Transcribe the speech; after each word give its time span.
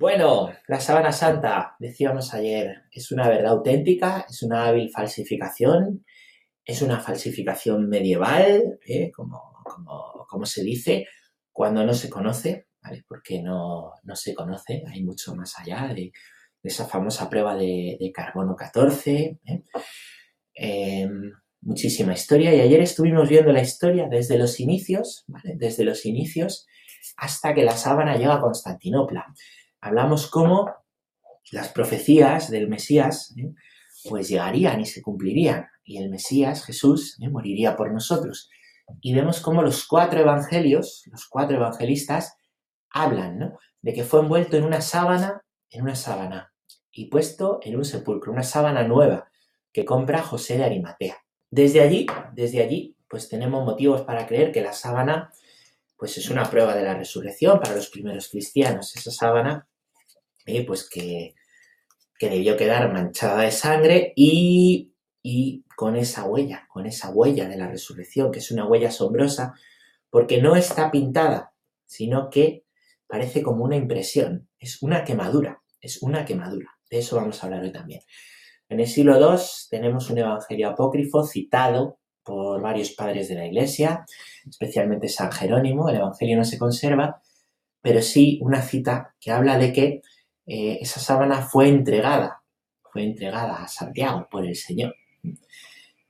Bueno, 0.00 0.50
la 0.66 0.80
sábana 0.80 1.12
santa, 1.12 1.76
decíamos 1.78 2.32
ayer, 2.32 2.84
es 2.90 3.12
una 3.12 3.28
verdad 3.28 3.52
auténtica, 3.52 4.24
es 4.26 4.42
una 4.42 4.66
hábil 4.66 4.90
falsificación, 4.90 6.06
es 6.64 6.80
una 6.80 7.00
falsificación 7.00 7.86
medieval, 7.86 8.78
¿eh? 8.86 9.10
como, 9.12 10.46
se 10.46 10.64
dice, 10.64 11.06
cuando 11.52 11.84
no 11.84 11.92
se 11.92 12.08
conoce. 12.08 12.68
Porque 13.06 13.42
no, 13.42 13.92
no 14.04 14.16
se 14.16 14.34
conoce, 14.34 14.84
hay 14.90 15.04
mucho 15.04 15.34
más 15.34 15.58
allá 15.58 15.92
de, 15.94 16.12
esa 16.62 16.86
famosa 16.86 17.28
prueba 17.28 17.54
de, 17.54 18.10
carbono 18.14 18.56
14. 18.56 19.38
¿eh? 19.44 19.62
Em, 20.54 21.30
muchísima 21.60 22.14
historia 22.14 22.54
y 22.54 22.60
ayer 22.60 22.80
estuvimos 22.80 23.28
viendo 23.28 23.52
la 23.52 23.60
historia 23.60 24.08
desde 24.10 24.38
los 24.38 24.60
inicios, 24.60 25.24
¿vale? 25.26 25.56
Desde 25.58 25.84
los 25.84 26.06
inicios 26.06 26.66
hasta 27.18 27.52
que 27.54 27.64
la 27.64 27.76
sábana 27.76 28.16
llega 28.16 28.36
a 28.36 28.40
Constantinopla 28.40 29.26
hablamos 29.80 30.28
cómo 30.28 30.74
las 31.52 31.68
profecías 31.68 32.50
del 32.50 32.68
Mesías 32.68 33.34
¿eh? 33.36 33.52
pues 34.08 34.28
llegarían 34.28 34.80
y 34.80 34.86
se 34.86 35.02
cumplirían 35.02 35.66
y 35.84 35.98
el 35.98 36.08
Mesías, 36.08 36.64
Jesús, 36.64 37.18
¿eh? 37.20 37.28
moriría 37.28 37.76
por 37.76 37.92
nosotros. 37.92 38.48
Y 39.00 39.14
vemos 39.14 39.40
cómo 39.40 39.62
los 39.62 39.86
cuatro 39.86 40.20
evangelios, 40.20 41.02
los 41.10 41.26
cuatro 41.26 41.56
evangelistas, 41.56 42.36
hablan 42.90 43.54
de 43.82 43.92
que 43.92 44.04
fue 44.04 44.20
envuelto 44.20 44.56
en 44.56 44.64
una 44.64 44.80
sábana, 44.80 45.42
en 45.68 45.82
una 45.82 45.94
sábana, 45.94 46.52
y 46.92 47.06
puesto 47.06 47.60
en 47.62 47.76
un 47.76 47.84
sepulcro, 47.84 48.32
una 48.32 48.42
sábana 48.42 48.86
nueva 48.86 49.30
que 49.72 49.84
compra 49.84 50.22
José 50.22 50.58
de 50.58 50.64
Arimatea. 50.64 51.16
Desde 51.50 51.80
allí, 51.80 52.06
desde 52.32 52.62
allí, 52.62 52.96
pues 53.08 53.28
tenemos 53.28 53.64
motivos 53.64 54.02
para 54.02 54.26
creer 54.26 54.52
que 54.52 54.62
la 54.62 54.72
sábana 54.72 55.32
pues 55.96 56.16
es 56.16 56.30
una 56.30 56.48
prueba 56.48 56.74
de 56.74 56.82
la 56.82 56.94
resurrección 56.94 57.60
para 57.60 57.76
los 57.76 57.90
primeros 57.90 58.28
cristianos. 58.28 58.96
Esa 58.96 59.10
sábana 59.10 59.68
pues 60.66 60.88
que, 60.88 61.34
debió 62.20 62.56
quedar 62.56 62.92
manchada 62.92 63.42
de 63.42 63.50
sangre 63.50 64.12
y, 64.14 64.92
y 65.22 65.64
con 65.76 65.96
esa 65.96 66.24
huella, 66.24 66.66
con 66.68 66.86
esa 66.86 67.10
huella 67.10 67.48
de 67.48 67.56
la 67.56 67.68
resurrección, 67.68 68.30
que 68.30 68.40
es 68.40 68.50
una 68.50 68.66
huella 68.66 68.88
asombrosa, 68.88 69.54
porque 70.10 70.42
no 70.42 70.56
está 70.56 70.90
pintada, 70.90 71.54
sino 71.86 72.28
que 72.28 72.64
parece 73.06 73.42
como 73.42 73.64
una 73.64 73.76
impresión, 73.76 74.48
es 74.58 74.82
una 74.82 75.04
quemadura, 75.04 75.62
es 75.80 76.02
una 76.02 76.24
quemadura. 76.24 76.78
De 76.90 76.98
eso 76.98 77.16
vamos 77.16 77.42
a 77.42 77.46
hablar 77.46 77.62
hoy 77.62 77.72
también. 77.72 78.00
En 78.68 78.78
el 78.80 78.86
siglo 78.86 79.18
II 79.18 79.40
tenemos 79.68 80.10
un 80.10 80.18
evangelio 80.18 80.68
apócrifo 80.68 81.24
citado 81.24 81.98
por 82.22 82.60
varios 82.60 82.92
padres 82.92 83.28
de 83.28 83.34
la 83.34 83.46
Iglesia, 83.46 84.04
especialmente 84.48 85.08
San 85.08 85.32
Jerónimo, 85.32 85.88
el 85.88 85.96
evangelio 85.96 86.36
no 86.36 86.44
se 86.44 86.58
conserva, 86.58 87.20
pero 87.82 88.02
sí 88.02 88.38
una 88.42 88.62
cita 88.62 89.14
que 89.18 89.32
habla 89.32 89.58
de 89.58 89.72
que 89.72 90.02
eh, 90.52 90.78
esa 90.80 90.98
sábana 90.98 91.42
fue 91.42 91.68
entregada, 91.68 92.42
fue 92.92 93.04
entregada 93.04 93.62
a 93.62 93.68
Santiago 93.68 94.26
por 94.28 94.44
el 94.44 94.56
Señor. 94.56 94.96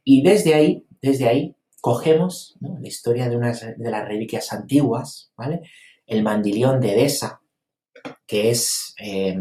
Y 0.02 0.22
desde 0.22 0.54
ahí, 0.54 0.86
desde 1.02 1.28
ahí, 1.28 1.56
cogemos 1.82 2.56
la 2.62 2.88
historia 2.88 3.28
de 3.28 3.36
unas 3.36 3.60
de 3.60 3.90
las 3.90 4.08
reliquias 4.08 4.50
antiguas, 4.54 5.30
¿vale? 5.36 5.60
El 6.06 6.22
mandilión 6.22 6.80
de 6.80 6.94
Edesa, 6.94 7.42
que 8.26 8.48
es 8.48 8.94
eh, 8.98 9.36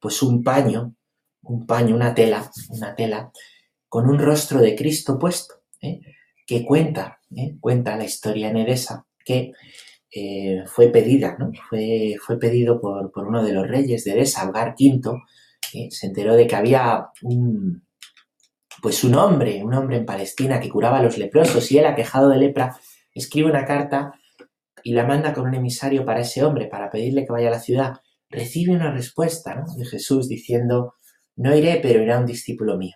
pues 0.00 0.20
un 0.22 0.42
paño, 0.42 0.96
un 1.42 1.64
paño, 1.64 1.94
una 1.94 2.12
tela, 2.12 2.50
una 2.70 2.96
tela, 2.96 3.30
con 3.88 4.10
un 4.10 4.18
rostro 4.18 4.60
de 4.60 4.74
Cristo 4.74 5.20
puesto, 5.20 5.54
¿eh? 5.80 6.00
que 6.44 6.64
cuenta, 6.64 7.20
cuenta 7.60 7.96
la 7.96 8.04
historia 8.04 8.50
en 8.50 8.56
Edesa, 8.56 9.06
que 9.24 9.52
eh, 10.10 10.64
fue 10.66 10.88
pedida. 10.88 11.36
Fue, 11.68 12.14
fue 12.20 12.38
pedido 12.38 12.80
por, 12.80 13.10
uno 13.16 13.42
de 13.42 13.52
los 13.52 13.66
reyes 13.66 14.04
de 14.04 14.12
Edesa, 14.12 14.50
V, 14.50 15.00
que 15.70 15.88
se 15.90 16.06
enteró 16.06 16.34
de 16.34 16.46
que 16.46 16.56
había 16.56 17.06
un, 17.22 17.86
pues 18.82 19.04
un 19.04 19.14
hombre, 19.14 19.62
un 19.64 19.74
hombre 19.74 19.96
en 19.98 20.06
Palestina 20.06 20.60
que 20.60 20.68
curaba 20.68 20.98
a 20.98 21.02
los 21.02 21.18
leprosos 21.18 21.70
y 21.72 21.78
él, 21.78 21.86
aquejado 21.86 22.28
de 22.28 22.38
lepra, 22.38 22.76
escribe 23.14 23.50
una 23.50 23.64
carta 23.64 24.12
y 24.82 24.92
la 24.92 25.06
manda 25.06 25.32
con 25.32 25.48
un 25.48 25.54
emisario 25.54 26.04
para 26.04 26.20
ese 26.20 26.44
hombre, 26.44 26.66
para 26.66 26.90
pedirle 26.90 27.24
que 27.24 27.32
vaya 27.32 27.48
a 27.48 27.52
la 27.52 27.60
ciudad. 27.60 27.94
Recibe 28.30 28.72
una 28.72 28.92
respuesta 28.92 29.64
de 29.76 29.84
Jesús 29.84 30.28
diciendo, 30.28 30.94
no 31.36 31.56
iré, 31.56 31.80
pero 31.82 32.02
irá 32.02 32.18
un 32.18 32.26
discípulo 32.26 32.76
mío. 32.76 32.94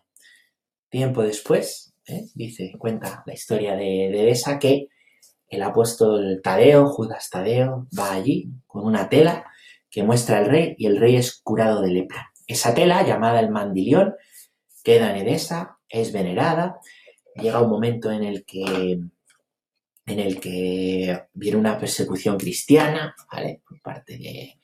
Tiempo 0.88 1.22
después, 1.22 1.94
¿eh? 2.06 2.26
dice, 2.34 2.72
cuenta 2.78 3.22
la 3.26 3.34
historia 3.34 3.74
de, 3.74 4.10
de 4.12 4.22
Edesa, 4.22 4.58
que 4.58 4.89
el 5.50 5.62
apóstol 5.62 6.40
Tadeo, 6.42 6.86
Judas 6.86 7.28
Tadeo, 7.28 7.88
va 7.98 8.12
allí 8.12 8.48
con 8.66 8.84
una 8.84 9.08
tela 9.08 9.44
que 9.90 10.04
muestra 10.04 10.38
al 10.38 10.46
rey 10.46 10.76
y 10.78 10.86
el 10.86 10.96
rey 10.96 11.16
es 11.16 11.40
curado 11.42 11.82
de 11.82 11.90
lepra. 11.90 12.32
Esa 12.46 12.72
tela, 12.72 13.04
llamada 13.04 13.40
el 13.40 13.50
mandilión, 13.50 14.14
queda 14.84 15.10
en 15.10 15.26
Edesa, 15.26 15.78
es 15.88 16.12
venerada, 16.12 16.78
llega 17.34 17.60
un 17.60 17.70
momento 17.70 18.10
en 18.10 18.22
el 18.22 18.44
que 18.44 19.00
en 20.06 20.18
el 20.18 20.40
que 20.40 21.24
viene 21.34 21.58
una 21.58 21.78
persecución 21.78 22.36
cristiana, 22.36 23.14
¿vale? 23.30 23.62
Por 23.68 23.80
parte 23.80 24.18
de, 24.18 24.58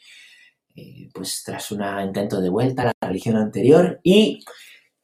eh, 0.74 1.08
pues 1.14 1.42
tras 1.44 1.70
un 1.70 1.84
intento 2.04 2.40
de 2.40 2.48
vuelta 2.48 2.82
a 2.82 2.86
la 2.86 2.94
religión 3.00 3.36
anterior 3.36 4.00
y, 4.02 4.44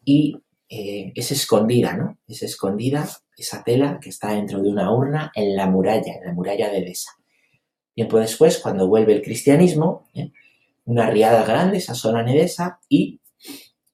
y 0.04 0.37
eh, 0.69 1.12
es 1.15 1.31
escondida, 1.31 1.97
¿no? 1.97 2.19
Es 2.26 2.42
escondida 2.42 3.09
esa 3.37 3.62
tela 3.65 3.98
que 4.00 4.10
está 4.10 4.32
dentro 4.32 4.62
de 4.62 4.69
una 4.69 4.93
urna 4.93 5.32
en 5.34 5.56
la 5.56 5.66
muralla, 5.66 6.15
en 6.15 6.25
la 6.25 6.32
muralla 6.32 6.70
de 6.70 6.78
Edesa. 6.78 7.12
Tiempo 7.94 8.19
después, 8.19 8.59
cuando 8.59 8.88
vuelve 8.88 9.12
el 9.12 9.22
cristianismo, 9.22 10.09
una 10.84 11.10
riada 11.10 11.44
grande 11.44 11.81
se 11.81 11.92
asola 11.92 12.21
en 12.21 12.28
Edesa 12.28 12.81
y, 12.88 13.21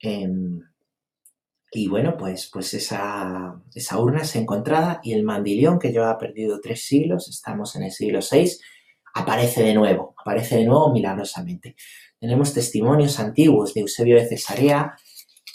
em, 0.01 0.61
y 1.73 1.89
bueno, 1.89 2.17
pues, 2.17 2.49
pues 2.53 2.73
esa, 2.75 3.61
esa 3.75 3.99
urna 3.99 4.23
es 4.23 4.37
encontrada 4.37 5.01
y 5.03 5.13
el 5.13 5.25
mandilión 5.25 5.79
que 5.79 5.93
lleva 5.93 6.19
perdido 6.19 6.61
tres 6.61 6.87
siglos, 6.87 7.29
estamos 7.29 7.77
en 7.77 7.83
el 7.83 7.93
siglo 7.93 8.21
VI, 8.21 8.53
aparece 9.15 9.63
de 9.63 9.75
nuevo, 9.75 10.15
aparece 10.19 10.57
de 10.57 10.65
nuevo 10.65 10.93
milagrosamente. 10.93 11.77
Tenemos 12.21 12.55
testimonios 12.55 13.19
antiguos 13.21 13.75
de 13.75 13.83
Eusebio 13.83 14.17
de 14.17 14.27
Cesarea, 14.27 14.97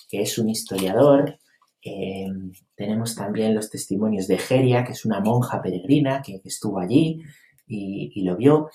que 0.09 0.21
es 0.21 0.37
un 0.37 0.49
historiador. 0.49 1.39
Eh, 1.83 2.31
tenemos 2.75 3.15
también 3.15 3.53
los 3.53 3.69
testimonios 3.69 4.27
de 4.27 4.37
Geria, 4.37 4.83
que 4.83 4.93
es 4.93 5.05
una 5.05 5.19
monja 5.19 5.61
peregrina 5.61 6.21
que, 6.21 6.41
estuvo 6.45 6.79
allí 6.79 7.21
y, 7.67 8.21
lo 8.23 8.37
vio. 8.37 8.69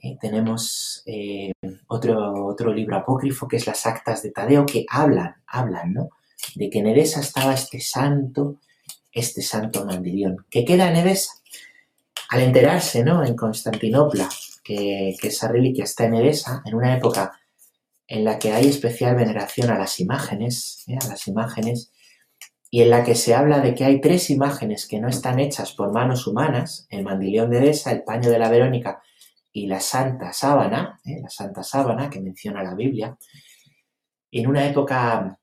Eh, 0.00 0.16
tenemos 0.20 1.02
eh, 1.06 1.52
otro, 1.88 2.46
otro 2.46 2.72
libro 2.72 2.96
apócrifo 2.96 3.46
que 3.46 3.56
es 3.56 3.66
las 3.66 3.86
actas 3.86 4.22
de 4.22 4.30
Tadeo 4.30 4.66
que 4.66 4.84
hablan, 4.88 5.36
hablan, 5.46 5.92
¿no? 5.92 6.08
De 6.56 6.70
que 6.70 6.80
en 6.80 6.88
Edesa 6.88 7.20
estaba 7.20 7.54
este 7.54 7.80
santo, 7.80 8.60
este 9.12 9.42
santo 9.42 9.84
mandilión, 9.84 10.44
que 10.50 10.64
queda 10.64 10.90
en 10.90 10.96
Edesa. 10.96 11.32
Al 12.30 12.42
enterarse, 12.42 13.04
¿no? 13.04 13.24
En 13.24 13.36
Constantinopla, 13.36 14.28
que, 14.64 15.14
que 15.20 15.28
esa 15.28 15.48
reliquia 15.48 15.84
está 15.84 16.06
en 16.06 16.14
Edesa, 16.14 16.62
en 16.64 16.74
una 16.74 16.96
época 16.96 17.38
en 18.06 18.24
la 18.24 18.38
que 18.38 18.52
hay 18.52 18.68
especial 18.68 19.14
veneración 19.14 19.70
a 19.70 19.78
las 19.78 20.00
imágenes, 20.00 20.84
a 21.00 21.08
las 21.08 21.28
imágenes, 21.28 21.92
y 22.74 22.80
en 22.80 22.88
la 22.88 23.04
que 23.04 23.14
se 23.14 23.34
habla 23.34 23.60
de 23.60 23.74
que 23.74 23.84
hay 23.84 24.00
tres 24.00 24.30
imágenes 24.30 24.88
que 24.88 24.98
no 24.98 25.06
están 25.06 25.38
hechas 25.38 25.72
por 25.72 25.92
manos 25.92 26.26
humanas, 26.26 26.86
el 26.88 27.04
mandilión 27.04 27.50
de 27.50 27.58
Edesa, 27.58 27.92
el 27.92 28.02
paño 28.02 28.30
de 28.30 28.38
la 28.38 28.48
Verónica 28.48 29.02
y 29.52 29.66
la 29.66 29.78
santa 29.78 30.32
sábana, 30.32 30.98
¿eh? 31.04 31.20
la 31.22 31.28
santa 31.28 31.62
sábana 31.62 32.08
que 32.08 32.22
menciona 32.22 32.62
la 32.62 32.74
Biblia, 32.74 33.14
en 34.30 34.46
una 34.46 34.66
época 34.66 35.38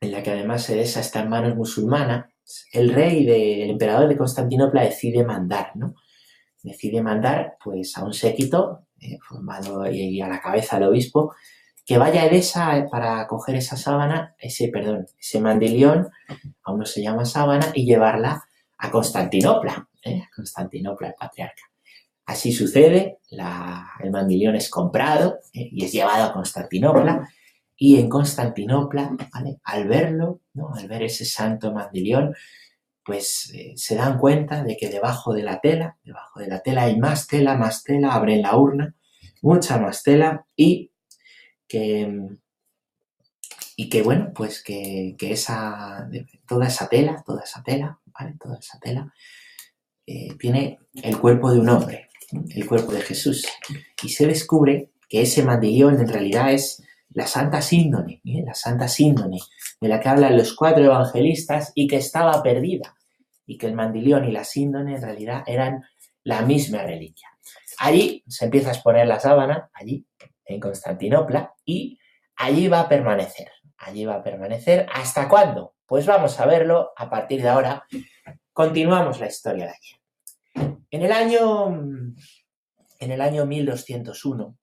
en 0.00 0.12
la 0.12 0.22
que 0.22 0.30
además 0.30 0.70
Edesa 0.70 1.00
está 1.00 1.22
en 1.22 1.30
manos 1.30 1.56
musulmanas, 1.56 2.26
el 2.72 2.94
rey, 2.94 3.24
del 3.26 3.70
emperador 3.70 4.08
de 4.08 4.16
Constantinopla 4.16 4.84
decide 4.84 5.24
mandar, 5.24 5.72
¿no? 5.74 5.96
Decide 6.62 7.02
mandar 7.02 7.56
pues 7.62 7.98
a 7.98 8.04
un 8.04 8.12
séquito 8.12 8.86
eh, 9.00 9.18
formado 9.20 9.90
y 9.90 10.20
a 10.20 10.28
la 10.28 10.40
cabeza 10.40 10.78
del 10.78 10.90
obispo 10.90 11.34
que 11.84 11.98
vaya 11.98 12.24
Edesa 12.26 12.78
eh, 12.78 12.86
para 12.90 13.26
coger 13.26 13.56
esa 13.56 13.76
sábana, 13.76 14.34
ese, 14.38 14.68
perdón, 14.68 15.06
ese 15.18 15.40
mandilión, 15.40 16.08
aún 16.62 16.78
no 16.78 16.86
se 16.86 17.02
llama 17.02 17.24
sábana, 17.24 17.66
y 17.74 17.84
llevarla 17.84 18.44
a 18.78 18.90
Constantinopla, 18.90 19.88
¿eh? 20.04 20.22
a 20.22 20.34
Constantinopla, 20.34 21.08
el 21.08 21.14
patriarca. 21.14 21.62
Así 22.24 22.52
sucede, 22.52 23.18
el 23.30 24.10
mandilión 24.10 24.54
es 24.54 24.70
comprado 24.70 25.40
¿eh? 25.52 25.68
y 25.72 25.84
es 25.84 25.92
llevado 25.92 26.24
a 26.24 26.32
Constantinopla, 26.32 27.28
y 27.76 27.98
en 27.98 28.08
Constantinopla, 28.08 29.16
al 29.64 29.88
verlo, 29.88 30.40
¿no? 30.54 30.72
al 30.72 30.86
ver 30.86 31.02
ese 31.02 31.24
santo 31.24 31.72
mandilión, 31.72 32.32
pues 33.04 33.52
se 33.74 33.94
dan 33.96 34.18
cuenta 34.18 34.62
de 34.62 34.76
que 34.76 34.88
debajo 34.88 35.34
de 35.34 35.42
la 35.42 35.60
tela, 35.60 35.98
debajo 36.04 36.38
de 36.38 36.46
la 36.46 36.60
tela 36.60 36.82
hay 36.82 36.96
más 36.96 37.26
tela, 37.26 37.56
más 37.56 37.82
tela, 37.82 38.14
abren 38.14 38.42
la 38.42 38.56
urna, 38.56 38.94
mucha 39.40 39.78
más 39.78 40.04
tela, 40.04 40.46
y 40.54 40.91
y 43.76 43.88
que 43.88 44.02
bueno, 44.02 44.32
pues 44.34 44.62
que, 44.62 45.16
esa, 45.20 46.08
toda 46.46 46.66
esa 46.66 46.88
tela, 46.88 47.22
toda 47.26 47.42
esa 47.42 47.62
tela, 47.62 47.98
¿vale? 48.06 48.36
Toda 48.38 48.58
esa 48.58 48.78
tela 48.78 49.12
eh, 50.06 50.34
tiene 50.38 50.78
el 50.94 51.18
cuerpo 51.18 51.50
de 51.50 51.60
un 51.60 51.68
hombre, 51.68 52.08
el 52.50 52.66
cuerpo 52.66 52.92
de 52.92 53.02
Jesús. 53.02 53.46
Y 54.02 54.08
se 54.08 54.26
descubre 54.26 54.92
que 55.08 55.22
ese 55.22 55.42
mandillón 55.42 56.00
en 56.00 56.08
realidad 56.08 56.52
es 56.52 56.82
la 57.10 57.26
Santa 57.26 57.60
Síndone, 57.60 58.20
¿eh? 58.24 58.42
la 58.44 58.54
Santa 58.54 58.88
Síndone, 58.88 59.38
de 59.80 59.88
la 59.88 60.00
que 60.00 60.08
hablan 60.08 60.36
los 60.36 60.54
cuatro 60.54 60.84
evangelistas 60.84 61.72
y 61.74 61.86
que 61.86 61.96
estaba 61.96 62.42
perdida, 62.42 62.94
y 63.46 63.58
que 63.58 63.66
el 63.66 63.74
mandilión 63.74 64.24
y 64.24 64.32
la 64.32 64.44
síndone 64.44 64.96
en 64.96 65.02
realidad 65.02 65.42
eran 65.46 65.84
la 66.24 66.42
misma 66.42 66.82
reliquia. 66.82 67.28
Allí 67.78 68.22
se 68.28 68.44
empieza 68.44 68.70
a 68.70 68.72
exponer 68.72 69.06
la 69.06 69.20
sábana, 69.20 69.70
allí, 69.74 70.06
en 70.44 70.60
Constantinopla, 70.60 71.54
y 71.64 71.98
allí 72.36 72.68
va 72.68 72.80
a 72.80 72.88
permanecer. 72.88 73.50
Allí 73.78 74.04
va 74.04 74.16
a 74.16 74.22
permanecer. 74.22 74.86
¿Hasta 74.92 75.28
cuándo? 75.28 75.74
Pues 75.86 76.06
vamos 76.06 76.38
a 76.38 76.46
verlo 76.46 76.92
a 76.96 77.10
partir 77.10 77.42
de 77.42 77.48
ahora. 77.48 77.86
Continuamos 78.52 79.18
la 79.20 79.26
historia 79.26 79.66
de 79.66 79.72
allí. 79.72 80.76
En 80.90 81.02
el 81.02 81.12
año, 81.12 81.68
en 83.00 83.10
el 83.10 83.20
año 83.20 83.46
1201 83.46 84.56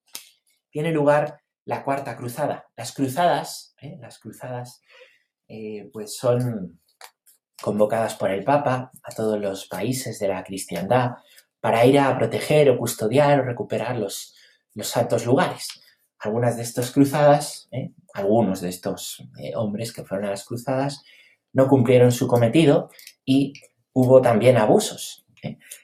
tiene 0.70 0.92
lugar 0.92 1.42
la 1.66 1.84
Cuarta 1.84 2.16
Cruzada. 2.16 2.68
Las 2.76 2.94
cruzadas, 2.94 3.76
¿eh? 3.82 3.98
las 4.00 4.20
cruzadas, 4.20 4.82
eh, 5.48 5.90
pues 5.92 6.16
son 6.16 6.80
convocadas 7.62 8.16
por 8.16 8.32
el 8.32 8.44
Papa 8.44 8.92
a 9.04 9.12
todos 9.14 9.40
los 9.40 9.68
países 9.68 10.20
de 10.20 10.30
la 10.30 10.44
cristiandad 10.44 11.12
para 11.60 11.86
ir 11.86 12.00
a 12.00 12.18
proteger 12.18 12.70
o 12.70 12.78
custodiar 12.78 13.42
o 13.42 13.44
recuperar 13.44 13.98
los, 13.98 14.36
los 14.76 14.88
santos 14.88 15.26
lugares. 15.26 15.68
Algunas 16.20 16.58
de 16.58 16.64
estas 16.64 16.92
cruzadas, 16.92 17.70
¿eh? 17.72 17.92
algunos 18.14 18.62
de 18.62 18.70
estos 18.70 19.24
hombres 19.56 19.94
que 19.94 20.04
fueron 20.04 20.28
a 20.28 20.32
las 20.32 20.46
cruzadas, 20.46 21.04
no 21.54 21.68
cumplieron 21.68 22.12
su 22.12 22.28
cometido 22.28 22.90
y 23.26 23.54
hubo 23.94 24.22
también 24.22 24.58
abusos. 24.58 25.26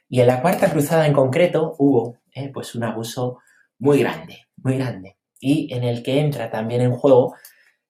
Y 0.09 0.19
en 0.19 0.27
la 0.27 0.41
Cuarta 0.41 0.69
Cruzada 0.69 1.07
en 1.07 1.13
concreto 1.13 1.75
hubo 1.79 2.17
pues 2.53 2.75
un 2.75 2.83
abuso 2.83 3.39
muy 3.79 3.99
grande, 3.99 4.47
muy 4.57 4.77
grande 4.77 5.15
y 5.39 5.73
en 5.73 5.83
el 5.83 6.01
que 6.01 6.19
entra 6.19 6.49
también 6.49 6.81
en 6.81 6.95
juego 6.95 7.35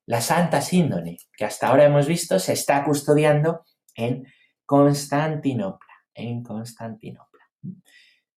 la 0.05 0.21
Santa 0.21 0.61
Síndone, 0.61 1.17
que 1.35 1.45
hasta 1.45 1.67
ahora 1.67 1.85
hemos 1.85 2.05
visto 2.05 2.37
se 2.37 2.53
está 2.53 2.83
custodiando 2.83 3.65
en 3.95 4.25
Constantinopla, 4.65 5.93
en 6.13 6.43
Constantinopla. 6.43 7.43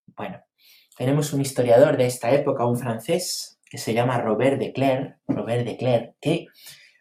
Bueno, 0.06 0.40
tenemos 0.98 1.32
un 1.32 1.40
historiador 1.40 1.96
de 1.96 2.06
esta 2.06 2.32
época, 2.32 2.66
un 2.66 2.76
francés, 2.76 3.60
que 3.70 3.78
se 3.78 3.94
llama 3.94 4.18
Robert 4.18 4.58
de 4.58 4.72
Clerc, 4.72 5.16
Robert 5.28 5.64
de 5.64 5.76
Clerc, 5.76 6.16
que 6.20 6.48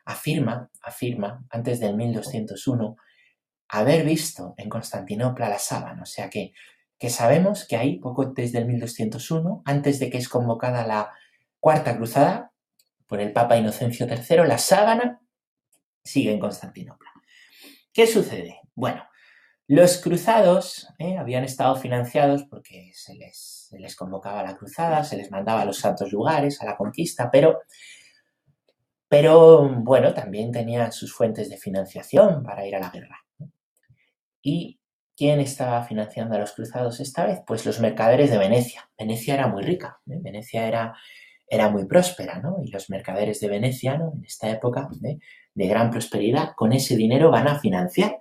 afirma, 0.06 0.70
afirma, 0.84 1.44
antes 1.50 1.80
del 1.80 1.96
1201, 1.96 2.96
haber 3.70 4.06
visto 4.06 4.54
en 4.58 4.70
Constantinopla 4.70 5.50
la 5.50 5.58
sábana, 5.58 6.04
o 6.04 6.06
sea 6.06 6.30
que, 6.30 6.54
que 7.00 7.10
sabemos 7.10 7.66
que 7.66 7.76
ahí, 7.76 7.98
poco 7.98 8.26
desde 8.26 8.60
el 8.60 8.68
1201, 8.68 9.64
antes 9.66 10.00
de 10.00 10.12
que 10.12 10.20
es 10.20 10.30
convocada 10.30 10.86
la 10.86 11.12
Cuarta 11.60 11.98
Cruzada, 11.98 12.52
por 13.08 13.20
el 13.20 13.34
Papa 13.34 13.58
Inocencio 13.58 14.06
III, 14.06 14.48
la 14.48 14.60
sábana 14.60 15.22
sigue 16.04 16.32
en 16.32 16.40
Constantinopla. 16.40 17.10
¿Qué 17.92 18.06
sucede? 18.06 18.60
Bueno, 18.76 19.07
los 19.68 19.98
cruzados 19.98 20.88
eh, 20.98 21.18
habían 21.18 21.44
estado 21.44 21.76
financiados 21.76 22.44
porque 22.44 22.92
se 22.94 23.16
les, 23.16 23.96
convocaba 23.98 24.40
a 24.40 24.44
la 24.44 24.58
cruzada, 24.58 25.04
se 25.04 25.18
les 25.18 25.32
mandaba 25.32 25.62
a 25.62 25.66
los 25.66 25.78
santos 25.78 26.12
lugares, 26.12 26.62
a 26.62 26.66
la 26.66 26.78
conquista, 26.78 27.30
pero, 27.32 27.60
pero 29.08 29.68
bueno, 29.70 30.14
también 30.14 30.52
tenían 30.52 30.92
sus 30.92 31.14
fuentes 31.14 31.50
de 31.50 31.58
financiación 31.58 32.44
para 32.44 32.66
ir 32.66 32.76
a 32.76 32.80
la 32.80 32.90
guerra. 32.90 33.26
¿Y 34.42 34.80
quién 35.16 35.40
estaba 35.40 35.84
financiando 35.84 36.36
a 36.36 36.40
los 36.40 36.54
cruzados 36.54 37.00
esta 37.00 37.26
vez? 37.26 37.42
Pues 37.46 37.66
los 37.66 37.80
mercaderes 37.80 38.32
de 38.32 38.38
Venecia. 38.38 38.90
Venecia 38.98 39.34
era 39.34 39.48
muy 39.48 39.64
rica, 39.64 40.00
¿eh? 40.08 40.20
Venecia 40.22 40.68
era 40.68 40.96
era 41.48 41.70
muy 41.70 41.86
próspera, 41.86 42.40
¿no? 42.40 42.58
Y 42.64 42.70
los 42.72 42.90
mercaderes 42.90 43.40
de 43.40 43.48
Venecia, 43.48 43.94
En 43.94 44.24
esta 44.26 44.50
época 44.50 44.90
de, 45.00 45.20
gran 45.56 45.90
prosperidad, 45.90 46.52
con 46.56 46.74
ese 46.74 46.96
dinero 46.96 47.32
van 47.32 47.48
a 47.48 47.60
financiar, 47.60 48.20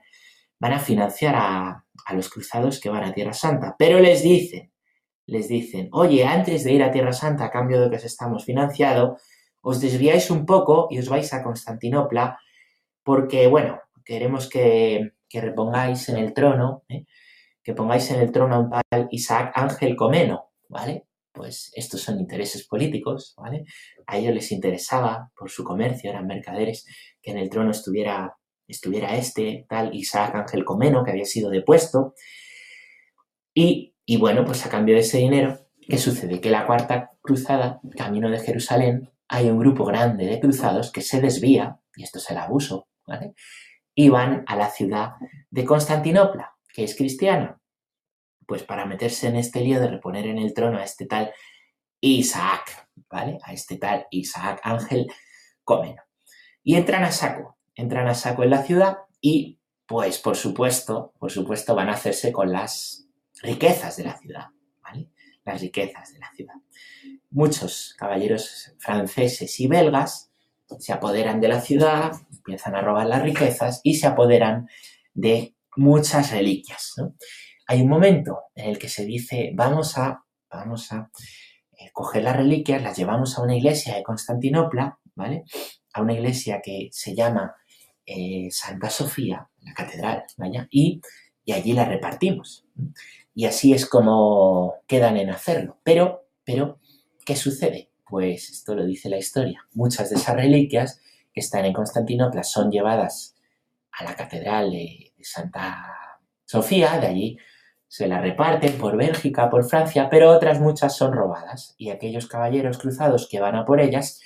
van 0.58 0.72
a 0.72 0.78
financiar 0.78 1.34
a, 1.36 1.84
los 2.12 2.28
cruzados 2.28 2.80
que 2.80 2.88
van 2.88 3.04
a 3.04 3.12
Tierra 3.12 3.32
Santa. 3.32 3.74
Pero 3.78 3.98
les 4.00 4.22
dicen, 4.22 4.72
les 5.26 5.48
dicen, 5.48 5.88
oye, 5.92 6.24
antes 6.24 6.64
de 6.64 6.72
ir 6.72 6.82
a 6.82 6.90
Tierra 6.90 7.12
Santa, 7.12 7.46
a 7.46 7.50
cambio 7.50 7.80
de 7.80 7.90
que 7.90 7.96
os 7.96 8.04
estamos 8.04 8.44
financiado, 8.44 9.18
os 9.62 9.80
desviáis 9.80 10.30
un 10.30 10.46
poco 10.46 10.86
y 10.90 10.98
os 10.98 11.08
vais 11.08 11.32
a 11.32 11.42
Constantinopla, 11.42 12.38
porque, 13.02 13.48
bueno, 13.48 13.80
queremos 14.04 14.48
que, 14.48 15.12
repongáis 15.32 16.08
en 16.08 16.16
el 16.16 16.32
trono, 16.32 16.84
¿eh? 16.88 17.04
que 17.62 17.74
pongáis 17.74 18.10
en 18.10 18.20
el 18.20 18.32
trono 18.32 18.54
a 18.54 18.58
un 18.60 18.70
tal 18.70 19.08
Isaac 19.10 19.52
Ángel 19.54 19.94
Comeno, 19.94 20.52
¿vale? 20.68 21.06
pues 21.36 21.70
estos 21.74 22.00
son 22.00 22.18
intereses 22.18 22.66
políticos, 22.66 23.34
¿vale? 23.36 23.66
A 24.06 24.16
ellos 24.16 24.34
les 24.34 24.50
interesaba, 24.52 25.30
por 25.36 25.50
su 25.50 25.62
comercio, 25.62 26.10
eran 26.10 26.26
mercaderes, 26.26 26.86
que 27.20 27.30
en 27.30 27.38
el 27.38 27.50
trono 27.50 27.70
estuviera, 27.70 28.34
estuviera 28.68 29.16
este, 29.16 29.66
tal 29.68 29.94
Isaac 29.94 30.34
Ángel 30.34 30.64
Comeno, 30.64 31.04
que 31.04 31.10
había 31.10 31.24
sido 31.24 31.50
depuesto. 31.50 32.14
Y, 33.54 33.94
y 34.04 34.16
bueno, 34.18 34.44
pues 34.44 34.64
a 34.66 34.68
cambio 34.68 34.94
de 34.94 35.00
ese 35.00 35.18
dinero, 35.18 35.58
¿qué 35.88 35.98
sucede? 35.98 36.40
Que 36.40 36.50
la 36.50 36.66
cuarta 36.66 37.12
cruzada, 37.22 37.80
camino 37.96 38.30
de 38.30 38.40
Jerusalén, 38.40 39.10
hay 39.28 39.50
un 39.50 39.58
grupo 39.58 39.84
grande 39.84 40.26
de 40.26 40.40
cruzados 40.40 40.92
que 40.92 41.02
se 41.02 41.20
desvía, 41.20 41.80
y 41.96 42.02
esto 42.02 42.18
es 42.18 42.30
el 42.30 42.38
abuso, 42.38 42.88
¿vale? 43.06 43.34
Y 43.94 44.08
van 44.08 44.44
a 44.46 44.56
la 44.56 44.70
ciudad 44.70 45.14
de 45.50 45.64
Constantinopla, 45.64 46.54
que 46.72 46.84
es 46.84 46.94
cristiana, 46.94 47.60
pues 48.46 48.62
para 48.62 48.86
meterse 48.86 49.28
en 49.28 49.36
este 49.36 49.60
lío 49.60 49.80
de 49.80 49.88
reponer 49.88 50.26
en 50.26 50.38
el 50.38 50.54
trono 50.54 50.78
a 50.78 50.84
este 50.84 51.06
tal 51.06 51.32
Isaac, 52.00 52.88
¿vale? 53.10 53.38
A 53.42 53.52
este 53.52 53.78
tal 53.78 54.06
Isaac 54.10 54.60
Ángel 54.62 55.06
Comeno. 55.64 56.02
Y 56.62 56.76
entran 56.76 57.02
a 57.04 57.10
saco, 57.10 57.55
entran 57.76 58.08
a 58.08 58.14
saco 58.14 58.43
en 58.43 58.50
la 58.50 58.64
ciudad 58.64 58.99
y, 59.20 59.61
pues, 59.87 60.19
por 60.19 60.37
supuesto, 60.37 61.12
por 61.19 61.31
supuesto, 61.31 61.76
van 61.76 61.88
a 61.88 61.93
hacerse 61.93 62.32
con 62.32 62.50
las 62.50 63.06
riquezas 63.43 63.96
de 63.96 64.05
la 64.05 64.19
ciudad, 64.19 64.46
¿vale? 64.82 65.11
Las 65.44 65.61
riquezas 65.61 66.12
de 66.12 66.19
la 66.19 66.32
ciudad. 66.34 66.55
Muchos 67.31 67.94
caballeros 67.96 68.75
franceses 68.78 69.61
y 69.61 69.69
belgas 69.69 70.32
se 70.81 70.93
apoderan 70.93 71.40
de 71.40 71.49
la 71.49 71.61
ciudad, 71.61 72.12
empiezan 72.32 72.75
a 72.75 72.81
robar 72.81 73.06
las 73.06 73.23
riquezas 73.23 73.81
y 73.84 73.94
se 73.94 74.08
apoderan 74.08 74.69
de 75.14 75.55
muchas 75.76 76.32
reliquias, 76.32 76.94
hay 77.67 77.82
un 77.82 77.88
momento 77.88 78.44
en 78.55 78.70
el 78.70 78.78
que 78.78 78.88
se 78.88 79.05
dice, 79.05 79.50
vamos 79.55 79.99
a, 79.99 80.25
vamos 80.50 80.93
a 80.93 81.11
eh, 81.73 81.90
coger 81.93 82.23
las 82.23 82.37
reliquias, 82.37 82.81
las 82.81 82.96
llevamos 82.96 83.37
a 83.37 83.43
una 83.43 83.56
iglesia 83.56 83.96
de 83.96 84.05
Constantinopla, 84.05 85.00
¿vale? 85.17 85.44
A 85.93 86.02
una 86.02 86.12
iglesia 86.12 86.61
que 86.62 86.88
se 86.92 87.14
llama 87.16 87.56
eh, 88.06 88.48
Santa 88.50 88.88
Sofía, 88.88 89.48
la 89.62 89.75
catedral, 89.75 90.25
¿vaya? 90.36 90.66
Y, 90.70 91.00
y 91.44 91.52
allí 91.52 91.72
las 91.72 91.88
repartimos. 91.88 92.64
Y 93.34 93.46
así 93.46 93.72
es 93.72 93.86
como 93.86 94.76
quedan 94.86 95.16
en 95.16 95.30
hacerlo. 95.30 95.78
Pero, 95.82 96.28
pero, 96.44 96.80
¿qué 97.25 97.36
sucede? 97.36 97.90
Pues 98.08 98.50
esto 98.50 98.75
lo 98.75 98.86
dice 98.86 99.08
la 99.08 99.18
historia. 99.18 99.66
Muchas 99.75 100.10
de 100.10 100.16
esas 100.16 100.36
reliquias 100.36 101.00
que 101.32 101.40
están 101.40 101.64
en 101.64 101.72
Constantinopla 101.72 102.44
son 102.44 102.70
llevadas 102.70 103.36
a 103.92 104.04
la 104.04 104.14
catedral 104.14 104.70
de, 104.70 105.12
de 105.16 105.25
Santa 105.25 105.84
Sofía, 106.44 106.98
de 107.00 107.06
allí 107.08 107.38
se 107.88 108.08
la 108.08 108.20
reparten 108.20 108.78
por 108.78 108.96
Bélgica, 108.96 109.48
por 109.48 109.64
Francia, 109.64 110.08
pero 110.10 110.30
otras 110.30 110.60
muchas 110.60 110.96
son 110.96 111.12
robadas 111.12 111.75
y 111.78 111.90
aquellos 111.90 112.26
caballeros 112.26 112.78
cruzados 112.78 113.28
que 113.28 113.40
van 113.40 113.56
a 113.56 113.64
por 113.64 113.80
ellas 113.80 114.20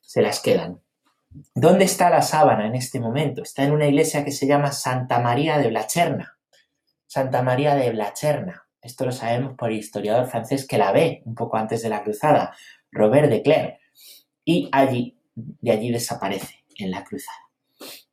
se 0.00 0.22
las 0.22 0.40
quedan. 0.40 0.80
¿Dónde 1.54 1.84
está 1.84 2.10
la 2.10 2.22
sábana 2.22 2.66
en 2.66 2.74
este 2.74 3.00
momento? 3.00 3.42
Está 3.42 3.64
en 3.64 3.72
una 3.72 3.86
iglesia 3.86 4.24
que 4.24 4.32
se 4.32 4.46
llama 4.46 4.72
Santa 4.72 5.20
María 5.20 5.58
de 5.58 5.68
Blacherna. 5.68 6.38
Santa 7.06 7.42
María 7.42 7.74
de 7.74 7.90
Blacherna. 7.90 8.66
Esto 8.80 9.04
lo 9.06 9.12
sabemos 9.12 9.54
por 9.54 9.70
el 9.70 9.78
historiador 9.78 10.26
francés 10.26 10.66
que 10.66 10.78
la 10.78 10.92
ve 10.92 11.22
un 11.24 11.34
poco 11.34 11.56
antes 11.56 11.82
de 11.82 11.88
la 11.88 12.02
cruzada, 12.02 12.54
Robert 12.90 13.28
de 13.28 13.42
Clerc. 13.42 13.78
Y 14.44 14.68
allí, 14.72 15.18
de 15.34 15.70
allí 15.72 15.90
desaparece 15.90 16.64
en 16.76 16.90
la 16.90 17.04
cruzada. 17.04 17.38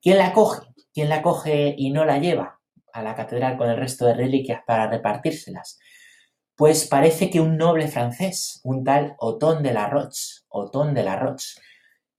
¿Quién 0.01 0.17
la 0.17 0.33
coge? 0.33 0.67
¿Quién 0.93 1.09
la 1.09 1.21
coge 1.21 1.75
y 1.77 1.91
no 1.91 2.05
la 2.05 2.19
lleva? 2.19 2.55
a 2.95 3.03
la 3.03 3.13
catedral 3.13 3.57
con 3.57 3.69
el 3.69 3.77
resto 3.77 4.05
de 4.05 4.13
reliquias 4.13 4.61
para 4.65 4.87
repartírselas? 4.87 5.79
Pues 6.55 6.87
parece 6.87 7.29
que 7.29 7.41
un 7.41 7.57
noble 7.57 7.89
francés, 7.89 8.61
un 8.63 8.83
tal 8.85 9.15
Otón 9.19 9.61
de 9.61 9.73
la 9.73 9.89
Roche, 9.89 10.43
Otón 10.47 10.93
de 10.93 11.03
la 11.03 11.17
Roche, 11.17 11.59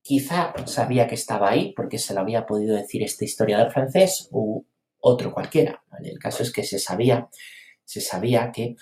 quizá 0.07 0.55
sabía 0.67 1.09
que 1.09 1.17
estaba 1.17 1.51
ahí 1.51 1.73
porque 1.75 1.99
se 1.99 2.15
lo 2.15 2.21
había 2.21 2.47
podido 2.47 2.77
decir 2.77 3.03
este 3.03 3.25
historiador 3.25 3.73
francés 3.73 4.29
u 4.31 4.65
otro 5.01 5.33
cualquiera. 5.33 5.83
El 6.01 6.19
caso 6.19 6.45
es 6.45 6.53
que 6.53 6.63
se 6.63 6.79
sabía, 6.79 7.29
se 7.85 8.01
sabía 8.01 8.53
que, 8.53 8.77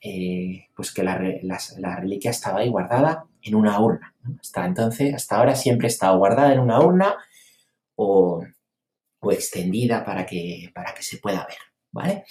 eh, 0.00 0.68
pues 0.74 0.92
que 0.92 1.02
la, 1.02 1.18
reliquia 1.18 2.30
estaba 2.30 2.60
ahí 2.60 2.70
guardada 2.70 3.26
en 3.42 3.54
una 3.54 3.78
urna. 3.78 4.14
Hasta 4.40 4.64
entonces, 4.64 5.14
hasta 5.14 5.36
ahora 5.36 5.54
siempre 5.54 5.86
ha 5.86 5.88
estado 5.90 6.16
guardada 6.16 6.52
en 6.54 6.60
una 6.60 6.80
urna 6.80 7.16
o, 7.96 8.42
o 9.20 9.32
extendida 9.32 10.02
para 10.04 10.24
que, 10.24 10.70
para 10.74 10.94
que 10.94 11.02
se 11.02 11.18
pueda 11.18 11.46
ver, 11.46 11.58
¿vale? 11.92 12.24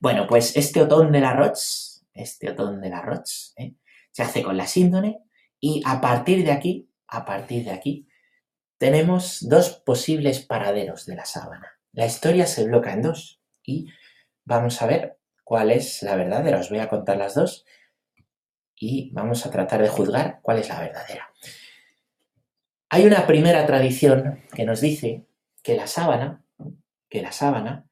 Bueno, 0.00 0.26
pues 0.26 0.56
este 0.56 0.82
Otón 0.82 1.12
de 1.12 1.20
la 1.20 1.32
Roche, 1.32 2.02
este 2.12 2.50
Otón 2.50 2.80
de 2.80 2.90
la 2.90 3.02
Roche, 3.02 3.52
¿eh? 3.56 3.74
se 4.10 4.22
hace 4.22 4.42
con 4.42 4.56
la 4.56 4.66
síndone 4.66 5.20
Y 5.60 5.82
a 5.84 6.00
partir 6.00 6.44
de 6.44 6.52
aquí, 6.52 6.88
a 7.14 7.24
partir 7.24 7.64
de 7.64 7.70
aquí, 7.70 8.08
tenemos 8.78 9.48
dos 9.48 9.70
posibles 9.70 10.40
paraderos 10.40 11.06
de 11.06 11.16
la 11.16 11.24
sábana. 11.24 11.78
La 11.92 12.06
historia 12.06 12.46
se 12.46 12.64
bloca 12.64 12.92
en 12.92 13.02
dos 13.02 13.40
y 13.62 13.88
vamos 14.44 14.82
a 14.82 14.86
ver 14.86 15.18
cuál 15.44 15.70
es 15.70 16.02
la 16.02 16.16
verdadera. 16.16 16.58
Os 16.58 16.70
voy 16.70 16.80
a 16.80 16.88
contar 16.88 17.16
las 17.16 17.34
dos 17.34 17.64
y 18.74 19.10
vamos 19.12 19.46
a 19.46 19.50
tratar 19.50 19.80
de 19.80 19.88
juzgar 19.88 20.40
cuál 20.42 20.58
es 20.58 20.68
la 20.68 20.80
verdadera. 20.80 21.32
Hay 22.90 23.06
una 23.06 23.26
primera 23.26 23.64
tradición 23.66 24.42
que 24.54 24.64
nos 24.64 24.80
dice 24.80 25.26
que 25.62 25.76
la 25.76 25.86
sábana, 25.86 26.44
que 27.08 27.22
la 27.22 27.32
sábana, 27.32 27.86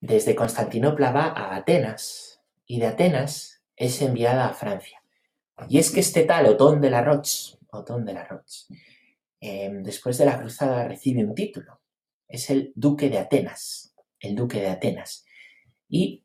desde 0.00 0.34
Constantinopla 0.34 1.12
va 1.12 1.24
a 1.26 1.54
Atenas 1.56 2.40
y 2.64 2.80
de 2.80 2.86
Atenas 2.86 3.62
es 3.76 4.00
enviada 4.00 4.46
a 4.46 4.54
Francia. 4.54 5.02
Y 5.68 5.78
es 5.78 5.90
que 5.90 6.00
este 6.00 6.24
tal 6.24 6.46
Otón 6.46 6.80
de 6.80 6.90
la 6.90 7.02
Roche, 7.02 7.58
Otón 7.72 8.04
de 8.04 8.14
la 8.14 8.24
Roche, 8.24 8.66
em, 9.40 9.82
después 9.82 10.18
de 10.18 10.26
la 10.26 10.38
cruzada 10.38 10.86
recibe 10.86 11.24
un 11.24 11.34
título. 11.34 11.80
Es 12.28 12.50
el 12.50 12.72
duque 12.74 13.08
de 13.08 13.18
Atenas, 13.18 13.94
el 14.20 14.34
duque 14.34 14.60
de 14.60 14.68
Atenas. 14.68 15.24
Y 15.88 16.24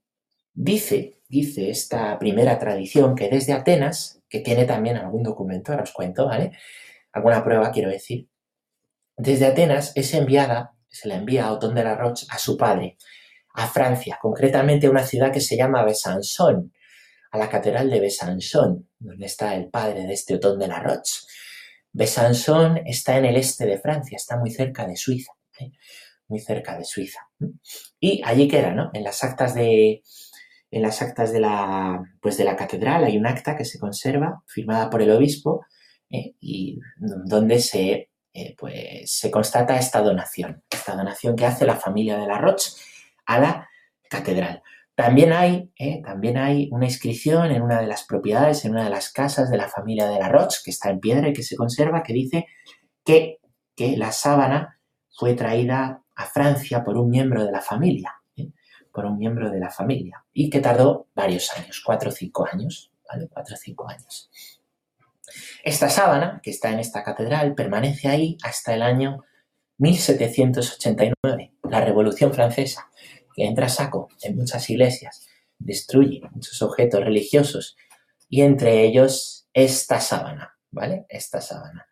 dice, 0.54 1.20
dice 1.28 1.70
esta 1.70 2.18
primera 2.20 2.60
tradición 2.60 3.16
que 3.16 3.30
desde 3.30 3.54
Atenas, 3.54 4.22
que 4.30 4.40
tiene 4.40 4.66
también 4.66 4.98
algún 4.98 5.24
documento, 5.24 5.72
ahora 5.72 5.84
os 5.84 5.94
cuento, 5.94 6.26
¿vale? 6.26 6.52
Alguna 7.12 7.44
prueba, 7.44 7.72
quiero 7.72 7.90
decir. 7.90 8.30
Desde 9.18 9.46
Atenas 9.46 9.94
es 9.96 10.14
enviada, 10.14 10.76
se 10.88 11.08
la 11.08 11.16
envía 11.16 11.46
a 11.46 11.54
Otón 11.54 11.76
de 11.76 11.84
la 11.84 11.96
Roche 11.96 12.26
a 12.30 12.38
su 12.38 12.58
padre, 12.58 12.98
a 13.54 13.68
Francia, 13.68 14.20
concretamente 14.22 14.88
a 14.88 14.92
una 14.92 15.04
ciudad 15.04 15.32
que 15.32 15.42
se 15.42 15.56
llama 15.56 15.84
Besançon, 15.84 16.74
a 17.36 17.38
la 17.38 17.50
catedral 17.50 17.90
de 17.90 18.00
Besançon, 18.00 18.88
donde 18.98 19.26
está 19.26 19.56
el 19.56 19.70
padre 19.70 20.06
de 20.08 20.14
este 20.14 20.36
Otón 20.36 20.58
de 20.58 20.68
la 20.68 20.80
Roche. 20.80 21.22
Besançon 21.92 22.78
está 22.86 23.18
en 23.18 23.26
el 23.26 23.36
este 23.36 23.66
de 23.66 23.80
Francia, 23.80 24.16
está 24.16 24.38
muy 24.38 24.52
cerca 24.52 24.88
de 24.88 24.96
Suiza, 24.96 25.34
¿eh? 25.60 25.72
muy 26.28 26.40
cerca 26.40 26.78
de 26.78 26.86
Suiza. 26.86 27.20
Y 28.00 28.22
allí 28.26 28.48
queda, 28.48 28.72
¿no? 28.72 28.90
En 28.94 29.04
las 29.04 29.24
actas 29.24 29.54
de, 29.54 30.02
en 30.72 30.82
las 30.82 31.02
actas 31.02 31.32
de 31.32 31.40
la, 31.42 32.02
pues 32.22 32.38
de 32.38 32.46
la 32.46 32.56
catedral 32.56 33.04
hay 33.04 33.18
un 33.18 33.28
acta 33.28 33.56
que 33.56 33.66
se 33.66 33.80
conserva, 33.80 34.42
firmada 34.48 34.90
por 34.90 35.02
el 35.02 35.12
obispo, 35.12 35.66
¿eh? 36.10 36.36
y 36.40 36.80
donde 36.98 37.60
se, 37.60 38.10
eh, 38.34 38.56
pues, 38.58 39.12
se 39.12 39.30
constata 39.30 39.78
esta 39.78 40.02
donación, 40.02 40.64
esta 40.70 40.96
donación 40.96 41.36
que 41.36 41.46
hace 41.46 41.66
la 41.66 41.76
familia 41.76 42.18
de 42.18 42.28
la 42.28 42.38
Roche 42.38 42.72
a 43.26 43.40
la 43.40 43.70
catedral. 44.10 44.64
También 44.96 45.34
hay, 45.34 45.72
¿eh? 45.78 46.02
también 46.04 46.38
hay 46.38 46.70
una 46.72 46.86
inscripción 46.86 47.52
en 47.52 47.62
una 47.62 47.82
de 47.82 47.88
las 47.88 48.06
propiedades, 48.06 48.64
en 48.64 48.72
una 48.72 48.86
de 48.86 48.90
las 48.90 49.12
casas 49.12 49.52
de 49.52 49.58
la 49.58 49.68
familia 49.68 50.08
de 50.08 50.20
la 50.20 50.30
Roche, 50.30 50.60
que 50.64 50.72
está 50.72 50.90
en 50.90 51.02
piedra 51.02 51.28
y 51.28 51.34
que 51.34 51.44
se 51.44 51.58
conserva, 51.58 52.02
que 52.02 52.14
dice 52.14 52.46
que, 53.04 53.40
que 53.76 53.98
la 53.98 54.14
sábana 54.14 54.80
fue 55.14 55.34
traída 55.34 56.02
a 56.16 56.26
Francia 56.26 56.84
por 56.84 56.98
un 56.98 57.10
miembro 57.10 57.46
de 57.46 57.52
la 57.52 57.62
familia, 57.62 58.16
por 58.94 59.06
un 59.06 59.18
miembro 59.18 59.52
de 59.52 59.60
la 59.60 59.70
familia, 59.70 60.24
y 60.32 60.50
que 60.50 60.62
tardó 60.62 61.08
varios 61.14 61.52
años, 61.58 61.82
cuatro 61.86 62.10
o 62.10 62.14
cinco 62.14 62.48
años, 62.50 62.94
¿vale? 63.10 63.28
Cuatro 63.28 63.56
o 63.56 63.58
cinco 63.58 63.90
años. 63.90 64.32
Esta 65.64 65.90
sábana, 65.90 66.40
que 66.42 66.52
está 66.52 66.72
en 66.72 66.80
esta 66.80 67.04
catedral, 67.04 67.54
permanece 67.54 68.08
ahí 68.08 68.38
hasta 68.44 68.74
el 68.74 68.82
año 68.82 69.26
1789, 69.78 71.54
la 71.70 71.82
Revolución 71.82 72.34
Francesa, 72.34 72.90
que 73.36 73.46
entra 73.46 73.66
a 73.66 73.70
saco 73.70 74.10
en 74.22 74.36
muchas 74.36 74.70
iglesias, 74.70 75.28
destruye 75.60 76.22
muchos 76.32 76.62
objetos 76.62 77.04
religiosos 77.04 77.76
y 78.30 78.42
entre 78.42 78.84
ellos 78.84 79.48
esta 79.54 80.00
sábana, 80.00 80.58
¿vale? 80.72 81.06
Esta 81.10 81.42
sábana. 81.42 81.88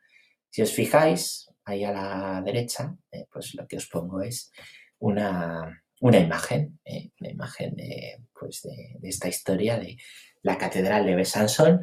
Si 0.49 0.61
os 0.61 0.71
fijáis, 0.71 1.49
ahí 1.65 1.83
a 1.83 1.91
la 1.91 2.41
derecha, 2.45 2.95
eh, 3.11 3.25
pues 3.31 3.55
lo 3.55 3.67
que 3.67 3.77
os 3.77 3.87
pongo 3.87 4.21
es 4.21 4.51
una, 4.99 5.83
una 6.01 6.19
imagen, 6.19 6.79
eh, 6.85 7.11
una 7.19 7.29
imagen 7.29 7.75
de, 7.75 8.21
pues 8.37 8.63
de, 8.63 8.99
esta 9.07 9.27
historia 9.27 9.77
de 9.77 9.97
la 10.41 10.57
Catedral 10.57 11.05
de 11.05 11.15
Besançon, 11.15 11.81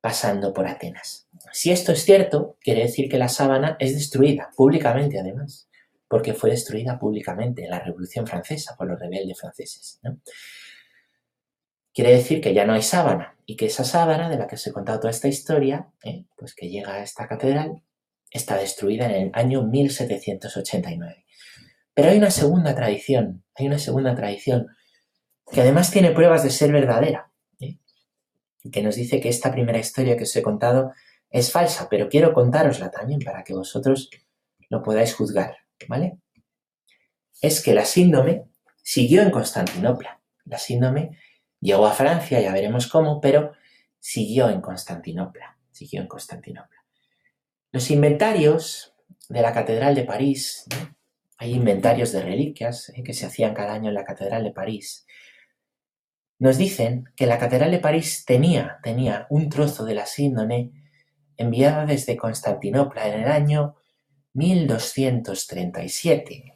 pasando 0.00 0.52
por 0.52 0.66
Atenas. 0.66 1.28
Si 1.52 1.70
esto 1.70 1.92
es 1.92 2.04
cierto, 2.04 2.56
quiere 2.60 2.82
decir 2.82 3.08
que 3.08 3.18
la 3.18 3.28
sábana 3.28 3.76
es 3.78 3.94
destruida, 3.94 4.50
públicamente 4.56 5.18
además, 5.18 5.68
porque 6.10 6.34
fue 6.34 6.50
destruida 6.50 6.98
públicamente 6.98 7.62
en 7.62 7.70
la 7.70 7.78
Revolución 7.78 8.26
Francesa 8.26 8.74
por 8.76 8.88
los 8.88 8.98
rebeldes 8.98 9.38
franceses. 9.38 10.00
¿no? 10.02 10.20
Quiere 11.94 12.12
decir 12.12 12.40
que 12.40 12.52
ya 12.52 12.66
no 12.66 12.72
hay 12.72 12.82
sábana 12.82 13.38
y 13.46 13.54
que 13.54 13.66
esa 13.66 13.84
sábana 13.84 14.28
de 14.28 14.36
la 14.36 14.48
que 14.48 14.56
os 14.56 14.66
he 14.66 14.72
contado 14.72 14.98
toda 14.98 15.12
esta 15.12 15.28
historia, 15.28 15.88
¿eh? 16.02 16.24
pues 16.36 16.54
que 16.54 16.68
llega 16.68 16.94
a 16.94 17.02
esta 17.04 17.28
catedral, 17.28 17.84
está 18.28 18.56
destruida 18.56 19.06
en 19.06 19.12
el 19.12 19.30
año 19.34 19.62
1789. 19.62 21.24
Pero 21.94 22.08
hay 22.08 22.18
una 22.18 22.32
segunda 22.32 22.74
tradición, 22.74 23.44
hay 23.54 23.68
una 23.68 23.78
segunda 23.78 24.16
tradición 24.16 24.66
que 25.52 25.60
además 25.60 25.92
tiene 25.92 26.10
pruebas 26.10 26.42
de 26.42 26.50
ser 26.50 26.72
verdadera 26.72 27.30
que 28.70 28.82
nos 28.82 28.96
dice 28.96 29.20
que 29.20 29.28
esta 29.28 29.52
primera 29.52 29.78
historia 29.78 30.16
que 30.16 30.24
os 30.24 30.36
he 30.36 30.42
contado 30.42 30.92
es 31.30 31.50
falsa, 31.50 31.88
pero 31.88 32.08
quiero 32.08 32.32
contárosla 32.32 32.90
también 32.90 33.20
para 33.20 33.42
que 33.44 33.54
vosotros 33.54 34.10
lo 34.68 34.82
podáis 34.82 35.14
juzgar, 35.14 35.56
¿vale? 35.88 36.18
Es 37.40 37.62
que 37.62 37.74
la 37.74 37.84
síndrome 37.84 38.44
siguió 38.82 39.22
en 39.22 39.30
Constantinopla. 39.30 40.20
La 40.44 40.58
síndrome 40.58 41.18
llegó 41.60 41.86
a 41.86 41.92
Francia, 41.92 42.40
ya 42.40 42.52
veremos 42.52 42.86
cómo, 42.86 43.20
pero 43.20 43.52
siguió 43.98 44.48
en 44.50 44.60
Constantinopla. 44.60 45.58
Siguió 45.70 46.00
en 46.00 46.08
Constantinopla. 46.08 46.84
Los 47.72 47.90
inventarios 47.90 48.94
de 49.28 49.42
la 49.42 49.52
Catedral 49.52 49.94
de 49.94 50.02
París, 50.02 50.66
hay 51.38 51.54
inventarios 51.54 52.12
de 52.12 52.22
reliquias 52.22 52.90
¿eh? 52.90 53.02
que 53.02 53.14
se 53.14 53.26
hacían 53.26 53.54
cada 53.54 53.74
año 53.74 53.88
en 53.88 53.94
la 53.94 54.04
Catedral 54.04 54.42
de 54.42 54.50
París, 54.50 55.06
nos 56.40 56.56
dicen 56.56 57.04
que 57.16 57.26
la 57.26 57.38
Catedral 57.38 57.70
de 57.70 57.78
París 57.78 58.24
tenía, 58.26 58.78
tenía 58.82 59.26
un 59.28 59.50
trozo 59.50 59.84
de 59.84 59.94
la 59.94 60.06
síndone 60.06 60.72
enviada 61.36 61.84
desde 61.84 62.16
Constantinopla 62.16 63.06
en 63.08 63.20
el 63.20 63.30
año 63.30 63.76
1237, 64.34 66.54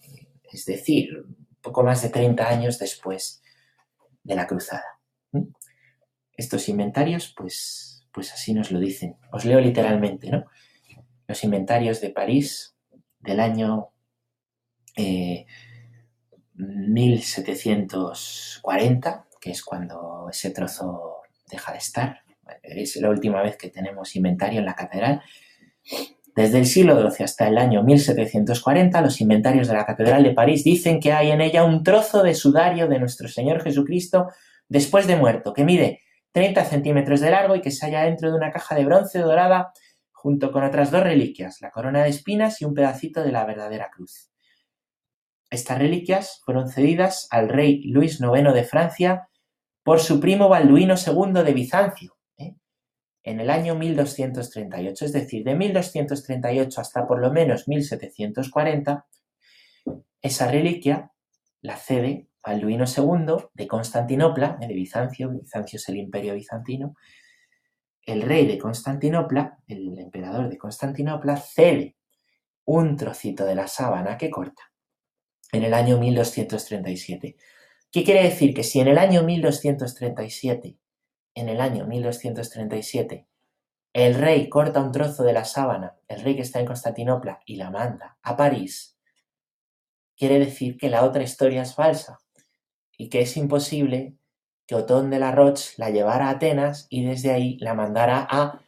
es 0.52 0.64
decir, 0.64 1.24
poco 1.60 1.82
más 1.82 2.02
de 2.02 2.10
30 2.10 2.48
años 2.48 2.78
después 2.78 3.42
de 4.22 4.36
la 4.36 4.46
cruzada. 4.46 5.00
Estos 6.36 6.68
inventarios, 6.68 7.34
pues, 7.36 8.06
pues 8.12 8.32
así 8.32 8.54
nos 8.54 8.70
lo 8.70 8.78
dicen. 8.78 9.16
Os 9.32 9.44
leo 9.44 9.58
literalmente, 9.60 10.30
¿no? 10.30 10.44
Los 11.26 11.42
inventarios 11.42 12.00
de 12.00 12.10
París 12.10 12.76
del 13.20 13.40
año 13.40 13.88
eh, 14.96 15.46
1740 16.54 19.26
que 19.44 19.50
es 19.50 19.62
cuando 19.62 20.26
ese 20.30 20.52
trozo 20.52 21.16
deja 21.50 21.72
de 21.72 21.78
estar. 21.78 22.22
Es 22.62 22.96
la 22.96 23.10
última 23.10 23.42
vez 23.42 23.58
que 23.58 23.68
tenemos 23.68 24.16
inventario 24.16 24.60
en 24.60 24.64
la 24.64 24.74
catedral. 24.74 25.20
Desde 26.34 26.58
el 26.58 26.66
siglo 26.66 27.00
XII 27.00 27.24
hasta 27.24 27.46
el 27.46 27.58
año 27.58 27.84
1740, 27.84 29.00
los 29.00 29.20
inventarios 29.20 29.68
de 29.68 29.74
la 29.74 29.86
Catedral 29.86 30.24
de 30.24 30.32
París 30.32 30.64
dicen 30.64 30.98
que 30.98 31.12
hay 31.12 31.30
en 31.30 31.40
ella 31.40 31.62
un 31.62 31.84
trozo 31.84 32.24
de 32.24 32.34
sudario 32.34 32.88
de 32.88 32.98
nuestro 32.98 33.28
Señor 33.28 33.62
Jesucristo 33.62 34.28
después 34.68 35.06
de 35.06 35.14
muerto, 35.14 35.52
que 35.52 35.64
mide 35.64 36.00
30 36.32 36.64
centímetros 36.64 37.20
de 37.20 37.30
largo 37.30 37.54
y 37.54 37.60
que 37.60 37.70
se 37.70 37.86
halla 37.86 38.02
dentro 38.02 38.30
de 38.30 38.36
una 38.36 38.50
caja 38.50 38.74
de 38.74 38.84
bronce 38.84 39.20
dorada 39.20 39.72
junto 40.10 40.50
con 40.50 40.64
otras 40.64 40.90
dos 40.90 41.04
reliquias, 41.04 41.60
la 41.60 41.70
corona 41.70 42.02
de 42.02 42.08
espinas 42.08 42.60
y 42.60 42.64
un 42.64 42.74
pedacito 42.74 43.22
de 43.22 43.30
la 43.30 43.44
verdadera 43.44 43.90
cruz. 43.94 44.32
Estas 45.50 45.78
reliquias 45.78 46.40
fueron 46.44 46.68
cedidas 46.68 47.28
al 47.30 47.48
rey 47.48 47.84
Luis 47.84 48.20
IX 48.20 48.52
de 48.52 48.64
Francia 48.64 49.28
por 49.84 50.00
su 50.00 50.18
primo 50.18 50.48
Balduino 50.48 50.94
II 50.96 51.44
de 51.44 51.52
Bizancio. 51.52 52.13
En 53.24 53.40
el 53.40 53.50
año 53.50 53.74
1238, 53.74 55.04
es 55.04 55.12
decir, 55.12 55.42
de 55.44 55.54
1238 55.54 56.80
hasta 56.80 57.06
por 57.06 57.20
lo 57.20 57.32
menos 57.32 57.66
1740, 57.66 59.06
esa 60.22 60.50
reliquia 60.50 61.10
la 61.60 61.76
cede 61.76 62.28
Balduino 62.42 62.84
II 62.84 63.48
de 63.54 63.66
Constantinopla, 63.66 64.58
de 64.60 64.66
Bizancio, 64.68 65.30
Bizancio 65.30 65.78
es 65.78 65.88
el 65.88 65.96
imperio 65.96 66.34
bizantino, 66.34 66.94
el 68.04 68.22
rey 68.22 68.46
de 68.46 68.58
Constantinopla, 68.58 69.58
el 69.66 69.98
emperador 69.98 70.50
de 70.50 70.58
Constantinopla, 70.58 71.38
cede 71.38 71.96
un 72.66 72.96
trocito 72.96 73.46
de 73.46 73.54
la 73.54 73.66
sábana 73.66 74.18
que 74.18 74.30
corta 74.30 74.62
en 75.52 75.64
el 75.64 75.72
año 75.72 75.98
1237 75.98 77.36
¿Qué 77.94 78.02
quiere 78.02 78.24
decir? 78.24 78.54
Que 78.54 78.64
si 78.64 78.80
en 78.80 78.88
el 78.88 78.98
año 78.98 79.22
1237, 79.22 80.76
en 81.34 81.48
el 81.48 81.60
año 81.60 81.86
1237, 81.86 83.26
el 83.92 84.14
rey 84.14 84.48
corta 84.48 84.80
un 84.80 84.92
trozo 84.92 85.22
de 85.22 85.32
la 85.32 85.44
sábana, 85.44 85.96
el 86.08 86.20
rey 86.22 86.36
que 86.36 86.42
está 86.42 86.60
en 86.60 86.66
Constantinopla, 86.66 87.40
y 87.46 87.56
la 87.56 87.70
manda 87.70 88.18
a 88.22 88.36
París, 88.36 88.94
quiere 90.16 90.38
decir 90.38 90.76
que 90.76 90.88
la 90.88 91.04
otra 91.04 91.22
historia 91.22 91.62
es 91.62 91.74
falsa 91.74 92.20
y 92.96 93.08
que 93.08 93.22
es 93.22 93.36
imposible 93.36 94.16
que 94.66 94.74
Otón 94.74 95.10
de 95.10 95.18
la 95.18 95.32
Roche 95.32 95.74
la 95.76 95.90
llevara 95.90 96.28
a 96.28 96.30
Atenas 96.30 96.86
y 96.88 97.04
desde 97.04 97.32
ahí 97.32 97.58
la 97.58 97.74
mandara 97.74 98.26
a 98.30 98.60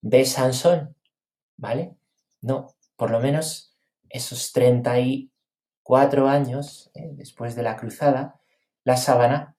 ve 0.00 0.24
Sansón, 0.24 0.96
¿vale? 1.56 1.96
No, 2.40 2.74
por 2.96 3.10
lo 3.10 3.20
menos 3.20 3.76
esos 4.08 4.52
34 4.52 6.28
años 6.28 6.90
¿eh? 6.94 7.10
después 7.12 7.54
de 7.54 7.62
la 7.62 7.76
cruzada, 7.76 8.40
la 8.84 8.96
sábana 8.96 9.56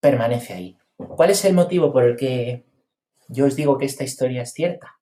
permanece 0.00 0.52
ahí. 0.54 0.79
¿Cuál 1.08 1.30
es 1.30 1.44
el 1.44 1.54
motivo 1.54 1.92
por 1.92 2.04
el 2.04 2.16
que 2.16 2.66
yo 3.28 3.46
os 3.46 3.56
digo 3.56 3.78
que 3.78 3.86
esta 3.86 4.04
historia 4.04 4.42
es 4.42 4.52
cierta? 4.52 4.98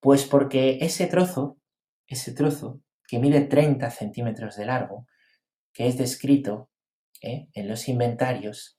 Pues 0.00 0.24
porque 0.24 0.78
ese 0.80 1.06
trozo, 1.06 1.58
ese 2.06 2.32
trozo 2.32 2.80
que 3.06 3.18
mide 3.18 3.42
30 3.42 3.90
centímetros 3.90 4.56
de 4.56 4.66
largo, 4.66 5.06
que 5.72 5.86
es 5.86 5.96
descrito 5.96 6.70
¿eh? 7.22 7.48
en 7.54 7.68
los 7.68 7.88
inventarios, 7.88 8.78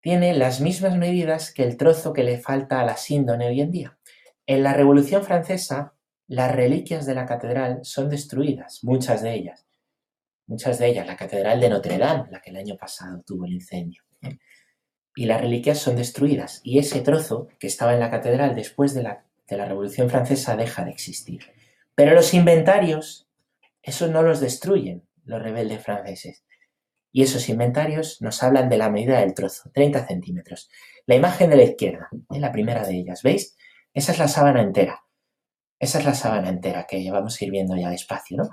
tiene 0.00 0.34
las 0.34 0.60
mismas 0.60 0.96
medidas 0.96 1.52
que 1.52 1.64
el 1.64 1.76
trozo 1.76 2.12
que 2.12 2.24
le 2.24 2.38
falta 2.38 2.80
a 2.80 2.84
la 2.86 2.96
síndone 2.96 3.48
hoy 3.48 3.60
en 3.60 3.70
día. 3.70 3.98
En 4.46 4.62
la 4.62 4.72
Revolución 4.72 5.22
Francesa, 5.22 5.94
las 6.26 6.54
reliquias 6.54 7.04
de 7.04 7.14
la 7.14 7.26
catedral 7.26 7.80
son 7.82 8.08
destruidas, 8.08 8.82
muchas 8.82 9.22
de 9.22 9.34
ellas. 9.34 9.66
Muchas 10.46 10.78
de 10.78 10.88
ellas, 10.88 11.06
la 11.06 11.16
catedral 11.16 11.60
de 11.60 11.68
Notre 11.68 11.98
Dame, 11.98 12.30
la 12.30 12.40
que 12.40 12.50
el 12.50 12.56
año 12.56 12.76
pasado 12.76 13.22
tuvo 13.24 13.44
el 13.44 13.52
incendio. 13.52 14.02
Y 15.16 15.26
las 15.26 15.40
reliquias 15.40 15.78
son 15.78 15.96
destruidas. 15.96 16.60
Y 16.62 16.78
ese 16.78 17.00
trozo 17.00 17.48
que 17.58 17.66
estaba 17.66 17.94
en 17.94 18.00
la 18.00 18.10
catedral 18.10 18.54
después 18.54 18.94
de 18.94 19.02
la, 19.02 19.24
de 19.48 19.56
la 19.56 19.66
Revolución 19.66 20.08
Francesa 20.08 20.56
deja 20.56 20.84
de 20.84 20.90
existir. 20.90 21.42
Pero 21.94 22.14
los 22.14 22.32
inventarios, 22.32 23.28
esos 23.82 24.10
no 24.10 24.22
los 24.22 24.40
destruyen 24.40 25.06
los 25.24 25.42
rebeldes 25.42 25.82
franceses. 25.82 26.44
Y 27.12 27.22
esos 27.22 27.48
inventarios 27.48 28.22
nos 28.22 28.42
hablan 28.42 28.68
de 28.68 28.78
la 28.78 28.88
medida 28.88 29.20
del 29.20 29.34
trozo, 29.34 29.70
30 29.74 30.06
centímetros. 30.06 30.70
La 31.06 31.16
imagen 31.16 31.50
de 31.50 31.56
la 31.56 31.64
izquierda, 31.64 32.08
es 32.30 32.40
la 32.40 32.52
primera 32.52 32.86
de 32.86 32.96
ellas, 32.96 33.22
¿veis? 33.22 33.56
Esa 33.92 34.12
es 34.12 34.18
la 34.18 34.28
sábana 34.28 34.62
entera. 34.62 35.02
Esa 35.78 35.98
es 35.98 36.04
la 36.04 36.14
sábana 36.14 36.50
entera 36.50 36.86
que 36.86 37.10
vamos 37.10 37.40
a 37.40 37.44
ir 37.44 37.50
viendo 37.50 37.76
ya 37.76 37.90
despacio, 37.90 38.36
¿no? 38.36 38.50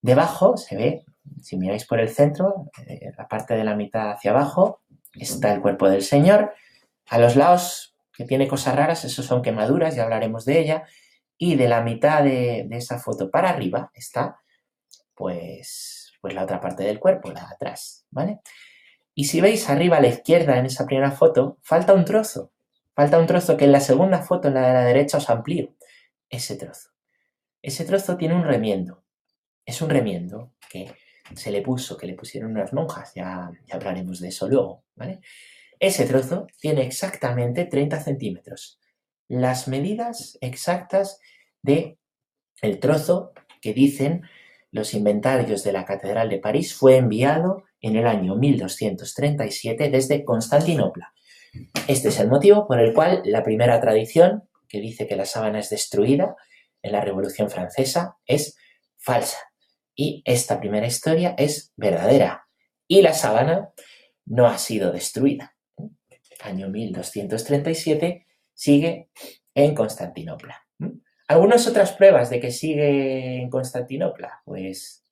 Debajo 0.00 0.56
se 0.56 0.76
ve, 0.76 1.04
si 1.42 1.56
miráis 1.56 1.84
por 1.86 1.98
el 1.98 2.08
centro, 2.08 2.70
eh, 2.86 3.10
la 3.16 3.26
parte 3.26 3.54
de 3.54 3.64
la 3.64 3.74
mitad 3.74 4.12
hacia 4.12 4.30
abajo, 4.30 4.82
está 5.20 5.52
el 5.52 5.60
cuerpo 5.60 5.88
del 5.88 6.02
Señor. 6.02 6.54
A 7.06 7.18
los 7.18 7.36
lados, 7.36 7.96
que 8.12 8.24
tiene 8.24 8.48
cosas 8.48 8.76
raras, 8.76 9.04
esos 9.04 9.26
son 9.26 9.42
quemaduras, 9.42 9.94
ya 9.94 10.04
hablaremos 10.04 10.44
de 10.44 10.60
ella. 10.60 10.84
Y 11.36 11.54
de 11.56 11.68
la 11.68 11.82
mitad 11.82 12.24
de, 12.24 12.66
esa 12.72 12.98
foto 12.98 13.30
para 13.30 13.50
arriba 13.50 13.90
está, 13.94 14.40
pues, 15.14 16.12
pues 16.20 16.34
la 16.34 16.42
otra 16.42 16.60
parte 16.60 16.82
del 16.82 16.98
cuerpo, 16.98 17.30
la 17.30 17.46
de 17.46 17.54
atrás, 17.54 18.06
¿vale? 18.10 18.40
Y 19.14 19.24
si 19.24 19.40
veis 19.40 19.68
arriba 19.68 19.96
a 19.96 20.00
la 20.00 20.08
izquierda 20.08 20.58
en 20.58 20.66
esa 20.66 20.86
primera 20.86 21.10
foto, 21.10 21.58
falta 21.62 21.92
un 21.92 22.04
trozo. 22.04 22.52
Falta 22.94 23.18
un 23.18 23.26
trozo 23.26 23.56
que 23.56 23.64
en 23.64 23.72
la 23.72 23.80
segunda 23.80 24.22
foto, 24.22 24.48
en 24.48 24.54
la 24.54 24.66
de 24.66 24.74
la 24.74 24.84
derecha, 24.84 25.18
os 25.18 25.30
amplío. 25.30 25.74
Ese 26.28 26.56
trozo. 26.56 26.90
Ese 27.62 27.84
trozo 27.84 28.16
tiene 28.16 28.34
un 28.34 28.44
remiendo. 28.44 29.04
Es 29.64 29.82
un 29.82 29.90
remiendo 29.90 30.52
que 30.68 30.92
se 31.34 31.50
le 31.50 31.62
puso, 31.62 31.96
que 31.96 32.06
le 32.06 32.14
pusieron 32.14 32.52
unas 32.52 32.72
monjas, 32.72 33.12
ya, 33.14 33.50
hablaremos 33.70 34.20
de 34.20 34.28
eso 34.28 34.48
luego. 34.48 34.84
Ese 35.78 36.06
trozo 36.06 36.46
tiene 36.60 36.82
exactamente 36.82 37.64
30 37.64 38.00
centímetros. 38.00 38.80
Las 39.28 39.68
medidas 39.68 40.38
exactas 40.40 41.20
de 41.62 41.98
el 42.62 42.80
trozo 42.80 43.32
que 43.60 43.72
dicen 43.72 44.22
los 44.70 44.94
inventarios 44.94 45.64
de 45.64 45.72
la 45.72 45.84
Catedral 45.84 46.28
de 46.28 46.38
París 46.38 46.74
fue 46.74 46.96
enviado 46.96 47.64
en 47.80 47.96
el 47.96 48.06
año 48.06 48.34
1237 48.36 49.90
desde 49.90 50.24
Constantinopla. 50.24 51.12
Este 51.86 52.08
es 52.08 52.20
el 52.20 52.28
motivo 52.28 52.66
por 52.66 52.80
el 52.80 52.92
cual 52.92 53.22
la 53.24 53.42
primera 53.42 53.80
tradición, 53.80 54.48
que 54.68 54.80
dice 54.80 55.06
que 55.06 55.16
la 55.16 55.24
sábana 55.24 55.60
es 55.60 55.70
destruida 55.70 56.36
en 56.82 56.92
la 56.92 57.00
Revolución 57.00 57.50
Francesa, 57.50 58.16
es 58.26 58.56
falsa. 58.96 59.47
Y 60.00 60.22
esta 60.24 60.60
primera 60.60 60.86
historia 60.86 61.34
es 61.36 61.72
verdadera. 61.74 62.46
Y 62.86 63.02
la 63.02 63.14
sábana 63.14 63.70
no 64.26 64.46
ha 64.46 64.56
sido 64.56 64.92
destruida. 64.92 65.56
Año 66.40 66.68
1237 66.68 68.24
sigue 68.54 69.10
en 69.54 69.74
Constantinopla. 69.74 70.64
Algunas 71.26 71.66
otras 71.66 71.92
pruebas 71.94 72.30
de 72.30 72.38
que 72.38 72.52
sigue 72.52 73.42
en 73.42 73.50
Constantinopla, 73.50 74.40
pues 74.44 75.04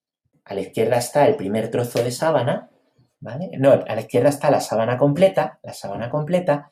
a 0.45 0.55
la 0.55 0.61
izquierda 0.61 0.99
está 0.99 1.27
el 1.27 1.35
primer 1.35 1.69
trozo 1.69 2.05
de 2.05 2.13
sábana, 2.13 2.71
¿vale? 3.19 3.51
No, 3.59 3.73
a 3.73 3.95
la 3.95 4.01
izquierda 4.01 4.29
está 4.29 4.53
la 4.53 4.61
sábana 4.61 4.97
completa, 4.97 5.59
la 5.65 5.73
sábana 5.73 6.11
completa, 6.11 6.71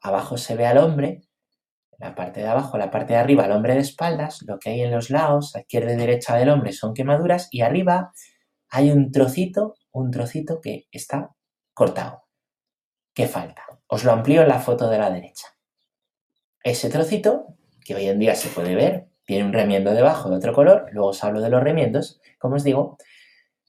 abajo 0.00 0.38
se 0.38 0.56
ve 0.56 0.64
al 0.64 0.78
hombre, 0.78 1.20
la 1.98 2.14
parte 2.14 2.40
de 2.40 2.48
abajo, 2.48 2.78
la 2.78 2.90
parte 2.90 3.14
de 3.14 3.18
arriba, 3.18 3.46
el 3.46 3.52
hombre 3.52 3.74
de 3.74 3.80
espaldas, 3.80 4.42
lo 4.46 4.58
que 4.58 4.70
hay 4.70 4.82
en 4.82 4.90
los 4.90 5.10
lados, 5.10 5.54
izquierda 5.56 5.92
y 5.92 5.96
derecha 5.96 6.36
del 6.36 6.50
hombre 6.50 6.72
son 6.72 6.94
quemaduras 6.94 7.48
y 7.50 7.60
arriba 7.62 8.12
hay 8.68 8.90
un 8.90 9.12
trocito, 9.12 9.76
un 9.92 10.10
trocito 10.10 10.60
que 10.60 10.86
está 10.90 11.30
cortado. 11.72 12.24
¿Qué 13.12 13.26
falta? 13.26 13.62
Os 13.86 14.04
lo 14.04 14.12
amplío 14.12 14.42
en 14.42 14.48
la 14.48 14.58
foto 14.58 14.88
de 14.90 14.98
la 14.98 15.10
derecha. 15.10 15.46
Ese 16.62 16.90
trocito 16.90 17.56
que 17.84 17.94
hoy 17.94 18.08
en 18.08 18.18
día 18.18 18.34
se 18.34 18.48
puede 18.48 18.74
ver, 18.74 19.06
tiene 19.24 19.44
un 19.44 19.52
remiendo 19.52 19.92
debajo 19.92 20.30
de 20.30 20.36
otro 20.36 20.52
color, 20.52 20.86
luego 20.92 21.10
os 21.10 21.22
hablo 21.22 21.40
de 21.40 21.50
los 21.50 21.62
remiendos, 21.62 22.20
como 22.38 22.56
os 22.56 22.64
digo, 22.64 22.98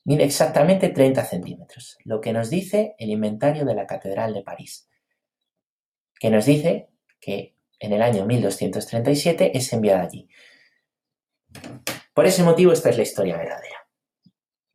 mide 0.06 0.24
exactamente 0.24 0.90
30 0.90 1.24
centímetros, 1.26 1.98
lo 2.04 2.22
que 2.22 2.34
nos 2.34 2.50
dice 2.50 2.96
el 2.98 3.10
inventario 3.10 3.66
de 3.66 3.76
la 3.76 3.86
Catedral 3.86 4.34
de 4.34 4.44
París, 4.44 4.90
que 6.20 6.30
nos 6.30 6.46
dice 6.46 6.90
que 7.20 7.55
en 7.80 7.94
el 7.94 8.02
año 8.02 8.26
1237 8.26 9.58
es 9.58 9.74
enviada 9.74 10.04
allí. 10.04 10.28
Por 12.14 12.26
ese 12.26 12.44
motivo, 12.44 12.72
esta 12.72 12.90
es 12.90 12.98
la 12.98 13.04
historia 13.04 13.38
verdadera. 13.38 13.88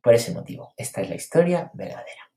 Por 0.01 0.13
ese 0.13 0.33
motivo, 0.33 0.73
esta 0.77 1.01
es 1.01 1.09
la 1.09 1.15
historia 1.15 1.71
verdadera. 1.73 2.31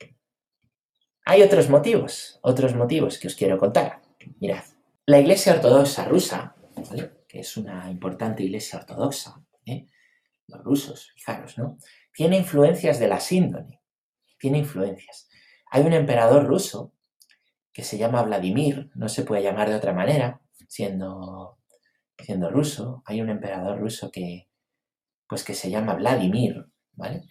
Hay 1.27 1.43
otros 1.43 1.71
motivos, 1.71 2.39
otros 2.43 2.75
motivos 2.75 3.19
que 3.19 3.29
os 3.29 3.35
quiero 3.35 3.59
contar. 3.59 4.03
Mirad, 4.41 4.65
la 5.07 5.19
Iglesia 5.19 5.55
Ortodoxa 5.55 6.05
rusa 6.05 6.55
que 7.29 7.41
es 7.41 7.57
una 7.57 7.91
importante 7.91 8.43
iglesia 8.43 8.79
ortodoxa, 8.79 9.43
¿eh? 9.67 9.89
los 10.47 10.63
rusos, 10.63 11.13
fijaros, 11.17 11.59
¿no? 11.59 11.79
Tiene 12.13 12.37
influencias 12.37 12.99
de 12.99 13.09
la 13.09 13.19
síndone, 13.19 13.81
tiene 14.39 14.59
influencias. 14.59 15.29
Hay 15.71 15.83
un 15.83 15.95
emperador 15.95 16.47
ruso 16.47 16.93
que 17.73 17.83
se 17.83 17.99
llama 17.99 18.23
Vladimir, 18.23 18.91
no 18.95 19.09
se 19.09 19.25
puede 19.25 19.43
llamar 19.43 19.69
de 19.69 19.75
otra 19.75 19.93
manera, 19.93 20.41
siendo, 20.69 21.59
siendo 22.19 22.51
ruso. 22.51 23.03
Hay 23.07 23.21
un 23.21 23.31
emperador 23.31 23.79
ruso 23.79 24.11
que, 24.11 24.49
pues 25.29 25.45
que 25.45 25.55
se 25.55 25.71
llama 25.71 25.95
Vladimir, 25.95 26.67
¿vale? 26.93 27.23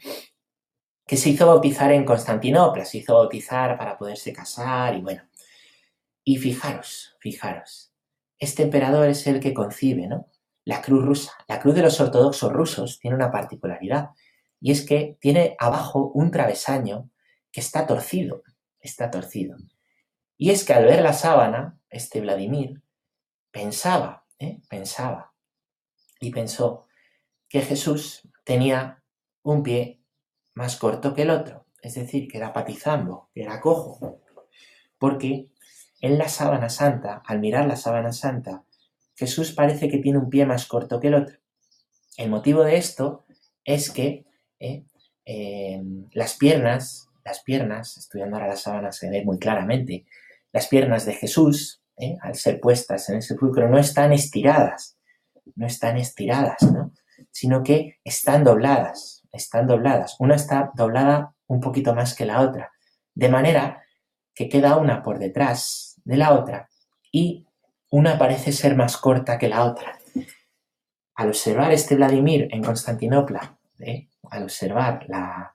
Que 1.06 1.18
se 1.18 1.30
hizo 1.30 1.48
bautizar 1.48 1.92
en 1.92 2.06
Constantinopla, 2.06 2.86
se 2.86 3.00
hizo 3.00 3.16
bautizar 3.16 3.78
para 3.78 3.98
poderse 3.98 4.32
casar 4.34 4.96
y 4.96 5.02
bueno. 5.02 5.24
Y 6.24 6.38
fijaros, 6.38 7.18
fijaros, 7.20 7.94
este 8.40 8.64
emperador 8.64 9.08
es 9.08 9.26
el 9.28 9.40
que 9.40 9.54
concibe 9.54 10.08
¿no? 10.08 10.28
la 10.66 10.82
cruz 10.82 11.06
rusa. 11.06 11.32
La 11.48 11.60
cruz 11.60 11.76
de 11.76 11.82
los 11.82 12.00
ortodoxos 12.00 12.52
rusos 12.52 13.00
tiene 13.00 13.16
una 13.16 13.32
particularidad 13.32 14.10
y 14.60 14.72
es 14.72 14.86
que 14.86 15.18
tiene 15.20 15.56
abajo 15.60 16.12
un 16.14 16.32
travesaño 16.32 17.10
que 17.52 17.62
está 17.62 17.86
torcido, 17.86 18.44
está 18.80 19.12
torcido. 19.12 19.58
Y 20.38 20.52
es 20.52 20.64
que 20.66 20.74
al 20.74 20.86
ver 20.86 21.02
la 21.02 21.14
sábana, 21.14 21.80
este 21.90 22.22
Vladimir 22.22 22.83
pensaba, 23.54 24.26
¿eh? 24.40 24.60
pensaba 24.68 25.32
y 26.20 26.32
pensó 26.32 26.88
que 27.48 27.62
Jesús 27.62 28.28
tenía 28.44 29.04
un 29.44 29.62
pie 29.62 30.02
más 30.56 30.76
corto 30.76 31.14
que 31.14 31.22
el 31.22 31.30
otro, 31.30 31.68
es 31.82 31.94
decir, 31.94 32.28
que 32.28 32.40
era 32.40 32.52
patizando, 32.52 33.30
que 33.34 33.44
era 33.44 33.62
cojo, 33.62 34.22
porque 34.98 35.50
en 36.02 36.18
la 36.18 36.30
sábana 36.30 36.70
santa, 36.70 37.22
al 37.26 37.40
mirar 37.40 37.68
la 37.68 37.76
sábana 37.76 38.12
santa, 38.12 38.66
Jesús 39.16 39.52
parece 39.52 39.88
que 39.88 40.00
tiene 40.00 40.18
un 40.18 40.30
pie 40.30 40.46
más 40.46 40.66
corto 40.66 41.00
que 41.00 41.08
el 41.10 41.16
otro. 41.16 41.38
El 42.18 42.32
motivo 42.32 42.64
de 42.64 42.78
esto 42.78 43.24
es 43.64 43.92
que 43.92 44.26
eh, 44.60 44.84
em, 45.26 46.10
las 46.14 46.36
piernas, 46.36 47.08
las 47.24 47.44
piernas, 47.44 47.98
estudiando 47.98 48.38
ahora 48.38 48.48
la 48.48 48.56
sábana 48.56 48.92
se 48.92 49.10
ve 49.10 49.24
muy 49.24 49.38
claramente, 49.38 50.06
las 50.52 50.68
piernas 50.68 51.06
de 51.06 51.14
Jesús, 51.14 51.83
eh, 51.98 52.18
al 52.22 52.36
ser 52.36 52.60
puestas 52.60 53.10
en 53.10 53.18
el 53.18 53.22
sepulcro, 53.22 53.70
no 53.70 53.78
están 53.78 54.14
estiradas, 54.14 54.98
no 55.56 55.66
están 55.68 55.98
estiradas, 55.98 56.62
¿no? 56.64 56.92
sino 57.32 57.64
que 57.64 58.00
están 58.04 58.44
dobladas, 58.44 59.24
están 59.32 59.68
dobladas. 59.68 60.16
Una 60.20 60.36
está 60.36 60.72
doblada 60.76 61.36
un 61.48 61.60
poquito 61.60 61.94
más 61.94 62.16
que 62.16 62.26
la 62.26 62.42
otra, 62.42 62.72
de 63.14 63.30
manera 63.30 63.84
que 64.34 64.50
queda 64.50 64.78
una 64.78 65.04
por 65.04 65.20
detrás 65.20 66.02
de 66.04 66.18
la 66.18 66.34
otra 66.34 66.70
y 67.12 67.46
una 67.90 68.18
parece 68.18 68.52
ser 68.52 68.76
más 68.76 68.98
corta 68.98 69.38
que 69.38 69.50
la 69.50 69.64
otra. 69.64 70.00
Al 71.16 71.28
observar 71.28 71.72
este 71.72 71.96
Vladimir 71.96 72.48
en 72.52 72.64
Constantinopla, 72.64 73.60
¿eh? 73.80 74.10
al 74.32 74.44
observar 74.44 75.06
la, 75.08 75.54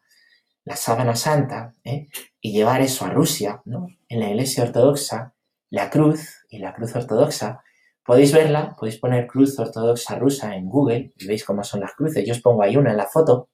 sábana 0.76 1.16
santa 1.16 1.74
¿eh? 1.82 2.08
y 2.40 2.52
llevar 2.52 2.82
eso 2.82 3.06
a 3.06 3.10
Rusia, 3.10 3.62
en 4.08 4.20
la 4.20 4.28
iglesia 4.28 4.64
ortodoxa, 4.64 5.34
la 5.70 5.90
cruz 5.90 6.44
y 6.48 6.58
la 6.58 6.74
cruz 6.74 6.94
ortodoxa, 6.96 7.62
Podéis 8.08 8.32
verla, 8.32 8.74
podéis 8.74 8.98
poner 8.98 9.26
cruz 9.26 9.58
ortodoxa 9.58 10.14
rusa 10.18 10.56
en 10.56 10.64
Google 10.64 11.12
y 11.14 11.26
veis 11.26 11.44
cómo 11.44 11.62
son 11.62 11.80
las 11.80 11.92
cruces. 11.92 12.24
Yo 12.26 12.32
os 12.32 12.40
pongo 12.40 12.62
ahí 12.62 12.74
una 12.74 12.92
en 12.92 12.96
la 12.96 13.06
foto. 13.06 13.50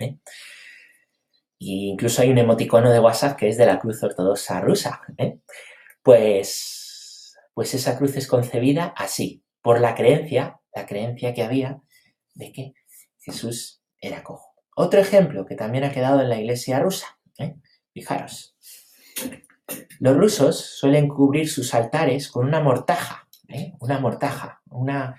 ¿eh? 0.00 0.18
Y 1.60 1.90
incluso 1.90 2.20
hay 2.20 2.30
un 2.30 2.38
emoticono 2.38 2.90
de 2.90 2.98
WhatsApp 2.98 3.36
que 3.36 3.46
es 3.46 3.56
de 3.56 3.66
la 3.66 3.78
cruz 3.78 4.02
ortodoxa 4.02 4.60
rusa. 4.60 5.02
¿eh? 5.16 5.38
Pues, 6.02 7.36
pues 7.54 7.72
esa 7.72 7.96
cruz 7.96 8.16
es 8.16 8.26
concebida 8.26 8.92
así, 8.96 9.44
por 9.62 9.80
la 9.80 9.94
creencia, 9.94 10.60
la 10.74 10.84
creencia 10.84 11.32
que 11.32 11.44
había 11.44 11.80
de 12.34 12.50
que 12.50 12.72
Jesús 13.20 13.84
era 14.00 14.24
cojo. 14.24 14.56
Otro 14.74 14.98
ejemplo 14.98 15.46
que 15.46 15.54
también 15.54 15.84
ha 15.84 15.92
quedado 15.92 16.20
en 16.20 16.30
la 16.30 16.40
iglesia 16.40 16.80
rusa. 16.80 17.20
¿eh? 17.38 17.54
Fijaros. 17.94 18.56
Los 20.00 20.16
rusos 20.16 20.58
suelen 20.58 21.08
cubrir 21.08 21.48
sus 21.48 21.74
altares 21.74 22.30
con 22.30 22.46
una 22.46 22.60
mortaja, 22.60 23.28
¿eh? 23.48 23.74
una 23.80 23.98
mortaja, 23.98 24.62
una... 24.70 25.16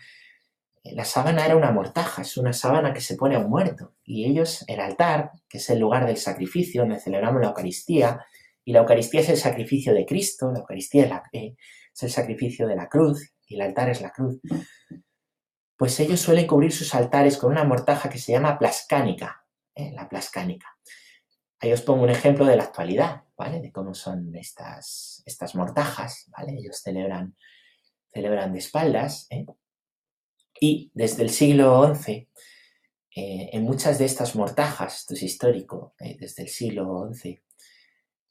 La 0.83 1.05
sábana 1.05 1.45
era 1.45 1.57
una 1.57 1.71
mortaja, 1.71 2.21
es 2.21 2.37
una 2.37 2.53
sábana 2.53 2.93
que 2.93 3.01
se 3.01 3.15
pone 3.15 3.35
a 3.35 3.39
un 3.39 3.49
muerto. 3.49 3.93
Y 4.03 4.25
ellos, 4.25 4.63
el 4.67 4.79
altar, 4.79 5.33
que 5.47 5.57
es 5.57 5.69
el 5.69 5.79
lugar 5.79 6.07
del 6.07 6.17
sacrificio, 6.17 6.81
donde 6.81 6.99
celebramos 6.99 7.41
la 7.41 7.49
Eucaristía, 7.49 8.25
y 8.63 8.71
la 8.71 8.79
Eucaristía 8.79 9.21
es 9.21 9.29
el 9.29 9.37
sacrificio 9.37 9.93
de 9.93 10.05
Cristo, 10.05 10.51
la 10.51 10.59
Eucaristía 10.59 11.23
es, 11.31 11.41
eh, 11.41 11.55
el 12.01 12.09
sacrificio 12.09 12.65
de 12.65 12.75
la 12.75 12.87
cruz, 12.87 13.33
y 13.45 13.55
el 13.55 13.61
altar 13.61 13.89
es 13.89 14.01
la 14.01 14.11
cruz. 14.11 14.39
Pues 15.75 15.99
ellos 15.99 16.21
suelen 16.21 16.47
cubrir 16.47 16.71
sus 16.71 16.95
altares 16.95 17.37
con 17.37 17.51
una 17.51 17.65
mortaja 17.65 18.09
que 18.09 18.17
se 18.17 18.31
llama 18.31 18.57
plascánica, 18.57 19.45
¿eh? 19.75 19.91
la 19.93 20.07
plascánica. 20.07 20.77
Ahí 21.59 21.73
os 21.73 21.81
pongo 21.81 22.03
un 22.03 22.09
ejemplo 22.09 22.45
de 22.45 22.55
la 22.55 22.63
actualidad, 22.63 23.23
¿vale? 23.39 23.61
De 23.61 23.71
cómo 23.71 23.93
son 23.93 24.35
estas, 24.35 25.23
estas 25.25 25.55
mortajas, 25.55 26.25
¿vale? 26.37 26.57
Ellos 26.59 26.81
celebran, 26.83 27.37
celebran 28.13 28.51
de 28.51 28.59
espaldas, 28.59 29.27
¿eh? 29.29 29.45
Y 30.59 30.91
desde 30.93 31.23
el 31.23 31.29
siglo 31.29 31.95
XI, 31.95 32.27
eh, 33.15 33.49
en 33.53 33.63
muchas 33.63 33.97
de 33.97 34.05
estas 34.05 34.35
mortajas, 34.35 34.97
esto 34.97 35.13
es 35.13 35.23
histórico, 35.23 35.95
desde 35.97 36.43
el 36.43 36.49
siglo 36.49 37.09
XI, 37.13 37.41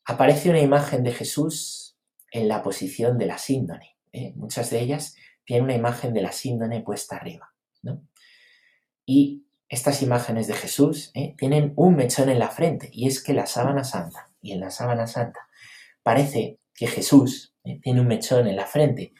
aparece 0.04 0.50
una 0.50 0.60
imagen 0.60 1.02
de 1.02 1.12
Jesús 1.12 1.96
en 2.30 2.46
la 2.46 2.62
posición 2.62 3.16
de 3.16 3.26
la 3.26 3.38
síndone. 3.38 3.96
Muchas 4.34 4.68
de 4.70 4.80
ellas 4.80 5.14
tienen 5.44 5.64
una 5.64 5.74
imagen 5.74 6.12
de 6.12 6.20
la 6.20 6.32
síndone 6.32 6.82
puesta 6.82 7.16
arriba, 7.16 7.54
¿no? 7.82 8.02
Y 9.06 9.46
estas 9.68 10.02
imágenes 10.02 10.46
de 10.48 10.54
Jesús 10.54 11.10
¿eh? 11.14 11.34
tienen 11.38 11.72
un 11.76 11.96
mechón 11.96 12.28
en 12.28 12.38
la 12.38 12.48
frente 12.48 12.90
y 12.92 13.06
es 13.06 13.22
que 13.22 13.34
la 13.34 13.46
sábana 13.46 13.84
santa, 13.84 14.27
y 14.40 14.52
en 14.52 14.60
la 14.60 14.70
sábana 14.70 15.06
santa 15.06 15.40
parece 16.02 16.58
que 16.74 16.86
Jesús 16.86 17.54
¿eh? 17.64 17.78
tiene 17.82 18.00
un 18.00 18.06
mechón 18.06 18.46
en 18.46 18.56
la 18.56 18.66
frente. 18.66 19.12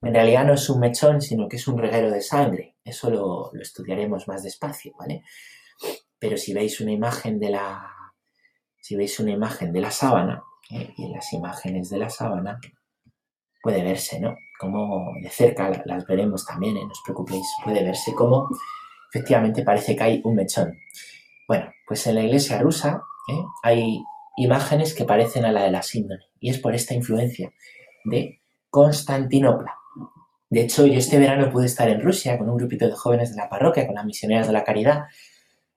En 0.00 0.12
realidad 0.12 0.44
no 0.44 0.54
es 0.54 0.68
un 0.68 0.80
mechón, 0.80 1.20
sino 1.20 1.48
que 1.48 1.56
es 1.56 1.68
un 1.68 1.78
reguero 1.78 2.10
de 2.10 2.20
sangre. 2.20 2.76
Eso 2.84 3.10
lo, 3.10 3.52
estudiaremos 3.60 4.26
más 4.26 4.42
despacio, 4.42 4.92
¿vale? 4.98 5.22
Pero 6.18 6.36
si 6.36 6.52
veis 6.52 6.80
una 6.80 6.90
imagen 6.90 7.38
de 7.38 7.50
la, 7.50 7.88
si 8.80 8.96
veis 8.96 9.20
una 9.20 9.30
imagen 9.30 9.72
de 9.72 9.80
la 9.80 9.90
sábana, 9.90 10.42
¿eh? 10.70 10.92
y 10.96 11.04
en 11.04 11.12
las 11.12 11.32
imágenes 11.32 11.90
de 11.90 11.98
la 11.98 12.10
sábana 12.10 12.58
puede 13.62 13.84
verse, 13.84 14.18
¿no? 14.18 14.34
Como 14.58 15.12
de 15.22 15.30
cerca 15.30 15.70
las 15.84 16.06
veremos 16.06 16.44
también, 16.44 16.74
no 16.74 16.88
os 16.88 17.02
preocupéis, 17.04 17.46
puede 17.62 17.84
verse 17.84 18.12
como 18.14 18.48
efectivamente 19.12 19.62
parece 19.62 19.94
que 19.94 20.02
hay 20.02 20.20
un 20.24 20.34
mechón. 20.34 20.76
Bueno, 21.46 21.70
pues 21.86 22.06
en 22.06 22.16
la 22.16 22.22
iglesia 22.22 22.58
rusa 22.60 23.02
¿eh? 23.28 23.44
hay 23.62 24.02
imágenes 24.36 24.94
que 24.94 25.04
parecen 25.04 25.44
a 25.44 25.52
la 25.52 25.64
de 25.64 25.70
la 25.70 25.82
síndrome 25.82 26.24
y 26.40 26.50
es 26.50 26.58
por 26.58 26.74
esta 26.74 26.94
influencia 26.94 27.52
de 28.04 28.40
Constantinopla. 28.70 29.74
De 30.50 30.62
hecho, 30.62 30.86
yo 30.86 30.98
este 30.98 31.18
verano 31.18 31.50
pude 31.50 31.66
estar 31.66 31.88
en 31.88 32.00
Rusia 32.00 32.36
con 32.36 32.50
un 32.50 32.56
grupito 32.56 32.86
de 32.86 32.92
jóvenes 32.92 33.30
de 33.30 33.36
la 33.36 33.48
parroquia, 33.48 33.86
con 33.86 33.94
las 33.94 34.04
misioneras 34.04 34.46
de 34.46 34.52
la 34.52 34.64
caridad, 34.64 35.04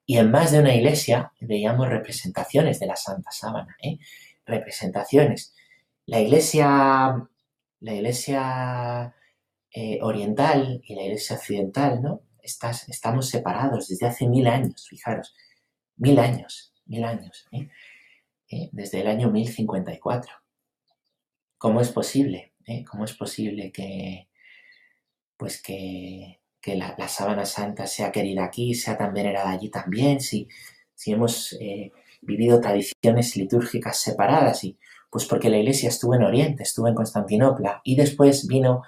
y 0.06 0.18
en 0.18 0.32
más 0.32 0.52
de 0.52 0.60
una 0.60 0.76
iglesia 0.76 1.32
veíamos 1.40 1.88
representaciones 1.90 2.80
de 2.80 2.88
la 2.88 2.96
Santa 2.96 3.32
Sábana, 3.32 3.76
¿eh? 3.82 3.98
representaciones. 4.46 5.54
La 6.06 6.20
iglesia, 6.20 7.28
la 7.80 7.94
iglesia 7.94 9.16
eh, 9.72 10.00
oriental 10.02 10.82
y 10.84 10.96
la 10.96 11.04
iglesia 11.04 11.38
occidental, 11.38 12.02
¿no? 12.02 12.22
estamos 12.42 13.28
separados 13.28 13.88
desde 13.88 14.06
hace 14.06 14.28
mil 14.28 14.46
años, 14.48 14.88
fijaros, 14.88 15.34
mil 15.98 16.20
años, 16.20 16.74
mil 16.86 17.04
años, 17.04 17.48
¿eh? 17.52 17.70
¿Eh? 18.56 18.70
desde 18.72 19.02
el 19.02 19.08
año 19.08 19.30
1054. 19.32 20.32
¿Cómo 21.58 21.82
es 21.82 21.90
posible? 21.90 22.54
¿Eh? 22.66 22.84
¿Cómo 22.86 23.06
es 23.06 23.14
posible 23.14 23.72
que, 23.72 24.30
pues 25.38 25.62
que, 25.62 26.40
la, 26.66 27.08
sábana 27.08 27.46
santa 27.46 27.86
sea 27.86 28.12
querida 28.12 28.46
aquí, 28.46 28.74
sea 28.74 28.98
tan 28.98 29.14
venerada 29.14 29.52
allí 29.52 29.70
también? 29.70 30.20
Si, 30.20 30.48
si 30.94 31.12
hemos 31.12 31.58
vivido 32.22 32.60
tradiciones 32.60 33.36
litúrgicas 33.36 34.00
separadas, 34.00 34.64
y, 34.64 34.78
pues 35.10 35.26
porque 35.26 35.50
la 35.50 35.58
iglesia 35.58 35.90
estuvo 35.90 36.16
en 36.16 36.24
Oriente, 36.24 36.64
estuvo 36.64 36.88
en 36.88 36.96
Constantinopla 36.96 37.82
y 37.84 37.96
después 37.96 38.48
vino 38.48 38.82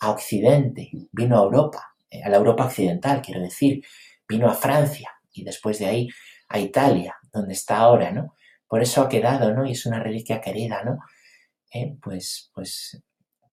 a 0.00 0.10
Occidente, 0.10 0.90
vino 1.12 1.38
a 1.38 1.42
Europa 1.44 1.94
eh, 2.10 2.22
a 2.24 2.28
la 2.28 2.38
Europa 2.38 2.64
occidental, 2.64 3.20
quiero 3.20 3.40
decir, 3.42 3.84
vino 4.28 4.48
a 4.48 4.54
Francia 4.54 5.10
y 5.32 5.44
después 5.44 5.78
de 5.78 5.86
ahí 5.86 6.08
a 6.48 6.58
Italia, 6.58 7.16
donde 7.32 7.52
está 7.52 7.78
ahora, 7.78 8.10
¿no? 8.10 8.34
Por 8.68 8.82
eso 8.82 9.02
ha 9.02 9.08
quedado, 9.08 9.52
¿no? 9.52 9.66
Y 9.66 9.72
es 9.72 9.86
una 9.86 10.02
reliquia 10.02 10.40
querida, 10.40 10.82
¿no? 10.84 10.98
Eh, 11.72 11.96
pues, 12.02 12.50
pues, 12.54 13.02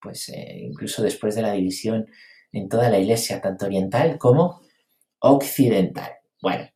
pues 0.02 0.30
eh, 0.30 0.60
incluso 0.60 1.02
después 1.02 1.36
de 1.36 1.42
la 1.42 1.54
división 1.54 2.08
en 2.52 2.70
toda 2.70 2.90
la 2.90 3.00
iglesia, 3.00 3.42
tanto 3.42 3.66
oriental 3.66 4.18
como 4.18 4.62
occidental. 5.20 6.12
Bueno, 6.42 6.70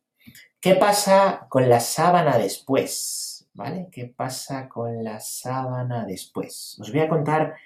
¿qué 0.60 0.74
pasa 0.74 1.46
con 1.48 1.68
la 1.68 1.80
sábana 1.80 2.38
después? 2.38 3.48
¿Vale? 3.52 3.88
¿Qué 3.90 4.06
pasa 4.06 4.68
con 4.68 5.02
la 5.02 5.20
sábana 5.20 6.06
después? 6.06 6.78
Os 6.80 6.90
voy 6.90 7.00
a 7.00 7.08
contar 7.08 7.56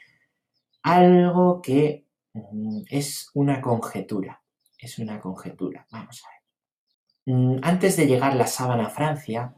algo 0.82 1.60
que 1.62 2.04
Mm, 2.34 2.82
es 2.90 3.30
una 3.34 3.60
conjetura, 3.60 4.42
es 4.78 4.98
una 4.98 5.20
conjetura. 5.20 5.87
Vamos 5.90 6.22
a 6.24 6.28
ver. 6.30 7.37
Mm, 7.37 7.60
antes 7.62 7.96
de 7.96 8.06
llegar 8.06 8.34
la 8.34 8.46
sábana 8.46 8.87
a 8.87 8.90
Francia, 8.90 9.54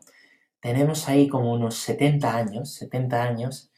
tenemos 0.66 1.08
ahí 1.08 1.28
como 1.28 1.52
unos 1.52 1.76
70 1.76 2.36
años, 2.36 2.74
70 2.74 3.22
años, 3.22 3.70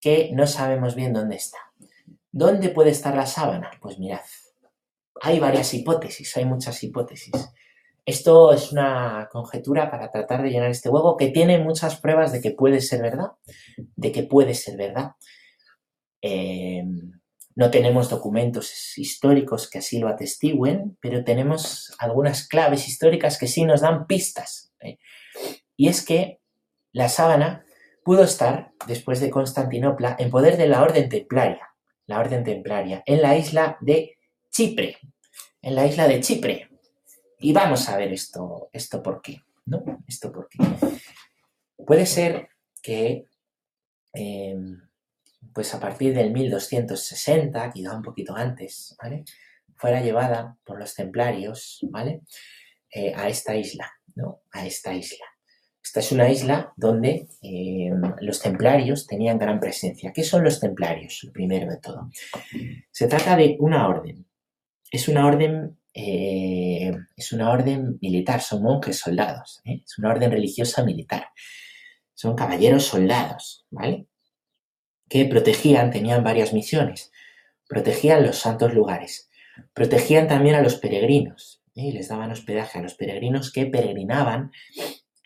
que 0.00 0.32
no 0.32 0.48
sabemos 0.48 0.96
bien 0.96 1.12
dónde 1.12 1.36
está. 1.36 1.58
¿Dónde 2.32 2.70
puede 2.70 2.90
estar 2.90 3.14
la 3.14 3.26
sábana? 3.26 3.70
Pues 3.80 4.00
mirad, 4.00 4.18
hay 5.22 5.38
varias 5.38 5.72
hipótesis, 5.74 6.36
hay 6.36 6.44
muchas 6.44 6.82
hipótesis. 6.82 7.30
Esto 8.04 8.52
es 8.52 8.72
una 8.72 9.28
conjetura 9.30 9.88
para 9.88 10.10
tratar 10.10 10.42
de 10.42 10.50
llenar 10.50 10.70
este 10.70 10.88
huevo 10.88 11.16
que 11.16 11.28
tiene 11.28 11.58
muchas 11.58 12.00
pruebas 12.00 12.32
de 12.32 12.40
que 12.40 12.50
puede 12.50 12.80
ser 12.80 13.00
verdad, 13.00 13.30
de 13.94 14.10
que 14.10 14.24
puede 14.24 14.54
ser 14.54 14.76
verdad. 14.76 15.12
Eh, 16.20 16.82
no 17.54 17.70
tenemos 17.70 18.10
documentos 18.10 18.98
históricos 18.98 19.70
que 19.70 19.78
así 19.78 20.00
lo 20.00 20.08
atestiguen, 20.08 20.98
pero 21.00 21.22
tenemos 21.22 21.94
algunas 22.00 22.48
claves 22.48 22.88
históricas 22.88 23.38
que 23.38 23.46
sí 23.46 23.64
nos 23.64 23.82
dan 23.82 24.08
pistas. 24.08 24.72
¿eh? 24.80 24.98
Y 25.76 25.88
es 25.88 26.04
que 26.04 26.40
la 26.92 27.08
sábana 27.08 27.64
pudo 28.04 28.24
estar, 28.24 28.72
después 28.86 29.20
de 29.20 29.30
Constantinopla, 29.30 30.16
en 30.18 30.30
poder 30.30 30.56
de 30.56 30.68
la 30.68 30.82
Orden 30.82 31.08
Templaria, 31.08 31.70
la 32.06 32.20
Orden 32.20 32.44
Templaria, 32.44 33.02
en 33.06 33.22
la 33.22 33.36
isla 33.36 33.78
de 33.80 34.18
Chipre, 34.50 34.98
en 35.62 35.74
la 35.74 35.86
isla 35.86 36.06
de 36.06 36.20
Chipre. 36.20 36.68
Y 37.38 37.52
vamos 37.52 37.88
a 37.88 37.96
ver 37.96 38.12
esto, 38.12 38.68
esto 38.72 39.02
por 39.02 39.20
qué, 39.20 39.40
¿no? 39.66 39.82
Esto 40.06 40.30
por 40.30 40.48
qué. 40.48 40.58
Puede 41.84 42.06
ser 42.06 42.48
que 42.82 43.26
em, 44.12 44.80
pues 45.54 45.72
a 45.72 45.80
partir 45.80 46.14
del 46.14 46.32
1260, 46.32 47.70
quizá 47.70 47.96
un 47.96 48.02
poquito 48.02 48.34
antes. 48.34 48.96
Fuera 49.76 50.00
llevada 50.00 50.58
por 50.64 50.78
los 50.78 50.94
templarios, 50.94 51.78
¿vale? 51.90 52.22
Eh, 52.90 53.12
a 53.14 53.28
esta 53.28 53.56
isla, 53.56 53.90
¿no? 54.16 54.42
A 54.52 54.66
esta 54.66 54.92
isla. 54.92 55.24
Esta 55.84 56.00
es 56.00 56.12
una 56.12 56.30
isla 56.30 56.72
donde 56.76 57.28
eh, 57.42 57.90
los 58.20 58.40
templarios 58.40 59.06
tenían 59.06 59.38
gran 59.38 59.60
presencia. 59.60 60.12
¿Qué 60.14 60.24
son 60.24 60.42
los 60.42 60.58
templarios? 60.58 61.22
Lo 61.24 61.32
primero 61.32 61.70
de 61.70 61.76
todo. 61.76 62.10
Se 62.90 63.06
trata 63.06 63.36
de 63.36 63.56
una 63.60 63.86
orden. 63.86 64.26
Es 64.90 65.08
una 65.08 65.26
orden, 65.26 65.78
eh, 65.92 66.90
es 67.16 67.32
una 67.32 67.50
orden 67.50 67.98
militar, 68.00 68.40
son 68.40 68.62
monjes 68.62 68.98
soldados. 68.98 69.60
Es 69.64 69.98
una 69.98 70.10
orden 70.10 70.30
religiosa 70.30 70.82
militar. 70.84 71.28
Son 72.14 72.34
caballeros 72.34 72.84
soldados, 72.84 73.66
¿vale? 73.70 74.06
que 75.08 75.26
protegían, 75.26 75.90
tenían 75.90 76.24
varias 76.24 76.52
misiones. 76.52 77.12
Protegían 77.68 78.24
los 78.24 78.38
santos 78.38 78.74
lugares. 78.74 79.30
Protegían 79.72 80.28
también 80.28 80.54
a 80.54 80.62
los 80.62 80.76
peregrinos. 80.76 81.62
¿eh? 81.74 81.88
Y 81.88 81.92
les 81.92 82.08
daban 82.08 82.30
hospedaje 82.30 82.78
a 82.78 82.82
los 82.82 82.94
peregrinos 82.94 83.52
que 83.52 83.66
peregrinaban 83.66 84.50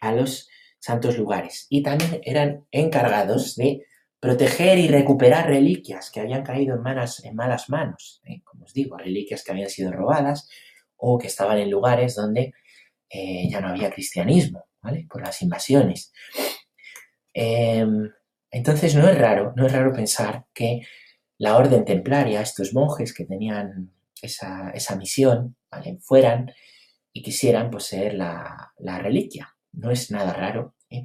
a 0.01 0.13
los 0.13 0.49
santos 0.79 1.19
lugares. 1.19 1.67
Y 1.69 1.83
también 1.83 2.21
eran 2.25 2.67
encargados 2.71 3.57
de 3.57 3.85
proteger 4.21 4.79
y 4.79 4.89
recuperar 4.89 5.47
reliquias 5.47 6.11
que 6.11 6.21
habían 6.21 6.43
caído 6.43 6.75
en, 6.75 6.83
en 7.25 7.37
malas 7.37 7.69
manos, 7.69 8.21
¿eh? 8.25 8.43
como 8.45 8.65
os 8.65 8.73
digo, 8.73 8.97
reliquias 8.97 9.45
que 9.45 9.53
habían 9.53 9.71
sido 9.71 9.93
robadas 9.93 10.49
o 10.97 11.19
que 11.19 11.29
estaban 11.29 11.59
en 11.59 11.71
lugares 11.71 12.17
donde 12.17 12.53
eh, 13.09 13.49
ya 13.49 13.61
no 13.61 13.69
había 13.69 13.91
cristianismo, 13.91 14.67
¿vale? 14.83 15.07
Por 15.09 15.23
las 15.23 15.41
invasiones. 15.43 16.13
Em, 17.33 18.11
entonces 18.51 18.95
no 18.97 19.09
es 19.09 19.17
raro, 19.17 19.53
no 19.57 19.67
es 19.67 19.73
raro 19.73 19.93
pensar 19.93 20.47
que 20.53 20.81
la 21.39 21.57
orden 21.57 21.85
templaria, 21.85 22.43
estos 22.43 22.75
monjes 22.75 23.15
que 23.15 23.25
tenían 23.25 23.93
esa, 24.21 24.97
misión, 24.97 25.57
¿vale? 25.71 25.99
fueran 26.01 26.53
y 27.13 27.23
quisieran 27.23 27.71
poseer 27.71 28.15
la, 28.15 28.73
la 28.79 28.99
reliquia. 28.99 29.55
No 29.79 29.91
es 29.91 30.11
nada 30.11 30.33
raro 30.33 30.75
¿eh? 30.91 31.05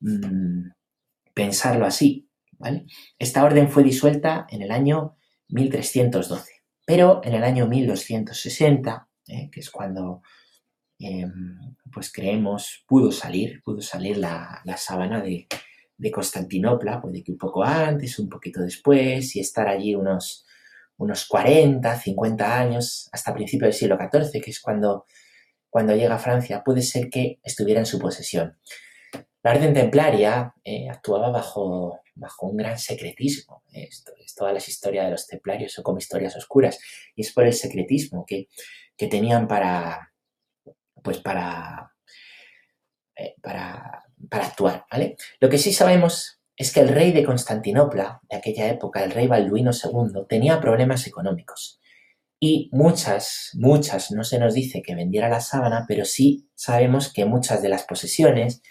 mm, 0.00 0.70
pensarlo 1.34 1.86
así. 1.86 2.28
¿vale? 2.58 2.86
Esta 3.18 3.44
orden 3.44 3.68
fue 3.68 3.82
disuelta 3.82 4.46
en 4.50 4.62
el 4.62 4.70
año 4.70 5.16
1312, 5.48 6.62
pero 6.86 7.20
en 7.24 7.34
el 7.34 7.44
año 7.44 7.66
1260, 7.66 9.08
¿eh? 9.28 9.50
que 9.50 9.60
es 9.60 9.70
cuando 9.70 10.22
em, 10.98 11.76
pues 11.92 12.12
creemos 12.12 12.84
pudo 12.86 13.12
salir, 13.12 13.62
pudo 13.62 13.80
salir 13.80 14.16
la, 14.18 14.60
la 14.64 14.76
sábana 14.76 15.20
de, 15.20 15.46
de 16.02 16.10
Constantinopla, 16.10 17.00
puede 17.00 17.22
que 17.22 17.32
un 17.32 17.38
poco 17.38 17.62
antes, 17.62 18.18
un 18.18 18.28
poquito 18.28 18.60
después, 18.60 19.36
y 19.36 19.40
estar 19.40 19.68
allí 19.68 19.94
unos, 19.94 20.44
unos 20.96 21.26
40, 21.26 21.96
50 21.96 22.58
años, 22.58 23.08
hasta 23.12 23.32
principios 23.32 23.68
del 23.68 23.74
siglo 23.74 23.96
XIV, 23.96 24.42
que 24.42 24.50
es 24.50 24.60
cuando, 24.60 25.06
cuando 25.72 25.96
llega 25.96 26.16
a 26.16 26.18
Francia, 26.18 26.62
puede 26.62 26.82
ser 26.82 27.08
que 27.08 27.40
estuviera 27.42 27.80
en 27.80 27.86
su 27.86 27.98
posesión. 27.98 28.58
La 29.42 29.52
orden 29.52 29.72
templaria 29.72 30.54
eh, 30.62 30.86
actuaba 30.90 31.30
bajo, 31.30 31.98
bajo 32.14 32.46
un 32.46 32.58
gran 32.58 32.78
secretismo. 32.78 33.64
Esto, 33.72 34.12
es 34.22 34.34
toda 34.34 34.52
la 34.52 34.58
historia 34.58 35.04
de 35.04 35.12
los 35.12 35.26
templarios 35.26 35.72
son 35.72 35.82
como 35.82 35.96
historias 35.96 36.36
oscuras. 36.36 36.78
Y 37.16 37.22
es 37.22 37.32
por 37.32 37.46
el 37.46 37.54
secretismo 37.54 38.26
que, 38.26 38.48
que 38.98 39.06
tenían 39.06 39.48
para, 39.48 40.12
pues 41.02 41.20
para, 41.20 41.94
eh, 43.16 43.36
para, 43.40 44.04
para 44.28 44.46
actuar, 44.48 44.84
¿vale? 44.92 45.16
Lo 45.40 45.48
que 45.48 45.56
sí 45.56 45.72
sabemos 45.72 46.42
es 46.54 46.70
que 46.70 46.80
el 46.80 46.88
rey 46.88 47.12
de 47.12 47.24
Constantinopla, 47.24 48.20
de 48.28 48.36
aquella 48.36 48.68
época, 48.68 49.02
el 49.02 49.10
rey 49.10 49.26
Balduino 49.26 49.70
II, 49.72 50.26
tenía 50.28 50.60
problemas 50.60 51.06
económicos. 51.06 51.80
Y 52.44 52.68
muchas, 52.72 53.50
muchas, 53.54 54.10
no 54.10 54.24
se 54.24 54.40
nos 54.40 54.52
dice 54.52 54.82
que 54.82 54.96
vendiera 54.96 55.28
la 55.28 55.38
sábana, 55.38 55.84
pero 55.86 56.04
sí 56.04 56.48
sabemos 56.56 57.12
que 57.12 57.24
muchas 57.24 57.62
de 57.62 57.68
las 57.68 57.84
posesiones 57.84 58.62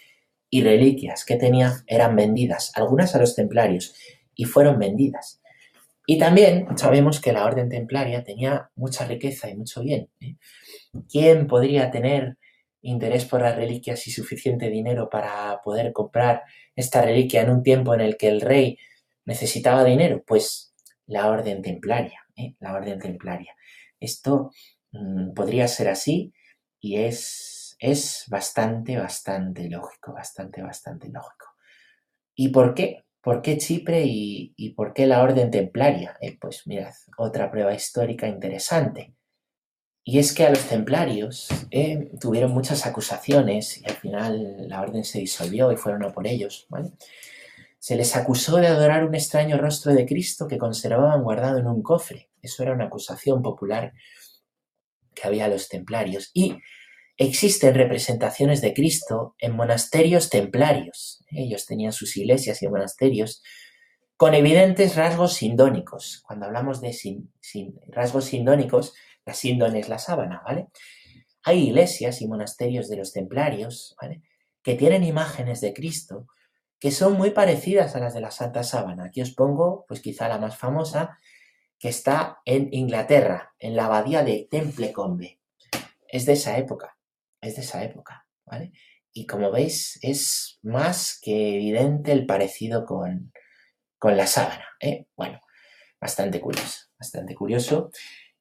y 0.49 0.61
reliquias 0.61 1.23
que 1.23 1.37
tenía 1.37 1.75
eran 1.87 2.17
vendidas, 2.17 2.73
algunas 2.75 3.15
a 3.15 3.19
los 3.19 3.33
templarios, 3.33 3.95
y 4.35 4.43
fueron 4.43 4.77
vendidas. 4.77 5.41
Y 6.05 6.19
también 6.19 6.77
sabemos 6.77 7.21
que 7.21 7.31
la 7.31 7.45
orden 7.45 7.69
templaria 7.69 8.25
tenía 8.25 8.69
mucha 8.75 9.05
riqueza 9.05 9.49
y 9.49 9.55
mucho 9.55 9.81
bien. 9.81 10.09
¿eh? 10.19 10.35
¿Quién 11.09 11.47
podría 11.47 11.91
tener 11.91 12.37
interés 12.81 13.23
por 13.23 13.41
las 13.41 13.55
reliquias 13.55 14.05
y 14.05 14.11
suficiente 14.11 14.69
dinero 14.69 15.09
para 15.09 15.61
poder 15.63 15.93
comprar 15.93 16.43
esta 16.75 17.03
reliquia 17.03 17.41
en 17.41 17.51
un 17.51 17.63
tiempo 17.63 17.93
en 17.93 18.01
el 18.01 18.17
que 18.17 18.27
el 18.27 18.41
rey 18.41 18.77
necesitaba 19.23 19.85
dinero? 19.85 20.25
Pues 20.27 20.75
la 21.07 21.29
orden 21.29 21.61
templaria, 21.61 22.19
¿eh? 22.35 22.55
la 22.59 22.73
orden 22.73 22.99
templaria. 22.99 23.55
Esto 24.01 24.51
mm, 24.91 25.33
podría 25.33 25.67
ser 25.69 25.87
así 25.87 26.33
y 26.81 26.97
es, 26.97 27.77
es 27.79 28.25
bastante, 28.29 28.97
bastante 28.97 29.69
lógico, 29.69 30.13
bastante, 30.13 30.61
bastante 30.61 31.07
lógico. 31.07 31.45
¿Y 32.35 32.49
por 32.49 32.73
qué? 32.73 33.05
¿Por 33.21 33.41
qué 33.41 33.57
Chipre 33.57 34.03
y, 34.05 34.73
por 34.75 34.93
qué 34.93 35.05
la 35.05 35.21
orden 35.21 35.51
templaria? 35.51 36.17
Eh, 36.21 36.37
pues 36.41 36.65
mirad, 36.65 36.93
otra 37.17 37.51
prueba 37.51 37.73
histórica 37.73 38.27
interesante. 38.27 39.13
Y 40.03 40.17
es 40.17 40.33
que 40.33 40.45
a 40.45 40.49
los 40.49 40.67
templarios 40.67 41.49
eh, 41.69 42.09
tuvieron 42.19 42.51
muchas 42.51 42.87
acusaciones 42.87 43.79
y 43.79 43.85
al 43.85 43.95
final 43.95 44.67
la 44.67 44.81
orden 44.81 45.03
se 45.03 45.19
disolvió 45.19 45.71
y 45.71 45.77
fueron 45.77 46.03
a 46.03 46.11
por 46.11 46.25
ellos. 46.25 46.67
Se 47.81 47.95
les 47.95 48.15
acusó 48.15 48.57
de 48.57 48.67
adorar 48.67 49.03
un 49.03 49.15
extraño 49.15 49.57
rostro 49.57 49.91
de 49.91 50.05
Cristo 50.05 50.47
que 50.47 50.59
conservaban 50.59 51.23
guardado 51.23 51.57
en 51.57 51.65
un 51.65 51.81
cofre. 51.81 52.29
Eso 52.39 52.61
era 52.61 52.73
una 52.73 52.85
acusación 52.85 53.41
popular 53.41 53.93
que 55.15 55.27
había 55.27 55.45
a 55.45 55.47
los 55.47 55.67
templarios. 55.67 56.29
Y 56.35 56.59
existen 57.17 57.73
representaciones 57.73 58.61
de 58.61 58.75
Cristo 58.75 59.33
en 59.39 59.55
monasterios 59.55 60.29
templarios. 60.29 61.25
Ellos 61.31 61.65
tenían 61.65 61.91
sus 61.91 62.15
iglesias 62.17 62.61
y 62.61 62.67
monasterios 62.67 63.41
con 64.15 64.35
evidentes 64.35 64.95
rasgos 64.95 65.33
sindónicos. 65.33 66.21
Cuando 66.27 66.45
hablamos 66.45 66.81
de 66.81 66.95
rasgos 67.87 68.25
sindónicos, 68.25 68.93
la 69.25 69.33
síndone 69.33 69.79
es 69.79 69.89
la 69.89 69.97
sábana, 69.97 70.43
¿vale? 70.45 70.67
Hay 71.41 71.69
iglesias 71.69 72.21
y 72.21 72.27
monasterios 72.27 72.89
de 72.89 72.97
los 72.97 73.11
templarios, 73.11 73.95
¿vale? 73.99 74.21
Que 74.61 74.75
tienen 74.75 75.03
imágenes 75.03 75.61
de 75.61 75.73
Cristo 75.73 76.27
que 76.81 76.91
son 76.91 77.13
muy 77.13 77.31
parecidas 77.31 77.95
a 77.95 77.99
las 77.99 78.13
de 78.13 78.19
la 78.19 78.31
Santa 78.31 78.63
Sábana. 78.63 79.05
Aquí 79.05 79.21
os 79.21 79.31
pongo, 79.31 79.85
pues 79.87 80.01
quizá 80.01 80.27
la 80.27 80.37
más 80.37 80.57
famosa, 80.57 81.17
que 81.79 81.87
está 81.87 82.39
en 82.43 82.67
Inglaterra, 82.73 83.53
en 83.57 83.77
la 83.77 83.85
abadía 83.85 84.23
de 84.23 84.49
Templecombe. 84.51 85.39
Es 86.09 86.25
de 86.25 86.33
esa 86.33 86.57
época, 86.57 86.97
es 87.39 87.55
de 87.55 87.61
esa 87.61 87.83
época, 87.85 88.27
¿vale? 88.45 88.73
Y 89.13 89.25
como 89.25 89.49
veis, 89.51 89.97
es 90.01 90.59
más 90.61 91.17
que 91.21 91.55
evidente 91.55 92.11
el 92.11 92.25
parecido 92.25 92.85
con, 92.85 93.31
con 93.97 94.17
la 94.17 94.27
sábana, 94.27 94.65
¿eh? 94.81 95.07
Bueno, 95.15 95.39
bastante 96.01 96.41
curioso, 96.41 96.87
bastante 96.99 97.33
curioso. 97.33 97.91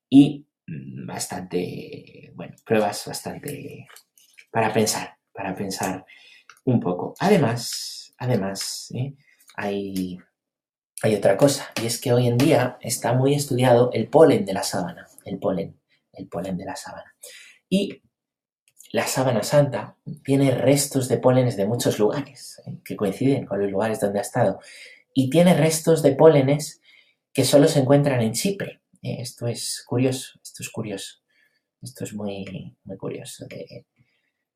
Y 0.09 0.46
Mm, 0.70 1.07
bastante, 1.07 2.33
bueno, 2.35 2.55
pruebas 2.64 3.05
bastante 3.07 3.88
para 4.53 4.72
pensar, 4.72 5.16
para 5.33 5.55
pensar 5.55 6.05
un 6.64 6.79
poco. 6.81 7.14
Además, 7.18 7.99
además, 8.20 8.92
¿eh? 8.94 9.14
hay, 9.56 10.18
otra 11.16 11.37
cosa, 11.37 11.72
y 11.83 11.87
es 11.87 12.00
que 12.00 12.12
hoy 12.12 12.28
en 12.28 12.38
día 12.38 12.78
está 12.80 13.14
muy 13.14 13.35
estudiado 13.35 13.90
el 13.92 14.09
polen 14.09 14.44
de 14.44 14.52
la 14.52 14.62
sábana, 14.62 15.09
el 15.24 15.38
polen, 15.38 15.80
el 16.12 16.28
polen 16.28 16.56
de 16.56 16.66
la 16.66 16.76
sábana. 16.76 17.12
Y 17.68 18.02
la 18.92 19.06
sábana 19.06 19.42
santa 19.42 19.96
tiene 20.22 20.50
restos 20.50 21.09
de 21.09 21.18
pólenes 21.18 21.56
de 21.56 21.66
muchos 21.66 21.98
lugares, 21.98 22.62
¿eh? 22.66 22.78
que 22.85 22.96
coinciden 22.96 23.46
con 23.46 23.61
los 23.61 23.70
lugares 23.70 23.98
donde 23.98 24.18
ha 24.18 24.22
estado, 24.22 24.61
y 25.14 25.30
tiene 25.30 25.54
restos 25.54 26.02
de 26.02 26.12
pólenes 26.12 26.80
que 27.33 27.44
solo 27.44 27.66
se 27.66 27.80
encuentran 27.80 28.20
en 28.20 28.33
Chipre. 28.33 28.83
Esto 29.02 29.46
es 29.46 29.83
curioso, 29.87 30.38
esto 30.42 30.62
es 30.62 30.68
curioso. 30.68 31.16
Esto 31.80 32.04
es 32.04 32.12
muy, 32.12 32.76
muy 32.85 32.96
curioso 32.98 33.46
de, 33.46 33.87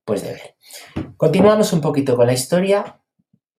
pues 0.05 0.23
de 0.23 0.33
ver. 0.35 1.15
Continuamos 1.17 1.73
un 1.73 1.81
poquito 1.81 2.15
con 2.17 2.27
la 2.27 2.35
historia 2.35 3.01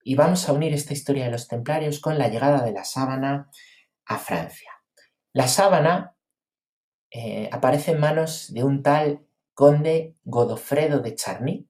y 0.08 0.13
vamos 0.13 0.48
a 0.48 0.54
unir 0.54 0.72
esta 0.72 0.94
historia 0.94 1.26
de 1.26 1.32
los 1.32 1.48
templarios 1.48 2.00
con 2.00 2.20
la 2.20 2.28
llegada 2.28 2.63
de 2.63 2.72
la 2.72 2.84
sábana 2.84 3.50
a 4.06 4.20
Francia. 4.20 4.72
La 5.34 5.48
sábana 5.48 6.15
eh, 7.10 7.50
aparece 7.52 7.91
en 7.91 8.00
manos 8.00 8.54
de 8.54 8.63
un 8.63 8.84
tal 8.84 9.26
conde 9.56 10.15
Godofredo 10.24 11.00
de 11.00 11.15
Charny, 11.15 11.68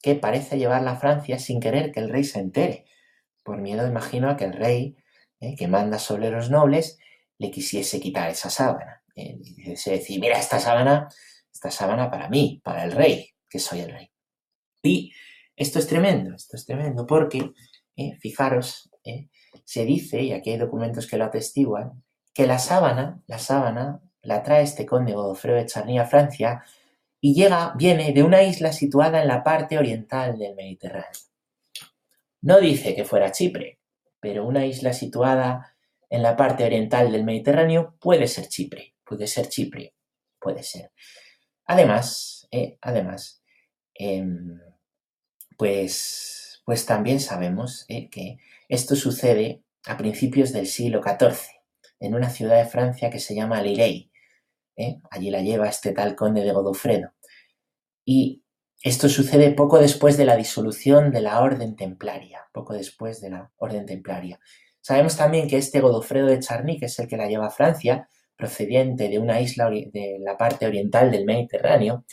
que 0.00 0.14
parece 0.14 0.56
llevarla 0.56 0.92
a 0.92 0.96
Francia 0.96 1.38
sin 1.38 1.60
querer 1.60 1.92
que 1.92 2.00
el 2.00 2.08
rey 2.08 2.24
se 2.24 2.40
entere. 2.40 2.86
Por 3.42 3.58
miedo, 3.58 3.86
imagino, 3.86 4.30
a 4.30 4.38
que 4.38 4.46
el 4.46 4.54
rey, 4.54 4.96
eh, 5.40 5.56
que 5.56 5.68
manda 5.68 5.98
sobre 5.98 6.30
los 6.30 6.48
nobles, 6.48 6.98
le 7.36 7.50
quisiese 7.50 8.00
quitar 8.00 8.30
esa 8.30 8.48
sábana. 8.48 9.02
Eh, 9.14 9.36
y 9.42 9.62
decir, 9.62 10.20
mira, 10.20 10.38
esta 10.38 10.58
sábana, 10.58 11.08
esta 11.52 11.70
sábana 11.70 12.10
para 12.10 12.30
mí, 12.30 12.62
para 12.64 12.84
el 12.84 12.92
rey, 12.92 13.34
que 13.46 13.58
soy 13.58 13.80
el 13.80 13.90
rey. 13.90 14.10
Y 14.82 15.12
esto 15.58 15.78
es 15.78 15.86
tremendo, 15.86 16.34
esto 16.34 16.56
es 16.56 16.64
tremendo, 16.64 17.06
porque, 17.06 17.52
eh, 17.96 18.16
fijaros, 18.20 18.90
eh, 19.04 19.28
se 19.64 19.84
dice, 19.84 20.22
y 20.22 20.32
aquí 20.32 20.50
hay 20.50 20.56
documentos 20.58 21.06
que 21.06 21.18
lo 21.18 21.24
atestiguan, 21.24 22.02
que 22.32 22.46
la 22.46 22.58
sábana, 22.58 23.22
la 23.26 23.38
sábana, 23.38 24.00
la 24.22 24.42
trae 24.42 24.62
este 24.62 24.86
conde 24.86 25.14
Godofredo 25.14 25.56
de 25.56 25.66
Charny 25.66 25.98
a 25.98 26.04
Francia 26.06 26.62
y 27.20 27.34
llega, 27.34 27.74
viene 27.76 28.12
de 28.12 28.22
una 28.22 28.42
isla 28.42 28.72
situada 28.72 29.20
en 29.20 29.28
la 29.28 29.42
parte 29.42 29.78
oriental 29.78 30.38
del 30.38 30.54
Mediterráneo. 30.54 31.10
No 32.42 32.60
dice 32.60 32.94
que 32.94 33.04
fuera 33.04 33.32
Chipre, 33.32 33.80
pero 34.20 34.46
una 34.46 34.64
isla 34.64 34.92
situada 34.92 35.76
en 36.08 36.22
la 36.22 36.36
parte 36.36 36.64
oriental 36.64 37.10
del 37.10 37.24
Mediterráneo 37.24 37.96
puede 37.98 38.28
ser 38.28 38.48
Chipre, 38.48 38.94
puede 39.04 39.26
ser 39.26 39.48
Chipre, 39.48 39.94
puede 40.38 40.62
ser. 40.62 40.92
Además, 41.66 42.46
eh, 42.50 42.78
además, 42.80 43.42
em, 43.94 44.60
pues, 45.58 46.62
pues 46.64 46.86
también 46.86 47.20
sabemos 47.20 47.84
eh, 47.88 48.08
que 48.08 48.38
esto 48.68 48.96
sucede 48.96 49.62
a 49.86 49.96
principios 49.98 50.52
del 50.52 50.66
siglo 50.66 51.02
XIV, 51.02 51.36
en 52.00 52.14
una 52.14 52.30
ciudad 52.30 52.56
de 52.56 52.70
Francia 52.70 53.10
que 53.10 53.18
se 53.18 53.34
llama 53.34 53.60
Lirey. 53.60 54.10
Eh, 54.76 54.98
allí 55.10 55.30
la 55.30 55.42
lleva 55.42 55.68
este 55.68 55.92
tal 55.92 56.14
conde 56.14 56.42
de 56.44 56.52
Godofredo. 56.52 57.12
Y 58.04 58.44
Esto 58.84 59.08
sucede 59.08 59.50
poco 59.50 59.80
después 59.80 60.16
de 60.16 60.24
la 60.24 60.36
disolución 60.36 61.10
de 61.10 61.20
la 61.20 61.40
Orden 61.40 61.74
Templaria, 61.74 62.48
poco 62.52 62.74
después 62.74 63.20
de 63.20 63.30
la 63.30 63.50
Orden 63.56 63.86
Templaria. 63.86 64.38
Sabemos 64.80 65.16
también 65.16 65.48
que 65.48 65.56
este 65.56 65.80
Godofredo 65.80 66.28
de 66.28 66.38
Charny, 66.38 66.78
que 66.78 66.86
es 66.86 66.96
el 67.00 67.08
que 67.08 67.16
la 67.16 67.26
lleva 67.26 67.48
a 67.48 67.50
Francia, 67.50 68.08
procediente 68.36 69.08
de 69.08 69.18
una 69.18 69.40
isla 69.40 69.68
de 69.68 70.18
la 70.20 70.36
parte 70.36 70.66
oriental 70.66 71.10
del 71.10 71.24
Mediterráneo, 71.24 72.04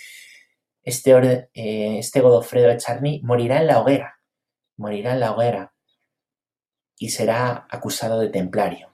este, 0.86 1.50
eh, 1.56 1.98
este 1.98 2.22
Godofredo 2.22 2.70
de 2.70 2.78
Charny 2.78 3.22
morirá 3.24 3.60
en 3.60 3.68
la 3.68 3.82
hoguera, 3.82 4.20
morirá 4.78 5.14
en 5.14 5.20
la 5.20 5.32
hoguera 5.34 5.74
y 6.98 7.10
será 7.10 7.68
acusado 7.70 8.20
de 8.20 8.30
templario. 8.30 8.94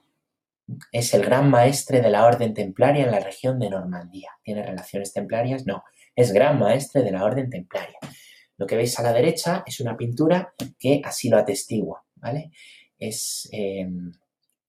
Es 0.90 1.12
el 1.12 1.22
gran 1.22 1.50
maestre 1.50 2.00
de 2.00 2.08
la 2.08 2.24
orden 2.24 2.54
templaria 2.54 3.04
en 3.04 3.10
la 3.10 3.20
región 3.20 3.58
de 3.58 3.68
Normandía. 3.68 4.30
¿Tiene 4.42 4.64
relaciones 4.64 5.12
templarias? 5.12 5.66
No, 5.66 5.84
es 6.16 6.32
gran 6.32 6.58
maestre 6.58 7.02
de 7.02 7.12
la 7.12 7.24
orden 7.24 7.50
templaria. 7.50 7.98
Lo 8.56 8.66
que 8.66 8.76
veis 8.76 8.98
a 8.98 9.02
la 9.02 9.12
derecha 9.12 9.62
es 9.66 9.78
una 9.80 9.96
pintura 9.96 10.54
que 10.78 11.02
así 11.04 11.28
lo 11.28 11.36
atestigua, 11.36 12.04
¿vale? 12.14 12.52
Es, 12.98 13.48
em, 13.52 14.12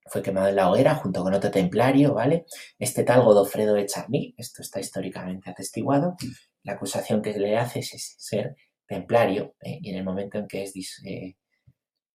fue 0.05 0.21
quemado 0.21 0.49
en 0.49 0.57
la 0.57 0.69
hoguera 0.69 0.95
junto 0.95 1.23
con 1.23 1.33
otro 1.33 1.51
templario, 1.51 2.13
¿vale? 2.13 2.45
Este 2.77 3.03
tal 3.03 3.21
Godofredo 3.21 3.75
de 3.75 3.85
Charny, 3.85 4.33
esto 4.37 4.61
está 4.61 4.81
históricamente 4.81 5.49
atestiguado, 5.49 6.17
la 6.63 6.73
acusación 6.73 7.21
que 7.21 7.33
le 7.33 7.57
hace 7.57 7.79
es 7.79 8.15
ser 8.17 8.55
templario, 8.87 9.55
¿eh? 9.61 9.79
y 9.81 9.89
en 9.89 9.97
el 9.97 10.03
momento 10.03 10.37
en 10.37 10.47
que 10.47 10.63
es, 10.63 11.01
eh, 11.05 11.35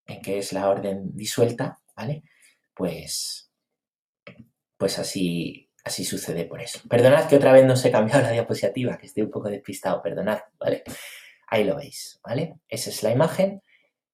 en 0.06 0.22
que 0.22 0.38
es 0.38 0.52
la 0.52 0.68
orden 0.68 1.14
disuelta, 1.14 1.80
¿vale? 1.96 2.22
Pues, 2.74 3.50
pues 4.76 4.98
así, 4.98 5.70
así 5.84 6.04
sucede 6.04 6.44
por 6.44 6.60
eso. 6.60 6.80
Perdonad 6.88 7.28
que 7.28 7.36
otra 7.36 7.52
vez 7.52 7.64
no 7.64 7.76
se 7.76 7.88
he 7.88 7.92
cambiado 7.92 8.22
la 8.22 8.30
diapositiva, 8.30 8.98
que 8.98 9.06
estoy 9.06 9.24
un 9.24 9.30
poco 9.30 9.48
despistado, 9.48 10.02
perdonad, 10.02 10.40
¿vale? 10.58 10.82
Ahí 11.48 11.64
lo 11.64 11.76
veis, 11.76 12.20
¿vale? 12.22 12.56
Esa 12.68 12.90
es 12.90 13.02
la 13.02 13.10
imagen, 13.10 13.62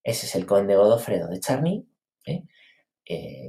ese 0.03 0.27
es 0.27 0.35
el 0.35 0.47
conde 0.47 0.77
Godofredo 0.77 1.29
de 1.29 1.41
Charny, 1.41 1.89
¿eh? 2.27 2.45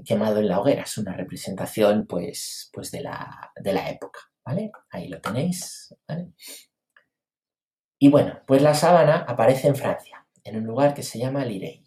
quemado 0.06 0.40
en 0.40 0.48
la 0.48 0.60
hoguera. 0.60 0.84
Es 0.84 0.98
una 0.98 1.14
representación, 1.14 2.06
pues, 2.08 2.70
pues 2.74 2.92
de, 2.92 3.02
la, 3.02 3.52
de 3.56 3.74
la 3.74 3.90
época, 3.90 4.20
¿vale? 4.44 4.72
Ahí 4.90 5.08
lo 5.08 5.22
tenéis, 5.22 5.96
¿vale? 6.08 6.34
Y 8.06 8.08
bueno, 8.08 8.40
pues 8.46 8.62
la 8.62 8.76
sábana 8.76 9.26
aparece 9.28 9.68
en 9.68 9.76
Francia, 9.76 10.28
en 10.44 10.58
un 10.58 10.66
lugar 10.66 10.94
que 10.94 11.02
se 11.02 11.18
llama 11.18 11.44
Lirey, 11.44 11.84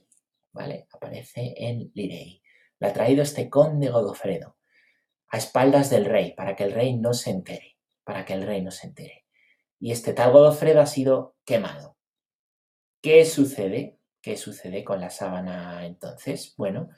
¿vale? 0.53 0.89
Aparece 0.93 1.55
en 1.57 1.93
Lirey. 1.95 2.43
La 2.81 2.89
ha 2.89 2.93
traído 2.93 3.23
este 3.23 3.49
conde 3.49 3.89
Godofredo, 3.89 4.57
a 5.29 5.37
espaldas 5.37 5.91
del 5.91 6.07
rey, 6.07 6.33
para 6.33 6.57
que 6.57 6.65
el 6.65 6.73
rey 6.73 6.97
no 6.97 7.15
se 7.15 7.31
entere, 7.31 7.79
para 8.03 8.25
que 8.25 8.33
el 8.33 8.43
rey 8.43 8.63
no 8.63 8.73
se 8.73 8.89
entere. 8.89 9.27
Y 9.79 9.93
este 9.93 10.13
tal 10.13 10.33
Godofredo 10.33 10.81
ha 10.81 10.87
sido 10.87 11.37
quemado. 11.45 11.97
¿Qué 13.01 13.25
sucede? 13.25 14.01
¿Qué 14.21 14.37
sucede 14.37 14.83
con 14.83 15.01
la 15.01 15.11
sábana 15.11 15.87
entonces? 15.87 16.53
Bueno, 16.57 16.89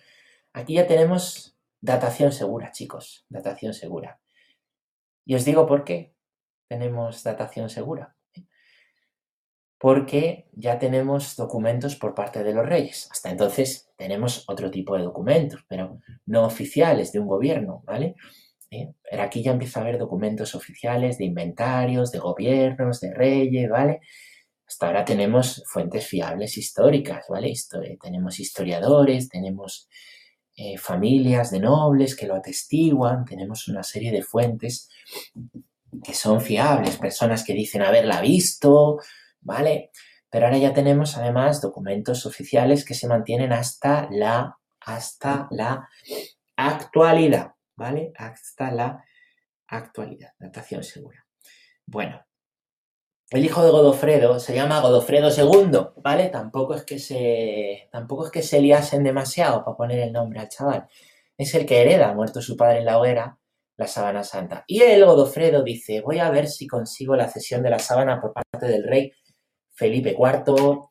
aquí 0.54 0.76
ya 0.76 0.86
tenemos 0.86 1.58
datación 1.82 2.32
segura, 2.32 2.72
chicos, 2.72 3.26
datación 3.28 3.74
segura. 3.74 4.18
Y 5.26 5.34
os 5.34 5.44
digo 5.44 5.66
por 5.66 5.84
qué 5.84 6.14
tenemos 6.68 7.22
datación 7.22 7.68
segura 7.68 8.16
porque 9.80 10.46
ya 10.52 10.78
tenemos 10.78 11.36
documentos 11.36 11.96
por 11.96 12.14
parte 12.14 12.44
de 12.44 12.52
los 12.52 12.66
reyes. 12.66 13.08
Hasta 13.10 13.30
entonces 13.30 13.88
tenemos 13.96 14.44
otro 14.46 14.70
tipo 14.70 14.94
de 14.94 15.04
documentos, 15.04 15.64
pero 15.66 16.00
no 16.26 16.44
oficiales 16.44 17.12
de 17.12 17.18
un 17.18 17.26
gobierno, 17.26 17.82
¿vale? 17.86 18.14
¿Eh? 18.70 18.92
Pero 19.10 19.22
aquí 19.22 19.42
ya 19.42 19.52
empieza 19.52 19.80
a 19.80 19.84
haber 19.84 19.96
documentos 19.96 20.54
oficiales 20.54 21.16
de 21.16 21.24
inventarios, 21.24 22.12
de 22.12 22.18
gobiernos, 22.18 23.00
de 23.00 23.14
reyes, 23.14 23.70
¿vale? 23.70 24.00
Hasta 24.66 24.86
ahora 24.86 25.02
tenemos 25.02 25.64
fuentes 25.66 26.06
fiables 26.06 26.58
históricas, 26.58 27.24
¿vale? 27.30 27.50
tenemos 28.00 28.38
historiadores, 28.38 29.30
tenemos 29.30 29.88
eh, 30.56 30.76
familias 30.76 31.50
de 31.50 31.60
nobles 31.60 32.14
que 32.14 32.26
lo 32.26 32.34
atestiguan, 32.34 33.24
tenemos 33.24 33.66
una 33.66 33.82
serie 33.82 34.12
de 34.12 34.22
fuentes 34.22 34.90
que 36.04 36.12
son 36.12 36.42
fiables, 36.42 36.98
personas 36.98 37.44
que 37.44 37.54
dicen 37.54 37.80
haberla 37.80 38.20
visto, 38.20 38.98
¿vale? 39.40 39.90
Pero 40.30 40.46
ahora 40.46 40.58
ya 40.58 40.72
tenemos 40.72 41.16
además 41.16 41.60
documentos 41.60 42.24
oficiales 42.26 42.84
que 42.84 42.94
se 42.94 43.08
mantienen 43.08 43.52
hasta 43.52 44.08
la, 44.10 44.58
hasta 44.80 45.48
la 45.50 45.88
actualidad, 46.56 47.52
¿vale? 47.76 48.12
Hasta 48.16 48.70
la 48.70 49.04
actualidad, 49.66 50.32
datación 50.38 50.84
segura. 50.84 51.26
Bueno, 51.86 52.24
el 53.30 53.44
hijo 53.44 53.64
de 53.64 53.70
Godofredo 53.70 54.40
se 54.40 54.54
llama 54.54 54.80
Godofredo 54.80 55.30
II, 55.30 56.02
¿vale? 56.02 56.28
Tampoco 56.30 56.74
es 56.74 56.84
que 56.84 56.98
se, 56.98 57.88
tampoco 57.92 58.26
es 58.26 58.32
que 58.32 58.42
se 58.42 58.60
liasen 58.60 59.04
demasiado 59.04 59.64
para 59.64 59.76
poner 59.76 60.00
el 60.00 60.12
nombre 60.12 60.40
al 60.40 60.48
chaval. 60.48 60.88
Es 61.38 61.54
el 61.54 61.64
que 61.64 61.80
hereda, 61.80 62.12
muerto 62.12 62.42
su 62.42 62.56
padre 62.56 62.78
en 62.80 62.86
la 62.86 62.98
hoguera, 62.98 63.38
la 63.76 63.86
sábana 63.86 64.24
santa. 64.24 64.64
Y 64.66 64.82
el 64.82 65.04
Godofredo 65.04 65.62
dice, 65.62 66.00
voy 66.00 66.18
a 66.18 66.28
ver 66.30 66.48
si 66.48 66.66
consigo 66.66 67.14
la 67.16 67.28
cesión 67.28 67.62
de 67.62 67.70
la 67.70 67.78
sábana 67.78 68.20
por 68.20 68.32
parte 68.32 68.66
del 68.66 68.82
rey 68.82 69.12
Felipe 69.80 70.10
IV, 70.10 70.88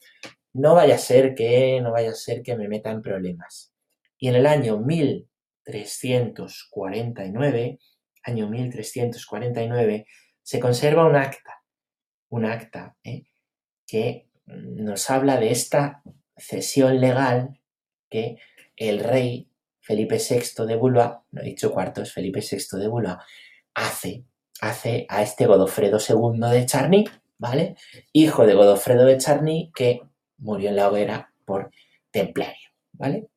no 0.53 0.73
vaya 0.73 0.95
a 0.95 0.97
ser 0.97 1.35
que, 1.35 1.79
no 1.79 1.91
vaya 1.91 2.09
a 2.09 2.15
ser 2.15 2.41
que 2.41 2.57
me 2.57 2.67
meta 2.67 2.89
en 2.89 3.03
problemas. 3.03 3.71
Y 4.17 4.29
en 4.29 4.35
el 4.35 4.47
año 4.47 4.79
1349, 4.79 7.79
año 8.23 8.49
1349, 8.49 10.07
se 10.41 10.59
conserva 10.59 11.05
un 11.05 11.15
acta, 11.15 11.61
un 12.29 12.45
acta 12.45 12.97
¿eh? 13.03 13.25
que 13.85 14.27
nos 14.47 15.11
habla 15.11 15.39
de 15.39 15.51
esta 15.51 16.01
cesión 16.35 16.99
legal 16.99 17.59
que 18.09 18.39
el 18.75 19.01
rey 19.01 19.51
Felipe 19.81 20.17
VI 20.17 20.65
de 20.65 20.75
Bulba, 20.75 21.25
no 21.29 21.41
he 21.41 21.45
dicho 21.45 21.71
cuarto, 21.71 22.01
es 22.01 22.11
Felipe 22.11 22.41
VI 22.41 22.79
de 22.79 22.87
Bulba, 22.87 23.23
hace, 23.75 24.25
hace 24.61 25.05
a 25.09 25.21
este 25.21 25.45
Godofredo 25.45 25.99
II 25.99 26.39
de 26.49 26.65
Charny, 26.65 27.05
¿vale? 27.39 27.75
Hijo 28.13 28.45
de 28.45 28.53
Godofredo 28.53 29.05
de 29.05 29.17
Charny, 29.17 29.71
que 29.73 30.01
murió 30.37 30.69
en 30.69 30.75
la 30.75 30.89
hoguera 30.89 31.33
por 31.45 31.71
templario, 32.11 32.69
¿vale? 32.91 33.29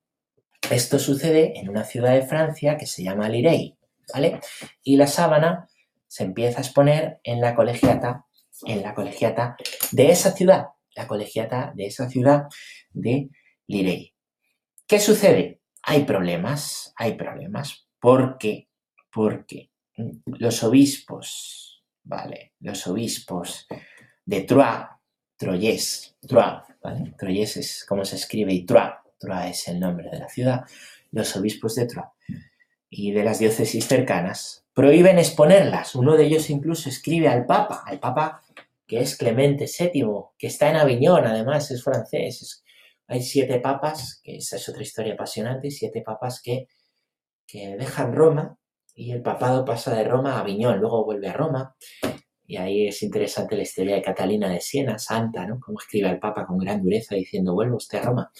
Esto 0.70 0.98
sucede 0.98 1.58
en 1.58 1.68
una 1.68 1.84
ciudad 1.84 2.12
de 2.12 2.22
Francia 2.26 2.76
que 2.76 2.86
se 2.86 3.02
llama 3.02 3.28
Lirey, 3.28 3.76
¿vale? 4.12 4.40
Y 4.82 4.96
la 4.96 5.06
sábana 5.06 5.68
se 6.06 6.24
empieza 6.24 6.58
a 6.58 6.62
exponer 6.62 7.20
en 7.24 7.40
la 7.40 7.54
colegiata, 7.54 8.26
en 8.66 8.82
la 8.82 8.94
colegiata 8.94 9.56
de 9.92 10.10
esa 10.10 10.32
ciudad, 10.32 10.66
la 10.94 11.06
colegiata 11.06 11.72
de 11.74 11.86
esa 11.86 12.08
ciudad 12.08 12.48
de 12.92 13.30
Lirey. 13.66 14.12
¿Qué 14.86 14.98
sucede? 14.98 15.60
Hay 15.82 16.04
problemas, 16.04 16.92
hay 16.96 17.14
problemas. 17.14 17.88
¿Por 17.98 18.36
qué? 18.38 18.68
Porque 19.10 19.70
los 20.26 20.62
obispos, 20.62 21.82
¿vale? 22.02 22.52
Los 22.60 22.86
obispos 22.86 23.66
de 24.24 24.42
Troyes, 24.42 24.86
Troyes, 25.36 26.16
Troyes, 26.26 26.62
¿vale? 26.82 27.14
Troyes 27.18 27.56
es 27.56 27.84
como 27.88 28.04
se 28.04 28.16
escribe 28.16 28.52
y 28.52 28.64
Troyes, 28.64 28.94
Troyes 29.18 29.60
es 29.60 29.68
el 29.68 29.80
nombre 29.80 30.10
de 30.10 30.18
la 30.18 30.28
ciudad, 30.28 30.64
los 31.10 31.36
obispos 31.36 31.74
de 31.74 31.86
Troyes 31.86 32.10
y 32.94 33.12
de 33.12 33.24
las 33.24 33.38
diócesis 33.38 33.86
cercanas 33.86 34.64
prohíben 34.74 35.18
exponerlas. 35.18 35.94
Uno 35.94 36.14
de 36.16 36.26
ellos 36.26 36.50
incluso 36.50 36.90
escribe 36.90 37.28
al 37.28 37.46
Papa, 37.46 37.82
al 37.86 37.98
Papa 37.98 38.42
que 38.86 39.00
es 39.00 39.16
Clemente 39.16 39.64
VII, 39.64 40.04
que 40.36 40.48
está 40.48 40.68
en 40.68 40.76
Aviñón, 40.76 41.24
además 41.24 41.70
es 41.70 41.82
francés. 41.82 42.62
hay 43.06 43.22
siete 43.22 43.58
papas, 43.58 44.20
que 44.22 44.36
esa 44.36 44.56
es 44.56 44.68
otra 44.68 44.82
historia 44.82 45.14
apasionante, 45.14 45.70
siete 45.70 46.02
papas 46.02 46.42
que, 46.42 46.68
que 47.46 47.76
dejan 47.78 48.12
Roma 48.12 48.58
y 48.94 49.12
el 49.12 49.22
papado 49.22 49.64
pasa 49.64 49.94
de 49.94 50.04
Roma 50.04 50.34
a 50.34 50.40
Aviñón, 50.40 50.78
luego 50.78 51.06
vuelve 51.06 51.28
a 51.28 51.32
Roma 51.32 51.74
y 52.46 52.56
ahí 52.56 52.88
es 52.88 53.02
interesante 53.02 53.56
la 53.56 53.62
historia 53.62 53.96
de 53.96 54.02
Catalina 54.02 54.48
de 54.48 54.60
Siena, 54.60 54.98
santa, 54.98 55.46
¿no? 55.46 55.60
Como 55.60 55.78
escribe 55.78 56.10
el 56.10 56.18
Papa 56.18 56.46
con 56.46 56.58
gran 56.58 56.82
dureza 56.82 57.14
diciendo, 57.14 57.54
vuelvo 57.54 57.76
usted 57.76 57.98
a 57.98 58.02
Roma. 58.02 58.32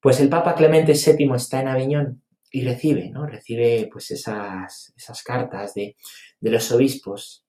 Pues 0.00 0.20
el 0.20 0.28
Papa 0.28 0.54
Clemente 0.54 0.92
VII 0.94 1.34
está 1.34 1.60
en 1.60 1.68
Aviñón 1.68 2.22
y 2.50 2.64
recibe, 2.64 3.10
¿no? 3.10 3.26
Recibe 3.26 3.88
pues 3.92 4.10
esas, 4.10 4.92
esas 4.96 5.22
cartas 5.22 5.74
de, 5.74 5.96
los 6.40 6.70
obispos 6.72 7.44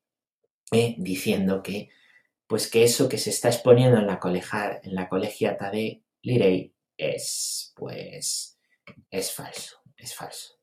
¿eh? 0.72 0.96
diciendo 0.98 1.62
que, 1.62 1.90
pues 2.48 2.70
que 2.70 2.84
eso 2.84 3.10
que 3.10 3.18
se 3.18 3.30
está 3.30 3.50
exponiendo 3.50 3.98
en 3.98 4.08
la, 4.08 4.20
en 4.84 4.96
la 4.96 5.10
colegiata 5.10 5.72
de 5.72 6.04
Lirey 6.22 6.74
es, 6.98 7.74
pues, 7.76 8.58
es 9.10 9.32
falso, 9.32 9.78
es 9.98 10.16
falso. 10.16 10.60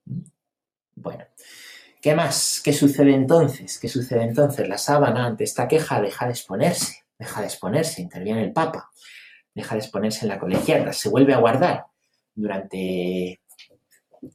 Bueno, 0.95 1.25
¿Qué 2.01 2.15
más? 2.15 2.63
¿Qué 2.65 2.73
sucede 2.73 3.15
entonces? 3.15 3.79
¿Qué 3.79 3.89
sucede 3.89 4.23
entonces? 4.23 4.67
La 4.67 4.79
sábana 4.79 5.27
ante 5.27 5.45
esta 5.45 5.69
queja 5.69 6.01
deja 6.01 6.27
de 6.27 6.33
exponerse, 6.33 7.05
deja 7.19 7.41
de 7.41 7.47
exponerse, 7.47 8.01
interviene 8.01 8.43
el 8.43 8.53
Papa, 8.53 8.91
deja 9.55 9.75
de 9.75 9.81
exponerse 9.81 10.25
en 10.25 10.31
la 10.31 10.39
colegiata, 10.39 10.95
se 10.95 11.11
vuelve 11.11 11.35
a 11.35 11.39
guardar 11.39 11.85
durante, 12.35 13.43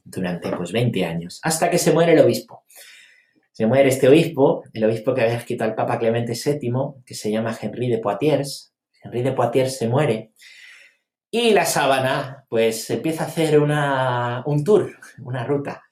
durante 0.04 0.50
pues 0.56 0.70
20 0.70 1.04
años, 1.04 1.40
hasta 1.42 1.68
que 1.68 1.78
se 1.78 1.92
muere 1.92 2.12
el 2.12 2.20
obispo. 2.20 2.64
Se 3.50 3.66
muere 3.66 3.88
este 3.88 4.08
obispo, 4.08 4.62
el 4.72 4.84
obispo 4.84 5.14
que 5.14 5.22
había 5.22 5.38
escrito 5.38 5.64
al 5.64 5.74
Papa 5.74 5.98
Clemente 5.98 6.34
VII, 6.34 7.02
que 7.04 7.14
se 7.14 7.32
llama 7.32 7.56
Henri 7.60 7.88
de 7.88 7.98
Poitiers. 7.98 8.72
Henri 9.02 9.22
de 9.22 9.32
Poitiers 9.32 9.76
se 9.76 9.88
muere 9.88 10.32
y 11.30 11.50
la 11.50 11.64
sábana, 11.64 12.44
pues 12.48 12.88
empieza 12.90 13.24
a 13.24 13.26
hacer 13.26 13.58
una, 13.58 14.42
un 14.46 14.62
tour, 14.62 14.96
una 15.18 15.44
ruta. 15.44 15.85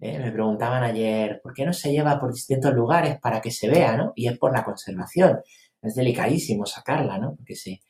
¿Eh? 0.00 0.18
Me 0.18 0.32
preguntaban 0.32 0.82
ayer, 0.82 1.40
¿por 1.42 1.52
qué 1.52 1.64
no 1.64 1.72
se 1.72 1.92
lleva 1.92 2.18
por 2.18 2.32
distintos 2.32 2.74
lugares 2.74 3.18
para 3.20 3.40
que 3.40 3.50
se 3.50 3.68
vea, 3.68 3.96
no? 3.96 4.12
Y 4.16 4.28
es 4.28 4.38
por 4.38 4.52
la 4.52 4.64
conservación. 4.64 5.40
Es 5.82 5.94
delicadísimo 5.94 6.66
sacarla, 6.66 7.18
¿no? 7.18 7.34
Porque 7.36 7.54
sí, 7.54 7.80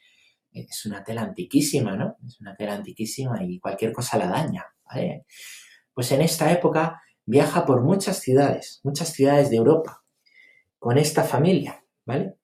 es 0.53 0.87
una 0.87 1.03
tela 1.05 1.23
antiquísima, 1.23 1.97
¿no? 1.97 2.17
Es 2.27 2.41
una 2.41 2.57
tela 2.57 2.75
antiquísima 2.75 3.43
y 3.45 3.59
cualquier 3.59 3.93
cosa 3.93 4.19
la 4.19 4.29
daña, 4.29 4.67
¿vale? 4.85 5.25
Pues 5.95 6.13
en 6.13 6.23
esta 6.23 6.51
época 6.53 7.01
viaja 7.25 7.65
por 7.65 7.83
muchas 7.83 8.21
ciudades, 8.21 8.81
muchas 8.83 9.13
ciudades 9.13 9.51
de 9.51 9.57
Europa, 9.57 10.03
con 10.79 10.99
esta 10.99 11.25
familia, 11.25 11.85
¿vale? 12.05 12.37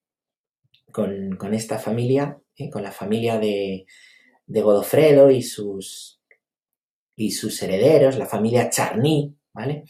Con, 0.92 1.52
esta 1.52 1.78
familia, 1.78 2.38
¿eh? 2.56 2.70
con 2.70 2.82
la 2.82 2.92
familia 2.92 3.38
de, 3.38 3.86
de 4.46 4.62
Godofredo 4.62 5.30
y 5.30 5.42
sus, 5.42 6.22
y 7.16 7.32
sus 7.32 7.62
herederos, 7.62 8.16
la 8.16 8.26
familia 8.26 8.70
Charny, 8.70 9.36
¿vale? 9.56 9.84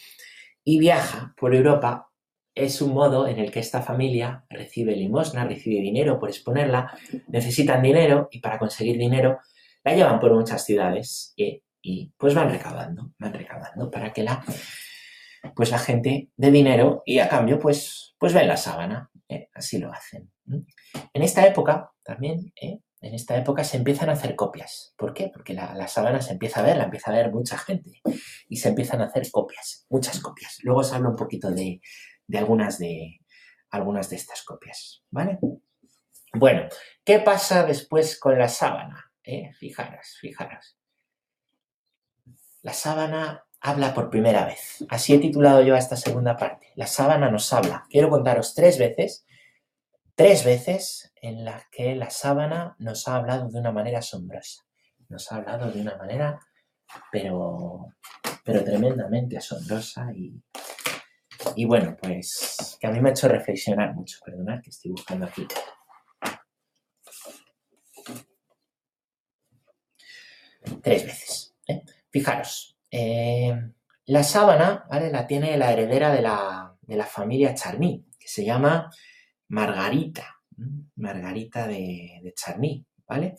Y 0.65 0.79
viaja 0.79 1.35
por 1.37 1.55
Europa. 1.55 2.09
Es 2.55 2.81
un 2.81 2.95
modo 2.95 3.29
en 3.29 3.39
el 3.39 3.51
que 3.51 3.61
esta 3.61 3.83
familia 3.83 4.47
recibe 4.49 4.97
limosna, 4.97 5.45
recibe 5.45 5.83
dinero 5.83 6.19
por 6.19 6.31
exponerla, 6.31 6.97
necesitan 7.29 7.83
dinero 7.83 8.29
y 8.31 8.41
para 8.41 8.59
conseguir 8.59 8.97
dinero 8.97 9.41
la 9.85 9.95
llevan 9.95 10.19
por 10.19 10.33
muchas 10.33 10.65
ciudades 10.65 11.35
y, 11.37 12.13
pues 12.17 12.35
van 12.35 12.51
recaudando, 12.51 13.13
van 13.19 13.35
recaudando 13.35 13.91
para 13.91 14.13
que 14.13 14.23
la, 14.23 14.43
pues 15.55 15.71
la 15.71 15.79
gente 15.79 16.31
dé 16.37 16.51
dinero 16.51 17.03
y 17.05 17.19
a 17.19 17.29
cambio 17.29 17.59
pues, 17.59 18.15
pues 18.19 18.33
ven 18.33 18.49
la 18.49 18.57
sábana. 18.57 19.11
¿eh? 19.29 19.49
así 19.55 19.79
lo 19.79 19.93
hacen. 19.93 20.31
En 20.47 21.23
esta 21.23 21.47
época 21.47 21.93
también 22.03 22.53
¿eh? 22.61 22.79
En 23.01 23.15
esta 23.15 23.37
época 23.37 23.65
se 23.65 23.77
empiezan 23.77 24.09
a 24.09 24.13
hacer 24.13 24.35
copias. 24.37 24.95
¿Por 24.97 25.13
qué? 25.13 25.31
Porque 25.33 25.55
la, 25.55 25.87
sábana 25.89 26.23
se 26.23 26.33
empieza 26.33 26.61
a 26.61 26.63
ver, 26.63 26.77
la 26.77 26.85
empieza 26.85 27.11
a 27.11 27.15
ver 27.15 27.31
mucha 27.31 27.59
gente 27.59 28.01
y 28.49 28.57
se 28.57 28.69
empiezan 28.69 29.01
a 29.01 29.07
hacer 29.07 29.31
copias, 29.31 29.87
muchas 29.89 30.21
copias. 30.21 30.59
Luego 30.63 30.81
os 30.81 30.93
hablo 30.93 31.11
un 31.11 31.17
poquito 31.17 31.51
de, 31.51 31.81
algunas, 32.35 32.79
de 32.79 33.21
algunas 33.71 34.09
de 34.11 34.17
estas 34.17 34.43
copias, 34.43 35.03
¿vale? 35.11 35.39
Bueno, 36.33 36.69
¿qué 37.05 37.21
pasa 37.21 37.65
después 37.65 38.19
con 38.19 38.39
la 38.39 38.49
sábana? 38.49 39.13
Eh, 39.23 39.53
fijaros, 39.59 40.19
fijaros. 40.21 40.79
La 42.63 42.73
sábana 42.73 43.45
habla 43.61 43.95
por 43.95 44.11
primera 44.11 44.47
vez. 44.47 44.85
Así 44.89 45.15
he 45.15 45.19
titulado 45.19 45.63
yo 45.63 45.75
a 45.75 45.79
esta 45.79 45.97
segunda 45.97 46.37
parte. 46.37 46.73
La 46.77 46.87
sábana 46.87 47.31
nos 47.31 47.53
habla. 47.53 47.87
Quiero 47.91 48.11
contaros 48.11 48.55
tres 48.55 48.79
veces 48.79 49.26
tres 50.17 50.45
veces 50.45 51.13
en 51.21 51.45
las 51.45 51.69
que 51.71 51.95
la 51.95 52.11
sábana 52.11 52.75
nos 52.79 53.07
ha 53.07 53.17
hablado 53.17 53.49
de 53.49 53.61
una 53.61 53.71
manera 53.71 53.99
asombrosa. 54.01 54.65
Nos 55.09 55.31
ha 55.31 55.37
hablado 55.37 55.71
de 55.71 55.81
una 55.81 55.97
manera, 55.97 56.41
pero, 57.13 57.87
pero 58.43 58.65
tremendamente 58.65 59.37
asombrosa 59.37 60.11
y, 60.15 60.43
y 61.55 61.65
bueno, 61.67 61.97
pues 62.01 62.77
que 62.81 62.87
a 62.87 62.91
mí 62.91 63.01
me 63.01 63.11
ha 63.11 63.13
hecho 63.13 63.29
reflexionar 63.29 63.95
mucho. 63.95 64.19
Perdonad 64.25 64.63
que 64.63 64.71
estoy 64.71 64.91
buscando 64.91 65.27
aquí. 65.27 65.47
Tres 70.83 71.05
veces. 71.05 71.55
¿eh? 71.69 71.83
Fijaros, 72.11 72.79
eh, 72.91 73.55
la 74.07 74.25
sábana, 74.25 74.87
¿vale? 74.89 75.11
La 75.11 75.27
tiene 75.27 75.57
la 75.59 75.73
heredera 75.73 76.13
de 76.13 76.23
la, 76.23 76.75
de 76.81 76.97
la 76.97 77.07
familia 77.07 77.55
Charny, 77.55 78.05
que 78.19 78.29
se 78.29 78.45
llama 78.45 78.91
Margarita, 79.49 80.37
Margarita 80.97 81.67
de, 81.67 82.33
Charny, 82.35 82.85
¿vale? 83.07 83.37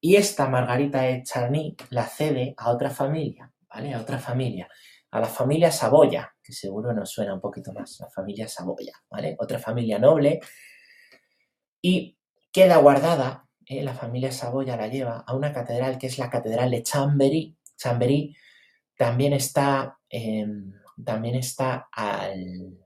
Y 0.00 0.16
esta 0.16 0.48
Margarita 0.48 1.02
de 1.02 1.22
Charny 1.22 1.76
la 1.90 2.06
cede 2.06 2.54
a 2.56 2.70
otra 2.70 2.90
familia, 2.90 3.52
¿vale? 3.68 3.94
A 3.94 4.00
otra 4.00 4.18
familia, 4.18 4.68
a 5.10 5.20
la 5.20 5.26
familia 5.26 5.70
Saboya, 5.70 6.34
que 6.42 6.52
seguro 6.52 6.92
nos 6.92 7.10
suena 7.10 7.34
un 7.34 7.40
poquito 7.40 7.72
más, 7.72 7.98
la 8.00 8.10
familia 8.10 8.48
Saboya, 8.48 8.94
¿vale? 9.10 9.36
Otra 9.38 9.58
familia 9.58 9.98
noble. 9.98 10.40
Y 11.82 12.18
queda 12.52 12.76
guardada, 12.78 13.48
¿eh? 13.66 13.82
la 13.82 13.94
familia 13.94 14.32
Saboya 14.32 14.76
la 14.76 14.88
lleva 14.88 15.24
a 15.26 15.34
una 15.34 15.52
catedral 15.52 15.98
que 15.98 16.08
es 16.08 16.18
la 16.18 16.30
catedral 16.30 16.70
de 16.70 16.82
Chambéry. 16.82 17.56
Chambéry 17.76 18.36
también 18.96 19.32
está, 19.32 19.98
también 21.04 21.34
está 21.34 21.88
al, 21.90 22.78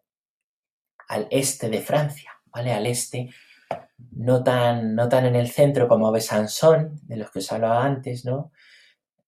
al 1.09 1.27
este 1.31 1.69
de 1.69 1.81
Francia, 1.81 2.34
al 2.55 2.87
este, 2.87 3.31
no 4.13 4.43
tan, 4.43 4.95
no 4.95 5.09
tan 5.09 5.27
en 5.27 5.37
el 5.37 5.51
centro 5.51 5.89
como 5.89 6.13
Besançon, 6.13 7.01
de 7.03 7.17
los 7.17 7.31
que 7.31 7.41
os 7.41 7.53
hablaba 7.53 7.85
antes, 7.85 8.25
¿no? 8.25 8.53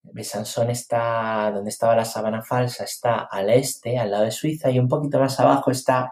Besançon 0.03 0.69
está 0.69 1.51
donde 1.53 1.69
estaba 1.69 1.95
la 1.95 2.05
sabana 2.05 2.41
falsa, 2.41 2.83
está 2.85 3.27
al 3.29 3.49
este, 3.49 3.97
al 3.97 4.11
lado 4.11 4.23
de 4.23 4.31
Suiza, 4.31 4.69
y 4.71 4.79
un 4.79 4.87
poquito 4.87 5.19
más 5.19 5.39
abajo 5.39 5.71
está 5.71 6.11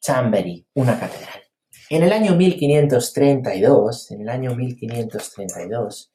Chambéry, 0.00 0.66
una 0.74 0.98
catedral. 0.98 1.42
En 1.90 2.04
el 2.04 2.12
año 2.12 2.36
1532, 2.36 4.12
en 4.12 4.20
el 4.22 4.28
año 4.28 4.54
1532, 4.54 6.12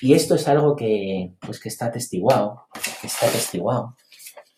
y 0.00 0.14
esto 0.14 0.34
es 0.34 0.48
algo 0.48 0.74
que, 0.74 1.34
pues 1.38 1.60
que 1.60 1.68
está 1.68 1.86
atestiguado, 1.86 2.66
está 3.02 3.26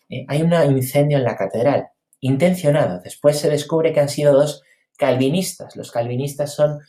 ¿eh? 0.09 0.25
hay 0.27 0.41
un 0.41 0.53
incendio 0.75 1.19
en 1.19 1.23
la 1.23 1.37
catedral, 1.37 1.89
intencionado. 2.19 2.99
Después 3.01 3.39
se 3.39 3.49
descubre 3.49 3.93
que 3.93 3.99
han 3.99 4.09
sido 4.09 4.33
dos 4.33 4.63
calvinistas. 4.97 5.75
Los 5.75 5.91
calvinistas 5.91 6.53
son 6.53 6.79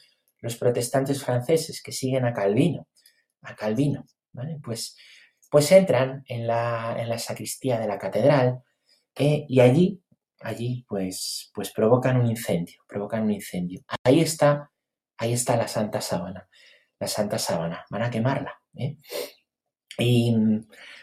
los 0.41 0.57
protestantes 0.57 1.23
franceses 1.23 1.83
que 1.83 1.93
siguen 1.93 2.25
a 2.25 2.33
Calvino, 2.33 2.89
a 3.43 3.55
Calvino. 3.55 4.05
Pues, 4.63 4.97
pues 5.51 5.73
entran 5.73 6.25
en 6.27 6.47
la, 6.47 6.97
en 6.99 7.09
la 7.09 7.19
sacristía 7.19 7.79
de 7.79 7.89
la 7.89 7.99
catedral 7.99 8.63
y 9.17 9.61
allí, 9.61 10.01
allí 10.41 10.85
pues, 10.89 11.51
pues 11.55 11.73
provocan 11.73 12.21
un 12.21 12.27
incendio, 12.27 12.83
provocan 12.87 13.23
un 13.23 13.33
incendio. 13.33 13.83
Ahí 14.05 14.21
está, 14.21 14.71
ahí 15.17 15.33
está 15.33 15.57
la 15.57 15.67
Santa 15.67 16.01
Sábana, 16.01 16.49
la 17.01 17.09
Santa 17.09 17.39
Sábana, 17.39 17.85
van 17.91 18.03
a 18.03 18.11
quemarla, 18.11 18.55
¿eh? 18.77 18.97
Y 19.99 20.37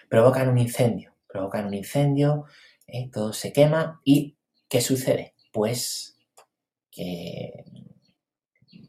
provocan 0.09 0.47
un 0.47 0.57
incendio, 0.57 1.17
provocan 1.27 1.65
un 1.65 1.73
incendio, 1.73 2.45
¿eh? 2.87 3.09
todo 3.11 3.33
se 3.33 3.51
quema 3.51 3.99
y 4.05 4.37
¿qué 4.69 4.79
sucede? 4.79 5.35
Pues 5.51 6.14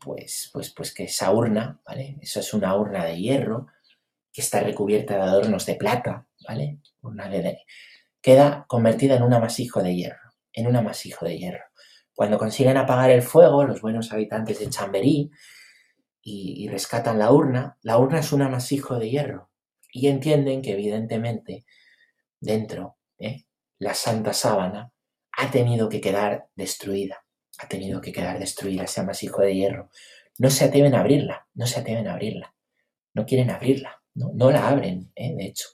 pues, 0.01 0.51
pues, 0.53 0.71
pues 0.71 0.95
que 0.95 1.05
esa 1.05 1.33
urna, 1.33 1.81
¿vale? 1.85 2.19
Eso 2.21 2.41
es 2.41 2.55
una 2.55 2.77
urna 2.77 3.05
de 3.05 3.19
hierro 3.19 3.67
que 4.33 4.41
está 4.41 4.61
recubierta 4.61 5.17
de 5.17 5.23
adornos 5.23 5.67
de 5.67 5.75
plata, 5.75 6.27
¿vale? 6.47 6.79
Urna 7.01 7.29
de, 7.29 7.59
queda 8.21 8.65
convertida 8.69 9.17
en 9.17 9.23
un 9.23 9.35
amasijo 9.35 9.83
de 9.83 9.95
hierro, 9.95 10.35
en 10.53 10.67
un 10.67 10.77
amasijo 10.77 11.25
de 11.25 11.39
hierro. 11.39 11.65
Cuando 12.15 12.39
consiguen 12.39 12.77
apagar 12.77 13.11
el 13.11 13.23
fuego, 13.23 13.65
los 13.65 13.81
buenos 13.81 14.13
habitantes 14.13 14.59
de 14.59 14.71
Chamberí, 14.71 15.31
y, 16.29 16.67
rescatan 16.69 17.21
la 17.21 17.31
urna, 17.31 17.79
la 17.83 17.99
urna 17.99 18.19
es 18.19 18.33
un 18.33 18.43
amasijo 18.43 18.99
de 18.99 19.11
hierro. 19.11 19.51
Y 19.93 20.09
entienden 20.09 20.61
que 20.61 20.73
evidentemente 20.73 21.65
dentro, 22.41 22.97
¿eh? 23.19 23.45
la 23.79 23.95
santa 23.95 24.33
sábana 24.33 24.93
ha 25.31 25.51
tenido 25.53 25.89
que 25.89 26.01
quedar 26.01 26.49
destruida 26.57 27.26
ha 27.59 27.69
tenido 27.69 28.01
que 28.01 28.13
quedar 28.13 28.39
destruida 28.39 28.85
ese 28.85 29.01
amasijo 29.01 29.43
de 29.43 29.55
hierro. 29.55 29.91
No 30.39 30.51
se 30.51 30.65
atreven 30.65 30.95
a 30.95 31.01
abrirla, 31.01 31.47
no 31.55 31.67
se 31.67 31.81
atreven 31.81 32.09
a 32.09 32.13
abrirla. 32.13 32.55
No 33.15 33.25
quieren 33.25 33.51
abrirla, 33.51 34.03
no, 34.15 34.51
la 34.51 34.69
abren, 34.69 35.11
¿eh? 35.15 35.35
de 35.35 35.47
hecho. 35.47 35.69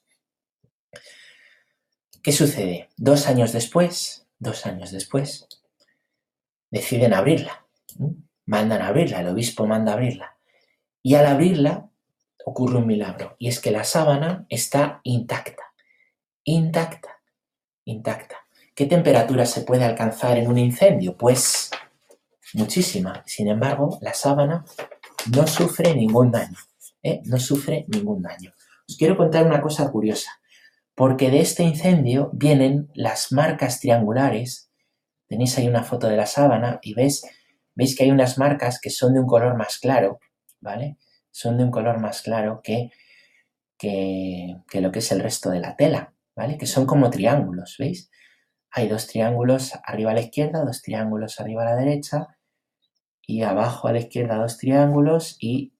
¿Qué 2.22 2.30
sucede? 2.30 2.89
Dos 2.97 3.26
años 3.26 3.53
después, 3.53 4.28
dos 4.39 4.64
años 4.66 4.93
después, 4.93 5.49
deciden 6.70 7.14
abrirla. 7.14 7.66
Mandan 8.47 8.83
a 8.83 8.89
abrirla, 8.89 9.20
el 9.20 9.28
obispo 9.28 9.66
manda 9.66 9.93
a 9.93 9.95
abrirla. 9.95 10.37
Y 11.03 11.16
al 11.16 11.26
abrirla 11.26 11.91
ocurre 12.45 12.78
un 12.78 12.87
milagro, 12.87 13.37
y 13.39 13.49
es 13.49 13.61
que 13.61 13.70
la 13.70 13.85
sábana 13.85 14.47
está 14.49 15.01
intacta, 15.05 15.74
intacta, 16.45 17.20
intacta. 17.85 18.41
¿Qué 18.75 18.87
temperatura 18.87 19.45
se 19.45 19.62
puede 19.62 19.85
alcanzar 19.85 20.39
en 20.39 20.49
un 20.49 20.57
incendio? 20.57 21.14
Pues 21.16 21.70
muchísima. 22.55 23.23
Sin 23.27 23.49
embargo, 23.49 23.99
la 24.01 24.14
sábana 24.14 24.64
no 25.35 25.47
sufre 25.47 25.95
ningún 25.95 26.31
daño. 26.31 26.57
¿eh? 27.03 27.20
No 27.27 27.39
sufre 27.39 27.85
ningún 27.89 28.23
daño. 28.23 28.55
Os 28.89 28.97
quiero 28.97 29.18
contar 29.18 29.47
una 29.47 29.61
cosa 29.61 29.91
curiosa, 29.91 30.31
porque 30.95 31.31
de 31.31 31.41
este 31.41 31.64
incendio 31.64 32.31
vienen 32.33 32.91
las 32.95 33.31
marcas 33.31 33.79
triangulares. 33.81 34.70
Tenéis 35.29 35.59
ahí 35.59 35.68
una 35.68 35.85
foto 35.85 36.09
de 36.09 36.16
la 36.16 36.27
sábana 36.27 36.79
y 36.83 36.95
veis, 36.95 37.23
veis 37.75 37.95
que 37.95 38.05
hay 38.05 38.11
unas 38.11 38.39
marcas 38.39 38.81
que 38.81 38.89
son 38.89 39.12
de 39.12 39.20
un 39.20 39.27
color 39.27 39.55
más 39.55 39.79
claro, 39.79 40.18
¿vale? 40.61 40.97
Son 41.31 41.59
de 41.59 41.64
un 41.64 41.70
color 41.70 42.01
más 42.01 42.23
claro 42.23 42.61
que, 42.62 42.91
que, 43.77 44.57
que 44.68 44.81
lo 44.81 44.91
que 44.91 45.01
es 45.01 45.12
el 45.12 45.20
resto 45.20 45.51
de 45.51 45.61
la 45.61 45.77
tela, 45.77 46.14
¿vale? 46.35 46.57
Que 46.57 46.66
son 46.66 46.87
como 46.87 47.11
triángulos, 47.11 47.77
¿veis? 47.79 48.11
Hay 48.73 48.89
dos 48.89 49.07
triángulos 49.07 49.73
arriba 49.85 50.12
a 50.12 50.14
la 50.14 50.23
izquierda, 50.23 50.64
dos 50.64 50.83
triángulos 50.83 51.41
arriba 51.41 51.62
a 51.62 51.66
la 51.66 51.77
derecha, 51.77 52.37
y 53.27 53.43
abajo 53.43 53.89
a 53.89 53.93
la 53.93 54.01
izquierda 54.01 54.37
dos 54.37 54.59
triángulos 54.59 55.37
y 55.41 55.73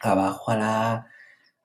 abajo 0.00 0.50
a 0.50 0.56
la, 0.56 1.06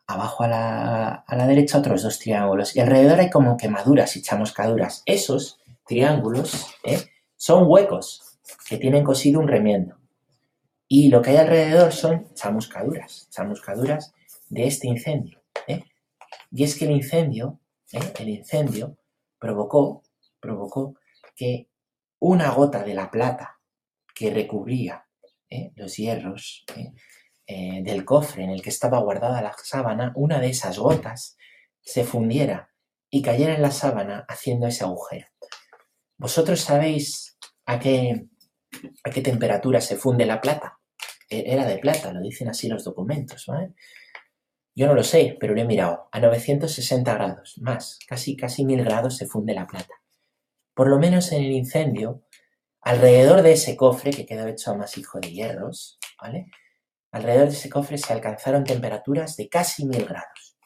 abajo 0.07 0.43
a 0.43 0.47
la, 0.47 1.47
derecha 1.47 1.77
otros 1.77 2.03
dos 2.03 2.19
triángulos. 2.19 2.75
Y 2.75 2.79
alrededor 2.79 3.19
hay 3.19 3.29
como 3.29 3.57
quemaduras 3.57 4.15
y 4.17 4.21
chamuscaduras. 4.21 5.03
Esos 5.05 5.59
triángulos 5.85 6.75
¿eh? 6.83 6.99
son 7.37 7.65
huecos 7.67 8.39
que 8.67 8.77
tienen 8.77 9.03
cosido 9.03 9.39
un 9.39 9.47
remiendo. 9.47 9.97
Y 10.87 11.09
lo 11.09 11.21
que 11.21 11.31
hay 11.31 11.37
alrededor 11.37 11.91
son 11.91 12.33
chamuscaduras, 12.33 13.27
chamuscaduras 13.29 14.13
de 14.49 14.65
este 14.65 14.87
incendio. 14.87 15.41
¿eh? 15.67 15.83
Y 16.51 16.63
es 16.63 16.75
que 16.75 16.85
el 16.85 16.91
incendio, 16.91 17.59
¿eh? 17.93 18.13
el 18.19 18.29
incendio 18.29 18.97
provocó, 19.37 20.01
provocó 20.39 20.95
que 21.35 21.69
una 22.19 22.51
gota 22.51 22.83
de 22.83 22.93
la 22.93 23.09
plata 23.09 23.59
que 24.13 24.29
recubría 24.31 25.05
los 25.75 25.97
hierros 25.97 26.65
eh, 27.47 27.81
del 27.81 28.05
cofre 28.05 28.43
en 28.43 28.51
el 28.51 28.61
que 28.61 28.69
estaba 28.69 28.99
guardada 28.99 29.41
la 29.41 29.55
sábana, 29.63 30.11
una 30.15 30.39
de 30.39 30.49
esas 30.49 30.77
gotas 30.77 31.35
se 31.81 32.03
fundiera 32.03 32.69
y 33.09 33.23
cayera 33.23 33.55
en 33.55 33.63
la 33.63 33.71
sábana 33.71 34.25
haciendo 34.27 34.67
ese 34.67 34.83
agujero. 34.83 35.25
¿Vosotros 36.17 36.59
sabéis 36.59 37.37
a 37.65 37.79
qué, 37.79 38.27
a 39.03 39.09
qué 39.09 39.21
temperatura 39.21 39.81
se 39.81 39.95
funde 39.95 40.27
la 40.27 40.41
plata? 40.41 40.77
E, 41.27 41.51
era 41.51 41.65
de 41.65 41.79
plata, 41.79 42.13
lo 42.13 42.21
dicen 42.21 42.49
así 42.49 42.67
los 42.67 42.83
documentos. 42.83 43.47
Yo 44.75 44.85
no 44.85 44.93
lo 44.93 45.03
sé, 45.03 45.35
pero 45.39 45.55
lo 45.55 45.61
he 45.61 45.65
mirado. 45.65 46.07
A 46.11 46.19
960 46.19 47.13
grados, 47.13 47.57
más, 47.61 47.97
casi, 48.07 48.35
casi 48.35 48.63
1000 48.63 48.83
grados 48.83 49.17
se 49.17 49.25
funde 49.25 49.53
la 49.55 49.65
plata. 49.65 49.98
Por 50.79 50.87
lo 50.87 50.97
menos 50.97 51.33
en 51.33 51.43
el 51.43 51.51
incendio, 51.51 52.23
alrededor 52.79 53.41
de 53.41 53.51
ese 53.51 53.75
cofre 53.75 54.11
que 54.11 54.25
quedó 54.25 54.47
hecho 54.47 54.71
a 54.71 54.75
masijo 54.75 55.19
de 55.19 55.29
hierros, 55.29 55.99
¿vale? 56.21 56.49
Alrededor 57.11 57.49
de 57.49 57.53
ese 57.53 57.69
cofre 57.69 57.97
se 57.97 58.13
alcanzaron 58.13 58.63
temperaturas 58.63 59.35
de 59.35 59.49
casi 59.49 59.85
mil 59.85 60.05
grados. 60.05 60.57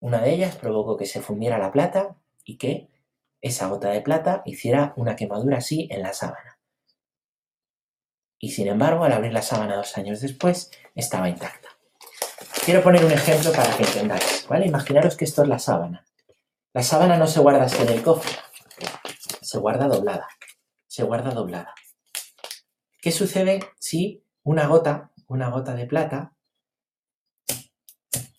Una 0.00 0.22
de 0.22 0.32
ellas 0.32 0.56
provocó 0.56 0.96
que 0.96 1.04
se 1.04 1.20
fundiera 1.20 1.58
la 1.58 1.70
plata 1.70 2.16
y 2.42 2.56
que 2.56 2.88
esa 3.42 3.68
gota 3.68 3.90
de 3.90 4.00
plata 4.00 4.40
hiciera 4.46 4.94
una 4.96 5.14
quemadura 5.14 5.58
así 5.58 5.86
en 5.90 6.00
la 6.00 6.14
sábana. 6.14 6.58
Y 8.38 8.52
sin 8.52 8.66
embargo, 8.66 9.04
al 9.04 9.12
abrir 9.12 9.34
la 9.34 9.42
sábana 9.42 9.76
dos 9.76 9.98
años 9.98 10.22
después, 10.22 10.70
estaba 10.94 11.28
intacta. 11.28 11.68
Quiero 12.64 12.82
poner 12.82 13.04
un 13.04 13.12
ejemplo 13.12 13.52
para 13.52 13.76
que 13.76 13.82
entendáis, 13.82 14.46
¿vale? 14.48 14.66
Imaginaros 14.68 15.18
que 15.18 15.26
esto 15.26 15.42
es 15.42 15.48
la 15.48 15.58
sábana. 15.58 16.06
La 16.72 16.82
sábana 16.82 17.18
no 17.18 17.26
se 17.26 17.40
guarda 17.40 17.64
así 17.64 17.82
en 17.82 17.88
el 17.90 18.02
cofre, 18.02 18.30
se 19.50 19.58
guarda 19.58 19.88
doblada, 19.88 20.28
se 20.86 21.02
guarda 21.02 21.32
doblada. 21.32 21.74
¿Qué 23.02 23.10
sucede 23.10 23.58
si 23.80 24.22
una 24.44 24.68
gota, 24.68 25.10
una 25.26 25.50
gota 25.50 25.74
de 25.74 25.86
plata, 25.86 26.36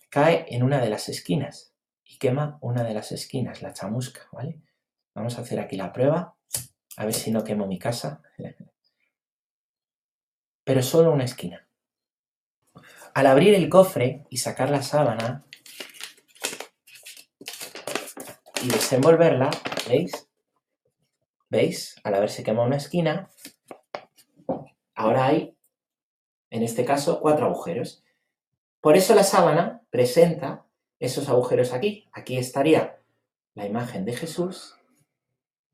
cae 0.09 0.45
en 0.47 0.63
una 0.63 0.79
de 0.79 0.89
las 0.89 1.09
esquinas 1.09 1.75
y 2.05 2.17
quema 2.17 2.59
una 2.61 2.85
de 2.85 2.93
las 2.93 3.11
esquinas, 3.11 3.61
la 3.61 3.73
chamusca, 3.73 4.29
¿vale? 4.31 4.61
Vamos 5.13 5.37
a 5.37 5.41
hacer 5.41 5.59
aquí 5.59 5.75
la 5.75 5.91
prueba, 5.91 6.37
a 6.95 7.03
ver 7.03 7.13
si 7.13 7.29
no 7.29 7.43
quemo 7.43 7.67
mi 7.67 7.77
casa. 7.77 8.21
Pero 10.63 10.81
solo 10.81 11.11
una 11.11 11.25
esquina. 11.25 11.67
Al 13.13 13.27
abrir 13.27 13.53
el 13.53 13.67
cofre 13.67 14.25
y 14.29 14.37
sacar 14.37 14.69
la 14.69 14.81
sábana 14.81 15.43
y 18.63 18.69
desenvolverla, 18.69 19.51
¿veis? 19.89 20.30
¿Veis? 21.51 21.99
Al 22.05 22.15
haberse 22.15 22.43
quemado 22.43 22.65
una 22.65 22.77
esquina, 22.77 23.29
ahora 24.95 25.25
hay 25.25 25.57
en 26.49 26.63
este 26.63 26.85
caso 26.85 27.19
cuatro 27.19 27.45
agujeros. 27.47 28.05
Por 28.79 28.95
eso 28.95 29.13
la 29.15 29.25
sábana 29.25 29.81
presenta 29.89 30.65
esos 30.97 31.27
agujeros 31.27 31.73
aquí. 31.73 32.07
Aquí 32.13 32.37
estaría 32.37 33.01
la 33.53 33.65
imagen 33.65 34.05
de 34.05 34.13
Jesús 34.13 34.75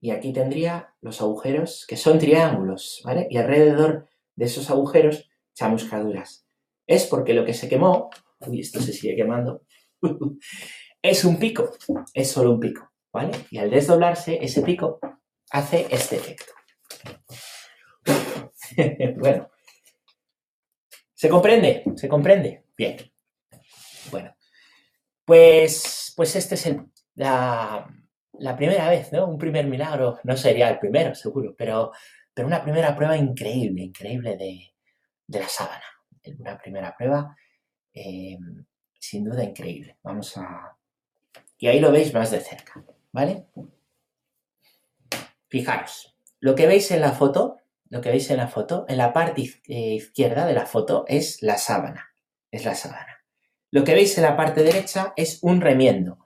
y 0.01 0.09
aquí 0.09 0.33
tendría 0.33 0.95
los 0.99 1.21
agujeros 1.21 1.85
que 1.87 1.95
son 1.95 2.17
triángulos, 2.17 3.03
¿vale? 3.05 3.27
Y 3.29 3.37
alrededor 3.37 4.07
de 4.35 4.45
esos 4.45 4.71
agujeros 4.71 5.29
chamuscaduras. 5.53 6.47
Es 6.87 7.05
porque 7.05 7.35
lo 7.35 7.45
que 7.45 7.53
se 7.53 7.69
quemó, 7.69 8.09
uy, 8.47 8.61
esto 8.61 8.81
se 8.81 8.93
sigue 8.93 9.15
quemando, 9.15 9.61
es 11.03 11.23
un 11.23 11.37
pico, 11.37 11.69
es 12.15 12.31
solo 12.31 12.53
un 12.53 12.59
pico, 12.59 12.91
¿vale? 13.13 13.31
Y 13.51 13.59
al 13.59 13.69
desdoblarse, 13.69 14.39
ese 14.41 14.63
pico 14.63 14.99
hace 15.51 15.87
este 15.89 16.15
efecto. 16.17 16.53
bueno, 19.19 19.49
¿Se 21.17 21.29
comprende? 21.29 21.83
¿Se 21.95 22.07
comprende? 22.07 22.65
Bien. 22.77 22.95
Bueno, 24.11 24.35
pues, 25.25 26.13
pues 26.15 26.35
este 26.35 26.53
es 26.53 26.67
el, 26.67 26.85
la, 27.15 27.89
primera 28.55 28.87
vez, 28.87 29.11
¿no? 29.11 29.25
Un 29.25 29.39
primer 29.39 29.65
milagro, 29.65 30.19
no 30.23 30.37
sería 30.37 30.69
el 30.69 30.77
primero, 30.77 31.15
seguro, 31.15 31.55
pero, 31.57 31.91
pero 32.35 32.47
una 32.47 32.61
primera 32.61 32.95
prueba 32.95 33.17
increíble, 33.17 33.81
increíble 33.81 34.37
de, 34.37 35.39
la 35.39 35.47
sábana. 35.47 35.85
Una 36.37 36.55
primera 36.55 36.95
prueba, 36.95 37.35
eh, 37.95 38.37
sin 38.99 39.23
duda 39.23 39.43
increíble. 39.43 39.97
Vamos 40.03 40.37
a... 40.37 40.77
Y 41.57 41.65
ahí 41.65 41.79
lo 41.79 41.91
veis 41.91 42.13
más 42.13 42.29
de 42.29 42.41
cerca, 42.41 42.85
¿vale? 43.11 43.47
Fijaros, 45.47 46.17
lo 46.39 46.55
que 46.55 46.67
veis 46.67 46.91
en 46.91 47.01
la 47.01 47.11
foto 47.11 47.57
lo 47.89 48.01
que 48.01 48.09
veis 48.09 48.29
en 48.29 48.37
la 48.37 48.47
foto, 48.47 48.85
en 48.87 48.97
la 48.97 49.13
parte 49.13 49.41
eh, 49.67 49.95
izquierda 49.95 50.45
de 50.45 50.53
la 50.53 50.65
foto 50.65 51.05
es 51.07 51.41
la 51.41 51.57
sábana. 51.57 52.09
Es 52.51 52.65
la 52.65 52.75
sábana. 52.75 53.23
Lo 53.71 53.83
que 53.83 53.93
veis 53.93 54.17
en 54.17 54.23
la 54.23 54.35
parte 54.35 54.63
derecha 54.63 55.13
es 55.15 55.39
un 55.41 55.61
remiendo 55.61 56.25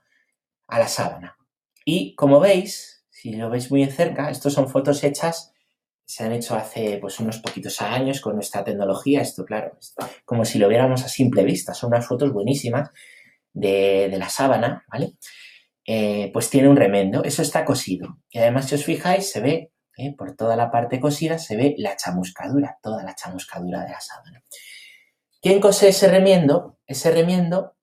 a 0.68 0.80
la 0.80 0.88
sábana. 0.88 1.38
Y 1.86 2.16
como 2.16 2.40
veis, 2.40 3.06
si 3.10 3.34
lo 3.34 3.50
veis 3.50 3.72
muy 3.72 3.84
en 3.84 3.92
cerca, 3.92 4.30
estas 4.30 4.54
son 4.54 4.70
fotos 4.70 5.04
hechas, 5.04 5.54
se 6.06 6.24
han 6.24 6.34
hecho 6.34 6.56
hace 6.56 6.98
pues 7.00 7.20
unos 7.20 7.40
poquitos 7.40 7.82
años 7.82 8.22
con 8.22 8.36
nuestra 8.36 8.64
tecnología. 8.64 9.22
Esto, 9.22 9.46
claro, 9.46 9.78
como 10.26 10.46
si 10.46 10.60
lo 10.60 10.68
viéramos 10.68 11.04
a 11.04 11.10
simple 11.10 11.44
vista. 11.44 11.74
Son 11.74 11.90
unas 11.90 12.08
fotos 12.08 12.34
buenísimas 12.34 12.90
de, 13.54 14.14
la 14.18 14.30
sábana, 14.30 14.84
¿vale? 14.92 15.14
Eh, 15.94 16.30
pues 16.32 16.50
tiene 16.50 16.70
un 16.70 16.78
remendo. 16.78 17.22
Eso 17.22 17.42
está 17.42 17.66
cosido. 17.66 18.20
Y 18.30 18.40
además, 18.40 18.70
si 18.70 18.76
os 18.76 18.86
fijáis, 18.86 19.30
se 19.30 19.42
ve 19.42 19.72
¿eh? 19.98 20.16
por 20.18 20.38
toda 20.38 20.56
la 20.56 20.72
parte 20.72 21.02
cosida 21.02 21.38
se 21.38 21.58
ve 21.58 21.76
la 21.78 21.98
chamuscadura, 21.98 22.78
toda 22.82 23.04
la 23.04 23.14
chamuscadura 23.14 23.84
de 23.84 23.90
la 23.90 24.00
sábana. 24.00 24.42
¿Quién 25.42 25.60
cose 25.60 25.90
ese 25.90 26.08
remiendo? 26.08 26.80
Ese 26.88 27.12
remiendo 27.12 27.76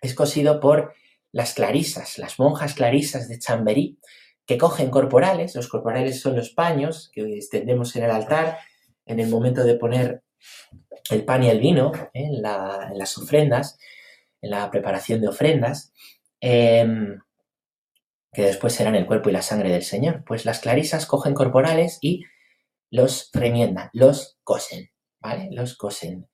es 0.00 0.14
cosido 0.14 0.58
por 0.58 0.92
las 1.30 1.54
clarisas, 1.54 2.18
las 2.18 2.40
monjas 2.40 2.74
clarisas 2.74 3.28
de 3.28 3.38
Chamberí, 3.38 4.00
que 4.44 4.58
cogen 4.58 4.90
corporales, 4.90 5.54
los 5.54 5.68
corporales 5.68 6.20
son 6.20 6.34
los 6.34 6.50
paños 6.50 7.10
que 7.12 7.36
extendemos 7.36 7.94
en 7.94 8.04
el 8.04 8.10
altar 8.10 8.58
en 9.04 9.20
el 9.20 9.28
momento 9.28 9.62
de 9.62 9.76
poner 9.76 10.24
el 11.10 11.24
pan 11.24 11.44
y 11.44 11.50
el 11.50 11.60
vino 11.60 11.92
¿eh? 11.94 12.24
en, 12.24 12.42
las 12.42 13.18
ofrendas, 13.18 13.78
en 14.40 14.50
la 14.50 14.68
preparación 14.68 15.20
de 15.20 15.28
ofrendas. 15.28 15.92
Em, 16.40 17.20
que 18.36 18.42
después 18.42 18.74
serán 18.74 18.94
el 18.94 19.06
cuerpo 19.06 19.30
y 19.30 19.32
la 19.32 19.40
sangre 19.40 19.70
del 19.70 19.82
Señor. 19.82 20.22
Pues 20.26 20.44
las 20.44 20.58
clarisas 20.58 21.06
cogen 21.06 21.32
corporales 21.32 21.96
y 22.02 22.24
los 22.90 23.30
remiendan, 23.32 23.88
los 23.94 24.36
cosen, 24.44 24.90
¿vale? 25.20 25.48
Los 25.52 25.74
cosen. 25.74 26.28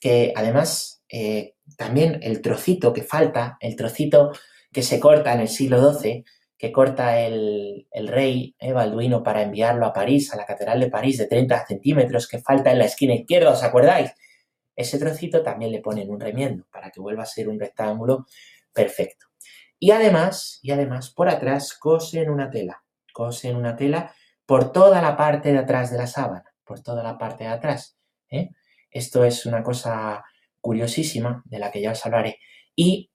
Que 0.00 0.32
además 0.34 1.04
eh, 1.08 1.54
también 1.76 2.18
el 2.24 2.42
trocito 2.42 2.92
que 2.92 3.04
falta, 3.04 3.58
el 3.60 3.76
trocito 3.76 4.32
que 4.72 4.82
se 4.82 4.98
corta 4.98 5.32
en 5.34 5.38
el 5.38 5.48
siglo 5.48 5.94
XII, 5.94 6.24
que 6.58 6.72
corta 6.72 7.20
el, 7.20 7.86
rey 7.92 8.56
eh, 8.58 8.72
Balduino 8.72 9.22
para 9.22 9.42
enviarlo 9.42 9.86
a 9.86 9.92
París, 9.92 10.32
a 10.32 10.36
la 10.36 10.46
Catedral 10.46 10.80
de 10.80 10.90
París, 10.90 11.16
de 11.16 11.28
30 11.28 11.64
centímetros, 11.64 12.26
que 12.26 12.40
falta 12.40 12.72
en 12.72 12.80
la 12.80 12.86
esquina 12.86 13.14
izquierda, 13.14 13.52
¿os 13.52 13.62
acordáis? 13.62 14.10
Ese 14.74 14.98
trocito 14.98 15.44
también 15.44 15.70
le 15.70 15.80
ponen 15.80 16.10
un 16.10 16.18
remiendo 16.18 16.66
para 16.72 16.90
que 16.90 17.00
vuelva 17.00 17.22
a 17.22 17.26
ser 17.26 17.48
un 17.48 17.60
rectángulo 17.60 18.26
perfecto. 18.72 19.25
Y 19.78 19.90
además, 19.90 20.58
y 20.62 20.70
además, 20.70 21.10
por 21.10 21.28
atrás 21.28 21.74
cosen 21.74 22.30
una 22.30 22.50
tela. 22.50 22.82
Cosen 23.12 23.56
una 23.56 23.76
tela 23.76 24.14
por 24.46 24.72
toda 24.72 25.02
la 25.02 25.16
parte 25.16 25.52
de 25.52 25.58
atrás 25.58 25.90
de 25.90 25.98
la 25.98 26.06
sábana, 26.06 26.44
por 26.64 26.80
toda 26.80 27.02
la 27.02 27.18
parte 27.18 27.44
de 27.44 27.50
atrás. 27.50 27.98
¿eh? 28.30 28.50
Esto 28.90 29.24
es 29.24 29.44
una 29.46 29.62
cosa 29.62 30.24
curiosísima 30.60 31.42
de 31.44 31.58
la 31.58 31.70
que 31.70 31.80
ya 31.80 31.92
os 31.92 32.06
hablaré. 32.06 32.38
Y 32.74 33.10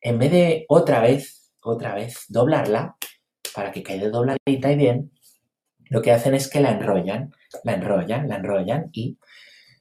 en 0.00 0.18
vez 0.18 0.30
de 0.30 0.66
otra 0.68 1.00
vez, 1.00 1.52
otra 1.60 1.94
vez, 1.94 2.24
doblarla, 2.28 2.96
para 3.54 3.72
que 3.72 3.82
quede 3.82 4.10
dobladita 4.10 4.70
y 4.70 4.76
bien, 4.76 5.12
lo 5.88 6.02
que 6.02 6.12
hacen 6.12 6.34
es 6.34 6.48
que 6.48 6.60
la 6.60 6.72
enrollan, 6.72 7.32
la 7.64 7.74
enrollan, 7.74 8.28
la 8.28 8.36
enrollan 8.36 8.90
y 8.92 9.18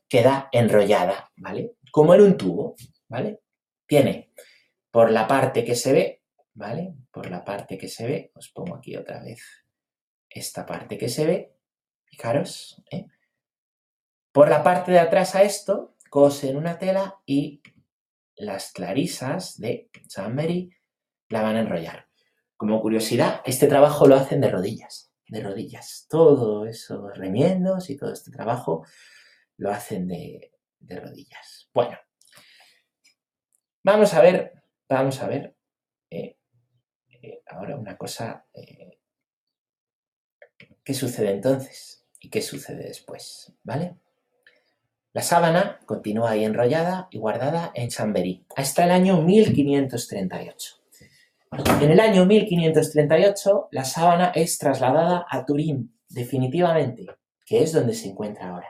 queda 0.07 0.49
enrollada, 0.51 1.31
¿vale? 1.37 1.73
Como 1.91 2.13
en 2.13 2.21
un 2.21 2.37
tubo, 2.37 2.75
¿vale? 3.07 3.41
Tiene 3.87 4.31
por 4.95 5.11
la 5.11 5.27
parte 5.27 5.65
que 5.65 5.75
se 5.75 5.91
ve 5.91 6.25
¿vale? 6.55 6.95
Por 7.11 7.29
la 7.29 7.43
parte 7.43 7.77
que 7.77 7.87
se 7.87 8.07
ve, 8.07 8.31
os 8.33 8.49
pongo 8.49 8.75
aquí 8.75 8.95
otra 8.95 9.21
vez 9.21 9.41
esta 10.29 10.65
parte 10.65 10.97
que 10.97 11.09
se 11.09 11.25
ve, 11.25 11.55
fijaros, 12.05 12.81
¿eh? 12.91 13.05
por 14.31 14.49
la 14.49 14.63
parte 14.63 14.91
de 14.91 14.99
atrás 14.99 15.35
a 15.35 15.43
esto, 15.43 15.95
cosen 16.09 16.57
una 16.57 16.77
tela 16.77 17.19
y 17.25 17.61
las 18.35 18.71
clarisas 18.71 19.57
de 19.59 19.89
Chambery 20.07 20.71
la 21.29 21.41
van 21.41 21.55
a 21.57 21.61
enrollar. 21.61 22.07
Como 22.57 22.81
curiosidad, 22.81 23.41
este 23.45 23.67
trabajo 23.67 24.07
lo 24.07 24.15
hacen 24.15 24.41
de 24.41 24.49
rodillas, 24.49 25.11
de 25.27 25.41
rodillas. 25.41 26.05
Todo 26.09 26.65
esos 26.65 27.17
remiendos 27.17 27.89
y 27.89 27.97
todo 27.97 28.11
este 28.11 28.31
trabajo 28.31 28.85
lo 29.57 29.71
hacen 29.71 30.07
de, 30.07 30.51
rodillas. 30.81 31.69
Bueno, 31.73 31.97
vamos 33.83 34.13
a 34.13 34.21
ver, 34.21 34.54
vamos 34.89 35.21
a 35.21 35.27
ver 35.27 35.55
eh, 36.09 36.37
eh, 37.09 37.41
ahora 37.47 37.75
una 37.75 37.97
cosa. 37.97 38.45
Eh, 38.53 38.99
¿Qué 40.83 40.93
sucede 40.93 41.31
entonces? 41.31 42.05
¿Y 42.19 42.29
qué 42.29 42.41
sucede 42.41 42.83
después? 42.83 43.53
¿Vale? 43.63 43.97
La 45.13 45.21
sábana 45.21 45.79
continúa 45.85 46.31
ahí 46.31 46.43
enrollada 46.43 47.07
y 47.09 47.17
guardada 47.17 47.71
en 47.73 47.89
Chamberí 47.89 48.45
hasta 48.55 48.83
el 48.83 48.91
año 48.91 49.21
1538. 49.21 50.75
En 51.81 51.91
el 51.91 51.99
año 52.01 52.25
1538 52.25 53.69
la 53.71 53.85
sábana 53.85 54.31
es 54.35 54.57
trasladada 54.57 55.25
a 55.29 55.45
Turín 55.45 55.97
definitivamente, 56.09 57.05
que 57.45 57.63
es 57.63 57.71
donde 57.71 57.93
se 57.93 58.09
encuentra 58.09 58.49
ahora, 58.49 58.67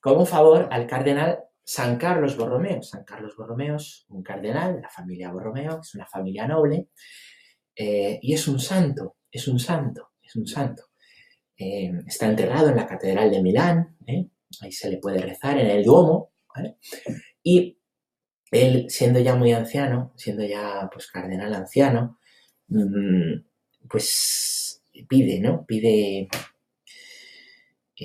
como 0.00 0.26
favor 0.26 0.68
al 0.70 0.86
cardenal 0.86 1.44
San 1.64 1.96
Carlos 1.96 2.36
Borromeo. 2.36 2.82
San 2.82 3.04
Carlos 3.04 3.36
Borromeo 3.36 3.76
es 3.76 4.04
un 4.08 4.22
cardenal 4.22 4.76
de 4.76 4.82
la 4.82 4.88
familia 4.88 5.30
Borromeo, 5.30 5.80
es 5.80 5.94
una 5.94 6.06
familia 6.06 6.46
noble, 6.46 6.88
eh, 7.76 8.18
y 8.20 8.34
es 8.34 8.48
un 8.48 8.58
santo, 8.58 9.16
es 9.30 9.48
un 9.48 9.58
santo, 9.58 10.10
es 10.22 10.36
un 10.36 10.46
santo. 10.46 10.84
Eh, 11.56 11.92
está 12.06 12.28
enterrado 12.28 12.70
en 12.70 12.76
la 12.76 12.86
Catedral 12.86 13.30
de 13.30 13.42
Milán, 13.42 13.96
¿eh? 14.06 14.28
ahí 14.60 14.72
se 14.72 14.90
le 14.90 14.98
puede 14.98 15.18
rezar 15.18 15.58
en 15.58 15.68
el 15.68 15.84
Duomo, 15.84 16.32
Y 17.42 17.78
él, 18.50 18.86
siendo 18.90 19.18
ya 19.20 19.34
muy 19.34 19.52
anciano, 19.52 20.12
siendo 20.16 20.44
ya 20.44 20.88
pues 20.92 21.10
cardenal 21.10 21.54
anciano, 21.54 22.18
mm, 22.68 23.88
pues 23.88 24.82
pide, 25.08 25.40
¿no? 25.40 25.64
Pide, 25.66 26.28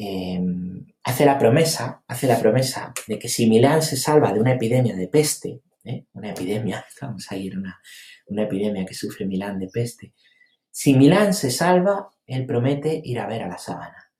em, 0.03 0.85
hace 1.03 1.25
la 1.25 1.37
promesa, 1.37 2.03
hace 2.07 2.27
la 2.27 2.39
promesa 2.39 2.93
de 3.07 3.17
que 3.17 3.29
si 3.29 3.47
Milán 3.47 3.81
se 3.81 3.97
salva 3.97 4.33
de 4.33 4.39
una 4.39 4.53
epidemia 4.53 4.95
de 4.95 5.07
peste, 5.07 5.61
¿eh? 5.83 6.05
una 6.13 6.31
epidemia, 6.31 6.85
vamos 7.01 7.31
a 7.31 7.35
ir 7.35 7.57
una, 7.57 7.79
una 8.27 8.43
epidemia 8.43 8.85
que 8.85 8.93
sufre 8.93 9.25
Milán 9.25 9.59
de 9.59 9.67
peste, 9.67 10.13
si 10.79 10.93
Milán 10.93 11.33
se 11.33 11.49
salva, 11.49 12.11
él 12.27 12.45
promete 12.45 13.01
ir 13.03 13.19
a 13.19 13.25
ver 13.25 13.41
a 13.41 13.47
la 13.47 13.57
sábana. 13.57 14.11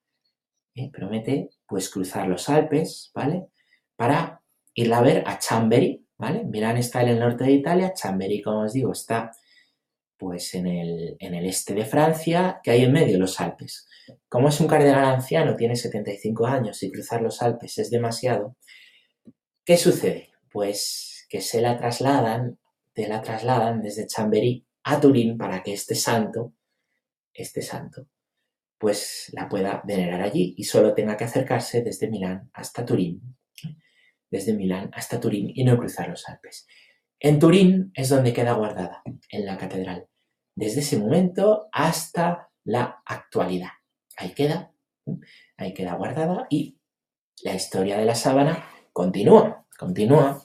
¿eh? 0.73 0.89
Promete, 0.91 1.51
pues, 1.67 1.87
cruzar 1.87 2.27
los 2.27 2.49
Alpes, 2.49 3.11
¿vale? 3.13 3.49
Para 3.95 4.41
ir 4.73 4.91
a 4.91 5.01
ver 5.01 5.23
a 5.27 5.37
Chambéry, 5.37 6.03
¿vale? 6.17 6.45
Milán 6.45 6.77
está 6.77 7.03
en 7.03 7.09
el 7.09 7.19
norte 7.19 7.43
de 7.43 7.51
Italia, 7.51 7.93
Chambéry, 7.93 8.41
como 8.41 8.61
os 8.61 8.73
digo, 8.73 8.91
está 8.91 9.31
pues 10.17 10.53
en 10.55 10.67
el, 10.67 11.17
este 11.19 11.73
de 11.73 11.85
Francia, 11.85 12.59
que 12.63 12.71
hay 12.71 12.83
en 12.83 12.91
medio 12.91 13.19
los 13.19 13.39
Alpes. 13.39 13.87
Como 14.29 14.49
es 14.49 14.59
un 14.59 14.67
cardenal 14.67 15.05
anciano, 15.05 15.55
tiene 15.55 15.75
75 15.75 16.45
años 16.45 16.81
y 16.83 16.91
cruzar 16.91 17.21
los 17.21 17.41
Alpes 17.41 17.77
es 17.77 17.89
demasiado, 17.89 18.55
¿qué 19.63 19.77
sucede? 19.77 20.29
Pues 20.51 21.25
que 21.29 21.41
se 21.41 21.61
la 21.61 21.77
trasladan, 21.77 22.57
te 22.93 23.07
la 23.07 23.21
trasladan 23.21 23.81
desde 23.81 24.07
Chambéry 24.07 24.65
a 24.83 24.99
Turín 24.99 25.37
para 25.37 25.61
que 25.61 25.73
este 25.73 25.95
santo, 25.95 26.53
este 27.33 27.61
santo, 27.61 28.07
pues 28.77 29.29
la 29.33 29.49
pueda 29.49 29.81
venerar 29.85 30.21
allí 30.21 30.55
y 30.57 30.63
solo 30.63 30.93
tenga 30.93 31.17
que 31.17 31.25
acercarse 31.25 31.81
desde 31.81 32.09
Milán 32.09 32.49
hasta 32.53 32.85
Turín 32.85 33.37
desde 34.29 34.53
Milán 34.53 34.89
hasta 34.93 35.19
Turín 35.19 35.51
y 35.53 35.63
no 35.63 35.77
cruzar 35.77 36.09
los 36.09 36.27
Alpes. 36.27 36.67
En 37.19 37.39
Turín 37.39 37.91
es 37.95 38.09
donde 38.09 38.33
queda 38.33 38.53
guardada, 38.53 39.01
en 39.31 39.45
la 39.45 39.57
catedral, 39.57 40.07
desde 40.55 40.81
ese 40.81 40.97
momento 40.97 41.67
hasta 41.71 42.49
la 42.63 43.01
actualidad. 43.05 43.69
Ahí 44.17 44.33
queda, 44.33 44.71
ahí 45.57 45.73
queda 45.73 45.95
guardada 45.95 46.47
y 46.49 46.77
la 47.43 47.55
historia 47.55 47.97
de 47.97 48.05
la 48.05 48.15
sábana 48.15 48.65
continúa, 48.93 49.65
continúa, 49.77 50.43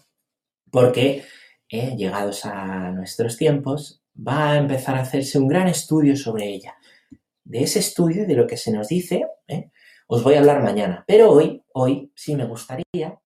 porque 0.70 1.24
eh, 1.68 1.94
llegados 1.96 2.44
a 2.46 2.90
nuestros 2.90 3.36
tiempos 3.36 4.02
va 4.16 4.52
a 4.52 4.58
empezar 4.58 4.96
a 4.96 5.02
hacerse 5.02 5.38
un 5.38 5.48
gran 5.48 5.68
estudio 5.68 6.16
sobre 6.16 6.48
ella. 6.48 6.76
De 7.44 7.62
ese 7.62 7.80
estudio, 7.80 8.26
de 8.26 8.34
lo 8.34 8.46
que 8.46 8.56
se 8.56 8.72
nos 8.72 8.88
dice, 8.88 9.26
eh, 9.48 9.70
os 10.06 10.22
voy 10.22 10.34
a 10.34 10.38
hablar 10.38 10.62
mañana, 10.62 11.04
pero 11.06 11.30
hoy, 11.30 11.62
hoy 11.72 12.12
sí 12.14 12.34
me 12.36 12.46
gustaría 12.46 13.18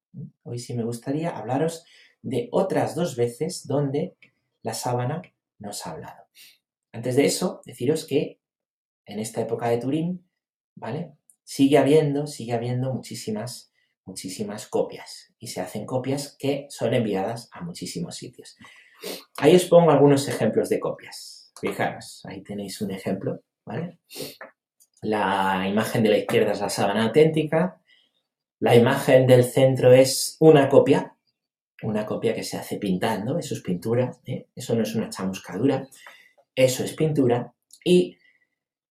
Hoy 0.43 0.59
sí 0.59 0.75
me 0.75 0.85
gustaría 0.85 1.31
hablaros 1.31 1.85
de 2.27 2.49
otras 2.51 2.97
dos 2.97 3.15
veces 3.15 3.69
donde 3.69 4.17
la 4.63 4.75
sábana 4.75 5.23
nos 5.61 5.87
ha 5.87 5.93
hablado. 5.93 6.25
Antes 6.93 7.15
de 7.15 7.25
eso, 7.25 7.61
deciros 7.65 8.05
que 8.05 8.41
en 9.05 9.21
esta 9.21 9.41
época 9.41 9.69
de 9.69 9.79
Turín, 9.79 10.29
¿vale? 10.75 11.13
Sigue 11.45 11.79
habiendo, 11.79 12.27
sigue 12.27 12.53
habiendo 12.53 12.93
muchísimas, 12.93 13.73
muchísimas 14.05 14.67
copias. 14.67 15.33
Y 15.39 15.47
se 15.47 15.61
hacen 15.61 15.87
copias 15.87 16.37
que 16.37 16.67
son 16.69 16.95
enviadas 16.95 17.49
a 17.53 17.61
muchísimos 17.61 18.17
sitios. 18.17 18.57
Ahí 19.37 19.55
os 19.55 19.67
pongo 19.67 19.93
algunos 19.93 20.27
ejemplos 20.27 20.69
de 20.69 20.81
copias. 20.81 21.53
Fijaros, 21.61 22.23
ahí 22.25 22.43
tenéis 22.43 22.81
un 22.81 22.91
ejemplo, 22.91 23.41
¿vale? 23.65 24.01
La 25.01 25.69
imagen 25.69 26.03
de 26.03 26.09
la 26.09 26.19
izquierda 26.19 26.53
es 26.53 26.61
la 26.61 26.71
sábana 26.71 27.05
auténtica, 27.05 27.81
la 28.59 28.75
imagen 28.75 29.29
del 29.29 29.45
centro 29.45 29.93
es 29.93 30.37
una 30.41 30.69
copia, 30.69 31.16
una 31.83 32.07
copia 32.07 32.35
que 32.35 32.43
se 32.43 32.57
hace 32.57 32.79
pintando, 32.79 33.39
eso 33.39 33.55
es 33.55 33.61
pintura, 33.61 34.13
¿eh? 34.25 34.47
eso 34.55 34.75
no 34.75 34.83
es 34.83 34.95
una 34.95 35.11
chamuscadura, 35.11 35.87
eso 36.55 36.85
es 36.85 36.93
pintura. 36.95 37.53
Y 37.85 38.17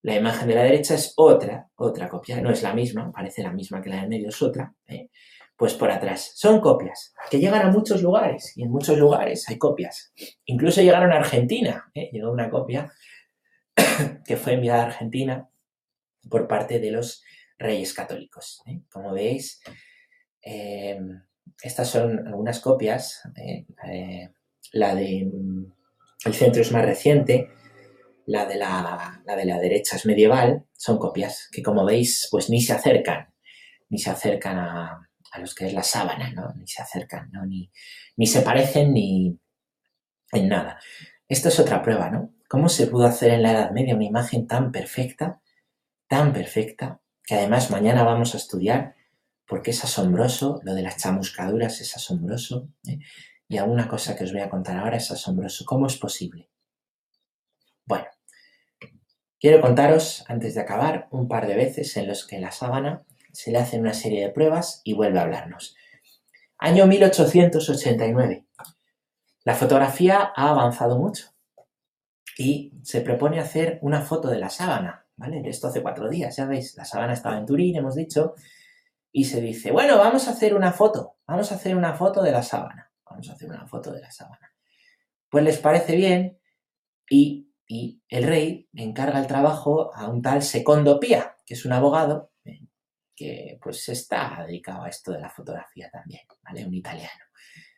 la 0.04 0.16
imagen 0.16 0.48
de 0.48 0.56
la 0.56 0.64
derecha 0.64 0.96
es 0.96 1.14
otra, 1.18 1.70
otra 1.76 2.08
copia, 2.08 2.40
no 2.42 2.52
es 2.52 2.62
la 2.62 2.74
misma, 2.74 3.12
parece 3.12 3.42
la 3.42 3.52
misma 3.52 3.82
que 3.82 3.90
la 3.90 4.02
del 4.02 4.10
medio, 4.10 4.30
es 4.30 4.42
otra. 4.42 4.74
¿eh? 4.88 5.10
Pues 5.58 5.74
por 5.74 5.90
atrás. 5.90 6.34
Son 6.36 6.60
copias 6.60 7.14
que 7.32 7.40
llegan 7.40 7.66
a 7.66 7.72
muchos 7.72 8.02
lugares 8.02 8.56
y 8.58 8.64
en 8.64 8.72
muchos 8.72 8.98
lugares 8.98 9.50
hay 9.50 9.58
copias. 9.58 10.14
Incluso 10.46 10.82
llegaron 10.82 11.12
a 11.12 11.16
Argentina. 11.16 11.90
¿eh? 11.94 12.10
Llegó 12.12 12.32
una 12.32 12.50
copia 12.50 12.92
que 14.26 14.38
fue 14.38 14.54
enviada 14.54 14.84
a 14.84 14.88
Argentina 14.88 15.50
por 16.30 16.48
parte 16.48 16.80
de 16.80 16.92
los 16.92 17.24
reyes 17.58 17.94
católicos. 17.94 18.62
Como 18.92 19.14
veis, 19.14 19.62
estas 21.62 21.90
son 21.90 22.28
algunas 22.28 22.60
copias. 22.60 23.22
¿eh? 23.36 23.66
la 24.72 24.96
de 24.96 25.30
mm, 25.32 25.74
el 26.26 26.34
centro 26.34 26.62
es 26.62 26.72
más 26.72 26.86
reciente, 26.86 27.50
la 28.26 28.46
de 28.46 28.56
la, 28.56 29.22
de 29.26 29.46
la 29.46 29.60
derecha 29.60 29.96
es 29.96 30.06
medieval. 30.06 30.66
Son 30.74 30.98
copias 30.98 31.48
que, 31.52 31.62
como 31.62 31.86
veis, 31.86 32.28
pues 32.32 32.50
ni 32.50 32.62
se 32.62 32.74
acercan, 32.74 33.34
ni 33.90 34.00
se 34.00 34.10
acercan 34.10 34.58
a, 34.58 35.10
a 35.32 35.40
los 35.40 35.54
que 35.54 35.68
es 35.68 35.74
la 35.74 35.84
sábana, 35.84 36.32
¿no? 36.32 36.54
Ni 36.56 36.68
se 36.68 36.82
acercan. 36.82 37.32
Ni, 37.48 37.72
ni 38.18 38.28
se 38.28 38.42
parecen 38.42 38.94
ni 38.94 39.40
en 40.32 40.48
nada. 40.48 40.80
Esto 41.28 41.50
es 41.50 41.60
otra 41.60 41.82
prueba, 41.82 42.10
¿no? 42.10 42.34
¿Cómo 42.48 42.70
se 42.70 42.88
pudo 42.88 43.06
hacer 43.06 43.32
en 43.32 43.44
la 43.44 43.52
Edad 43.52 43.72
Media 43.72 43.96
una 43.96 44.06
imagen 44.06 44.48
tan 44.48 44.72
perfecta, 44.72 45.42
tan 46.08 46.34
perfecta, 46.34 47.02
que 47.24 47.36
además 47.36 47.72
mañana 47.72 48.04
vamos 48.04 48.34
a 48.34 48.38
estudiar 48.38 48.96
porque 49.48 49.72
es 49.72 49.84
asombroso, 49.84 50.60
lo 50.64 50.74
de 50.74 50.82
las 50.82 50.98
chamuscaduras 50.98 51.82
es 51.82 51.96
asombroso, 51.96 52.70
¿eh? 52.88 53.00
y 53.48 53.58
alguna 53.58 53.88
cosa 53.88 54.16
que 54.16 54.24
os 54.24 54.32
voy 54.32 54.42
a 54.42 54.50
contar 54.50 54.78
ahora 54.78 54.98
es 54.98 55.12
asombroso. 55.12 55.66
¿Cómo 55.66 55.88
es 55.88 55.98
posible? 55.98 56.50
Bueno, 57.86 58.06
quiero 59.40 59.62
contaros, 59.62 60.24
antes 60.28 60.56
de 60.56 60.62
acabar, 60.62 61.08
un 61.12 61.28
par 61.28 61.48
de 61.48 61.56
veces 61.56 61.96
en 61.98 62.08
los 62.08 62.26
que 62.26 62.40
la 62.40 62.52
sábana 62.52 63.06
se 63.32 63.52
le 63.52 63.60
hacen 63.60 63.82
una 63.82 63.94
serie 63.94 64.26
de 64.26 64.32
pruebas 64.32 64.82
y 64.84 64.94
vuelve 64.94 65.20
a 65.20 65.24
hablarnos. 65.24 65.76
Año 66.58 66.88
1889. 66.88 68.46
La 69.44 69.54
fotografía 69.54 70.32
ha 70.36 70.50
avanzado 70.50 70.98
mucho 70.98 71.32
y 72.38 72.74
se 72.82 73.02
propone 73.02 73.40
hacer 73.40 73.78
una 73.82 74.02
foto 74.02 74.30
de 74.30 74.40
la 74.40 74.50
sábana 74.50 75.06
¿vale? 75.18 75.42
Esto 75.46 75.68
hace 75.68 75.82
cuatro 75.82 76.10
días, 76.10 76.36
ya 76.36 76.46
veis, 76.46 76.76
la 76.76 76.86
sábana 76.86 77.14
estaba 77.14 77.38
en 77.38 77.46
Turín, 77.46 77.76
hemos 77.76 77.96
dicho, 77.96 78.36
y 79.18 79.24
se 79.24 79.40
dice, 79.40 79.72
bueno, 79.72 79.98
vamos 79.98 80.28
a 80.28 80.32
hacer 80.32 80.54
una 80.54 80.74
foto, 80.74 81.20
vamos 81.26 81.50
a 81.50 81.56
hacer 81.56 81.74
una 81.78 81.94
foto 81.94 82.22
de 82.22 82.34
la 82.34 82.44
sábana, 82.44 82.92
vamos 83.10 83.30
a 83.30 83.32
hacer 83.32 83.48
una 83.50 83.66
foto 83.66 83.94
de 83.94 84.02
la 84.02 84.12
sábana. 84.12 84.54
Pues 85.30 85.42
les 85.42 85.58
parece 85.58 85.96
bien 85.96 86.38
y, 87.10 87.48
el 88.10 88.24
rey 88.26 88.68
encarga 88.74 89.18
el 89.18 89.26
trabajo 89.26 89.96
a 89.96 90.10
un 90.10 90.22
tal 90.22 90.44
Secondo 90.44 91.00
Pía, 91.00 91.38
que 91.46 91.54
es 91.54 91.64
un 91.64 91.72
abogado 91.72 92.34
que 93.16 93.58
pues 93.62 93.88
está 93.88 94.44
dedicado 94.46 94.84
a 94.84 94.90
esto 94.90 95.14
de 95.14 95.22
la 95.22 95.30
fotografía 95.30 95.90
también, 95.90 96.24
¿vale? 96.44 96.66
Un 96.66 96.74
italiano. 96.74 97.24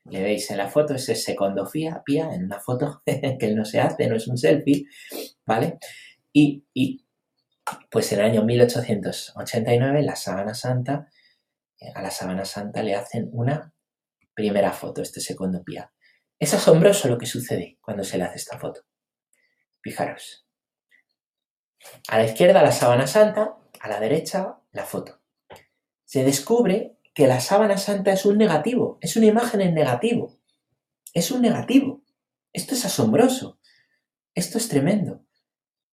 le 0.05 0.23
veis 0.23 0.49
en 0.49 0.57
la 0.57 0.67
foto, 0.67 0.95
ese 0.95 1.13
segundo 1.13 1.69
pía, 1.71 2.01
pía 2.03 2.33
en 2.33 2.45
una 2.45 2.59
foto 2.59 3.03
que 3.05 3.53
no 3.53 3.63
se 3.63 3.79
hace, 3.79 4.07
no 4.07 4.15
es 4.15 4.27
un 4.27 4.39
selfie, 4.39 4.87
¿vale? 5.45 5.77
Y, 6.33 6.65
y 6.73 7.05
pues 7.91 8.11
en 8.11 8.21
el 8.21 8.25
año 8.25 8.43
1889, 8.43 10.01
la 10.01 10.15
Sábana 10.15 10.55
Santa, 10.55 11.07
eh, 11.11 11.16
a 11.93 12.01
la 12.01 12.11
Sábana 12.11 12.45
Santa 12.45 12.83
le 12.83 12.95
hacen 12.95 13.29
una 13.31 13.73
primera 14.33 14.71
foto, 14.71 15.01
este 15.01 15.19
segundo 15.19 15.63
pía. 15.63 15.91
Es 16.39 16.53
asombroso 16.53 17.07
lo 17.07 17.17
que 17.17 17.25
sucede 17.25 17.77
cuando 17.81 18.03
se 18.03 18.17
le 18.17 18.25
hace 18.25 18.37
esta 18.37 18.59
foto. 18.59 18.81
Fijaros. 19.81 20.47
A 22.07 22.17
la 22.17 22.25
izquierda 22.25 22.61
la 22.61 22.71
sábana 22.71 23.07
santa, 23.07 23.57
a 23.79 23.87
la 23.87 23.99
derecha 23.99 24.59
la 24.71 24.85
foto. 24.85 25.21
Se 26.03 26.23
descubre 26.23 26.97
que 27.13 27.27
la 27.27 27.39
sábana 27.39 27.77
santa 27.77 28.11
es 28.11 28.25
un 28.25 28.37
negativo, 28.37 28.97
es 29.01 29.15
una 29.15 29.25
imagen 29.27 29.61
en 29.61 29.73
negativo. 29.73 30.39
Es 31.13 31.31
un 31.31 31.41
negativo. 31.41 32.03
Esto 32.53 32.75
es 32.75 32.85
asombroso. 32.85 33.59
Esto 34.35 34.57
es 34.57 34.69
tremendo. 34.69 35.25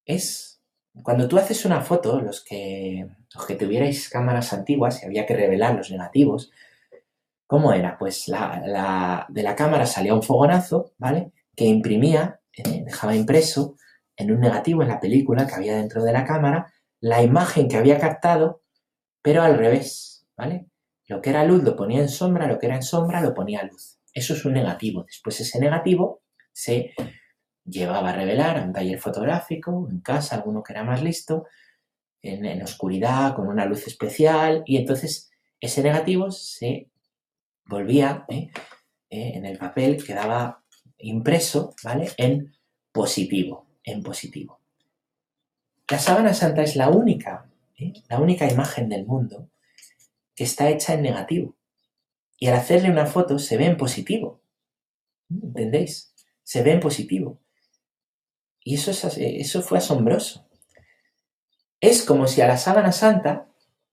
Es 0.05 0.54
cuando 1.03 1.29
tú 1.29 1.39
haces 1.39 1.65
una 1.65 1.81
foto, 1.81 2.21
los 2.21 2.45
que, 2.45 3.07
los 3.35 3.47
que 3.47 3.57
tuvierais 3.57 4.09
cámaras 4.09 4.53
antiguas 4.53 5.03
y 5.03 5.07
había 5.07 5.27
que 5.27 5.37
revelar 5.37 5.75
los 5.75 5.91
negativos, 5.91 6.53
¿cómo 7.47 7.73
era? 7.73 7.99
Pues 7.99 8.29
la, 8.29 9.27
de 9.29 9.43
la 9.43 9.57
cámara 9.57 9.87
salía 9.87 10.15
un 10.15 10.23
fogonazo, 10.23 10.93
¿vale? 10.99 11.33
Que 11.57 11.65
imprimía, 11.65 12.41
eh, 12.57 12.85
dejaba 12.85 13.17
impreso 13.17 13.77
en 14.17 14.31
un 14.31 14.41
negativo 14.41 14.83
en 14.83 14.89
la 14.89 15.01
película 15.01 15.47
que 15.47 15.55
había 15.55 15.77
dentro 15.77 16.05
de 16.05 16.13
la 16.13 16.25
cámara 16.25 16.73
la 17.01 17.23
imagen 17.23 17.69
que 17.69 17.77
había 17.77 17.99
captado, 17.99 18.63
pero 19.21 19.43
al 19.43 19.59
revés, 19.59 20.27
¿vale? 20.37 20.69
Lo 21.07 21.21
que 21.21 21.31
era 21.31 21.45
luz 21.45 21.63
lo 21.63 21.77
ponía 21.77 22.01
en 22.01 22.09
sombra, 22.09 22.47
lo 22.47 22.59
que 22.59 22.67
era 22.67 22.77
en 22.77 22.83
sombra 22.83 23.21
lo 23.21 23.35
ponía 23.35 23.63
luz. 23.63 23.99
Eso 24.13 24.33
es 24.33 24.45
un 24.45 24.55
negativo. 24.55 25.05
Después 25.05 25.39
ese 25.41 25.59
negativo 25.59 26.23
se 26.53 26.95
llevaba 27.65 28.11
a 28.11 28.15
revelar 28.15 28.59
a 28.59 28.63
un 28.63 28.73
taller 28.73 28.99
fotográfico, 28.99 29.89
en 29.91 30.01
casa, 30.01 30.37
alguno 30.37 30.63
que 30.63 30.73
era 30.73 30.85
más 30.85 31.03
listo, 31.03 31.47
en, 32.23 32.63
oscuridad, 32.63 33.35
con 33.35 33.49
una 33.49 33.67
luz 33.67 33.87
especial, 33.87 34.63
y 34.67 34.79
entonces 34.79 35.31
ese 35.61 35.83
negativo 35.83 36.31
se 36.31 36.89
volvía 37.67 38.25
¿eh? 38.29 38.51
Eh, 39.11 39.33
en 39.35 39.45
el 39.45 39.59
papel, 39.59 40.03
quedaba 40.03 40.63
impreso, 40.99 41.75
¿vale? 41.83 42.11
En 42.17 42.55
positivo 42.93 43.65
en 43.85 44.03
positivo. 44.03 44.59
La 45.89 45.99
sábana 45.99 46.33
santa 46.33 46.63
es 46.63 46.75
la 46.75 46.89
única, 46.89 47.51
¿eh? 47.79 47.93
la 48.09 48.19
única 48.19 48.51
imagen 48.51 48.89
del 48.89 49.07
mundo 49.07 49.51
que 50.35 50.45
está 50.45 50.71
hecha 50.71 50.95
en 50.95 51.03
negativo. 51.03 51.55
Y 52.39 52.49
al 52.49 52.55
hacerle 52.55 52.91
una 52.91 53.07
foto 53.07 53.39
se 53.39 53.57
ve 53.57 53.67
en 53.67 53.77
positivo. 53.77 54.41
¿Entendéis? 55.31 56.13
Se 56.43 56.63
ve 56.63 56.73
en 56.73 56.81
positivo. 56.81 57.39
Y 58.65 58.75
eso, 58.75 58.91
es, 58.91 59.05
eso 59.19 59.63
fue 59.63 59.79
asombroso. 59.79 60.49
Es 61.81 62.03
como 62.03 62.27
si 62.27 62.41
a 62.41 62.49
la 62.49 62.57
sábana 62.57 62.91
santa, 62.91 63.49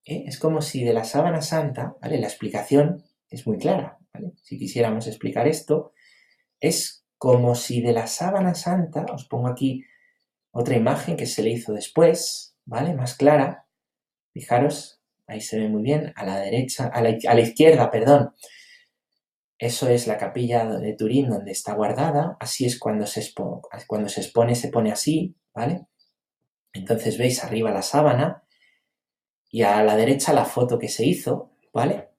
¿eh? 0.05 0.24
es 0.26 0.39
como 0.39 0.61
si 0.61 0.84
de 0.84 0.93
la 0.93 1.03
sábana 1.03 1.41
santa, 1.41 1.95
¿vale? 2.01 2.19
La 2.19 2.28
explicación 2.28 3.03
es 3.30 3.45
muy 3.45 3.57
clara, 3.57 3.99
¿vale? 4.13 4.32
Si 4.41 4.57
quisiéramos 4.57 5.07
explicar 5.07 5.47
esto, 5.47 5.93
es 6.59 7.05
como 7.17 7.53
si 7.53 7.82
de 7.82 7.93
la 7.93 8.07
sábana 8.07 8.55
santa, 8.55 9.05
os 9.13 9.26
pongo 9.26 9.47
aquí 9.47 9.84
otra 10.51 10.76
imagen 10.76 11.17
que 11.17 11.26
se 11.26 11.43
le 11.43 11.51
hizo 11.51 11.74
después, 11.74 12.55
¿vale? 12.65 12.93
Más 12.93 13.15
clara. 13.15 13.67
Fijaros, 14.34 15.01
ahí 15.28 15.41
se 15.41 15.59
ve 15.59 15.67
muy 15.67 15.82
bien, 15.82 16.13
a 16.15 16.26
la 16.26 16.39
derecha, 16.39 16.88
a 16.88 17.01
la, 17.01 17.41
izquierda, 17.41 17.91
perdón. 17.91 18.34
Eso 19.62 19.88
es 19.89 20.07
la 20.07 20.18
capilla 20.18 20.66
de 20.66 20.93
Turín 20.93 21.30
donde 21.30 21.51
está 21.51 21.76
guardada. 21.76 22.36
Así 22.39 22.66
es 22.66 22.80
cuando 22.80 23.05
se, 23.05 23.20
expone, 23.20 24.55
se 24.55 24.68
pone 24.70 24.91
así, 24.91 25.36
¿vale? 25.53 25.86
Entonces 26.74 27.20
veis 27.20 27.43
arriba 27.43 27.70
la 27.70 27.84
sábana 27.84 28.43
y 29.51 29.62
a 29.62 29.84
la 29.84 29.95
derecha 29.95 30.34
la 30.34 30.45
foto 30.45 30.80
que 30.80 30.88
se 30.88 31.05
hizo, 31.05 31.51
¿vale? 31.72 32.09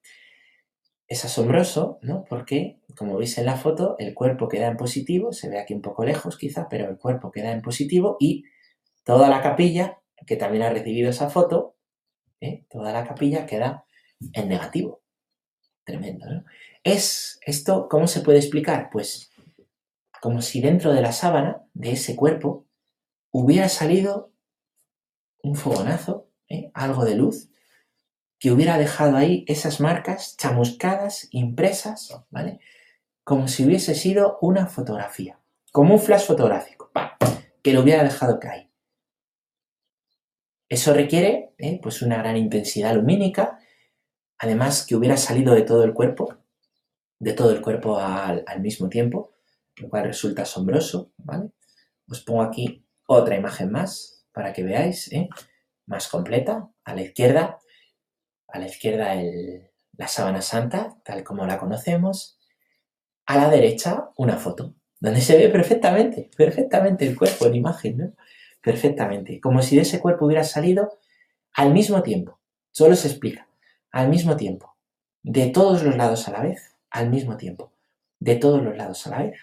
Es 1.09 1.25
asombroso, 1.25 1.99
¿no? 2.03 2.25
Porque, 2.29 2.79
como 2.97 3.17
veis 3.17 3.37
en 3.39 3.47
la 3.47 3.57
foto, 3.57 3.97
el 3.99 4.15
cuerpo 4.15 4.47
queda 4.47 4.69
en 4.69 4.77
positivo, 4.77 5.33
se 5.33 5.49
ve 5.49 5.59
aquí 5.59 5.75
un 5.75 5.83
poco 5.83 6.05
lejos 6.05 6.39
quizá, 6.39 6.69
pero 6.69 6.89
el 6.89 6.97
cuerpo 6.97 7.33
queda 7.33 7.51
en 7.51 7.61
positivo 7.61 8.19
y 8.21 8.45
toda 9.03 9.29
la 9.29 9.43
capilla, 9.43 9.99
que 10.29 10.37
también 10.37 10.63
ha 10.63 10.71
recibido 10.71 11.11
esa 11.11 11.29
foto, 11.29 11.75
¿eh? 12.41 12.67
toda 12.71 12.93
la 12.93 13.05
capilla 13.05 13.47
queda 13.47 13.85
en 14.33 14.49
negativo. 14.49 15.02
Tremendo, 15.85 16.27
¿no? 16.31 16.45
Es 16.85 17.39
esto, 17.45 17.89
¿cómo 17.89 18.07
se 18.07 18.21
puede 18.21 18.39
explicar? 18.39 18.89
Pues 18.91 19.31
como 20.21 20.43
si 20.43 20.61
dentro 20.61 20.93
de 20.93 21.03
la 21.03 21.13
sábana, 21.13 21.65
de 21.75 21.93
ese 21.93 22.15
cuerpo, 22.15 22.67
hubiera 23.33 23.69
salido 23.69 24.33
un 25.43 25.57
fogonazo, 25.57 26.29
¿eh? 26.49 26.71
algo 26.75 27.05
de 27.05 27.17
luz, 27.17 27.51
que 28.39 28.53
hubiera 28.53 28.79
dejado 28.79 29.17
ahí 29.17 29.45
esas 29.49 29.81
marcas 29.81 30.37
chamuscadas, 30.37 31.29
impresas, 31.31 32.17
¿vale? 32.31 32.61
Como 33.25 33.49
si 33.49 33.65
hubiese 33.65 33.95
sido 33.95 34.39
una 34.41 34.67
fotografía, 34.67 35.41
como 35.73 35.95
un 35.95 36.01
flash 36.01 36.27
fotográfico, 36.27 36.91
que 37.63 37.73
lo 37.73 37.83
hubiera 37.83 38.05
dejado 38.05 38.39
caer. 38.41 38.69
Eso 40.69 40.95
requiere 40.95 41.53
¿eh? 41.59 41.81
pues 41.83 42.03
una 42.03 42.19
gran 42.19 42.37
intensidad 42.37 42.95
lumínica, 42.95 43.59
además 44.43 44.85
que 44.85 44.97
hubiera 44.97 45.17
salido 45.17 45.55
de 45.55 45.63
todo 45.63 45.85
el 45.85 45.95
cuerpo, 45.95 46.37
de 47.21 47.33
todo 47.33 47.53
el 47.53 47.63
cuerpo 47.63 47.99
al, 47.99 48.45
mismo 48.61 48.89
tiempo, 48.89 49.31
lo 49.77 49.89
cual 49.89 50.05
resulta 50.05 50.43
asombroso, 50.43 51.13
¿vale? 51.17 51.51
Os 52.09 52.23
pongo 52.23 52.43
aquí 52.43 52.85
otra 53.07 53.37
imagen 53.37 53.71
más 53.71 54.27
para 54.33 54.53
que 54.53 54.65
veáis, 54.65 55.13
¿eh? 55.13 55.29
más 55.87 56.09
completa. 56.09 56.69
A 56.85 56.95
la 56.95 57.03
izquierda 57.03 57.61
a 58.49 58.59
la 58.59 58.67
izquierda 58.67 59.15
la 59.97 60.09
sábana 60.09 60.43
santa, 60.43 60.99
tal 61.05 61.23
como 61.23 61.47
la 61.47 61.59
conocemos. 61.59 62.41
A 63.25 63.37
la 63.37 63.49
derecha 63.49 64.11
una 64.17 64.37
foto, 64.37 64.75
donde 64.99 65.21
se 65.21 65.39
ve 65.39 65.49
perfectamente, 65.51 66.31
perfectamente 66.37 67.07
el 67.07 67.17
cuerpo 67.17 67.47
en 67.47 67.55
imagen, 67.55 67.97
¿no? 67.97 68.13
Perfectamente, 68.61 69.41
como 69.41 69.63
si 69.63 69.77
de 69.77 69.83
ese 69.83 70.01
cuerpo 70.01 70.27
hubiera 70.27 70.43
salido 70.43 70.99
al 71.55 71.73
mismo 71.73 72.03
tiempo. 72.03 72.41
Solo 72.73 72.97
se 72.97 73.07
explica, 73.07 73.47
al 73.93 74.09
mismo 74.09 74.37
tiempo, 74.37 74.77
de 75.23 75.49
todos 75.49 75.83
los 75.83 75.97
lados 75.97 76.27
a 76.27 76.33
la 76.33 76.41
vez, 76.41 76.77
al 76.91 77.11
mismo 77.11 77.37
tiempo, 77.37 77.73
de 78.19 78.37
todos 78.37 78.63
los 78.63 78.77
lados 78.77 79.07
a 79.07 79.11
la 79.11 79.19
vez. 79.23 79.39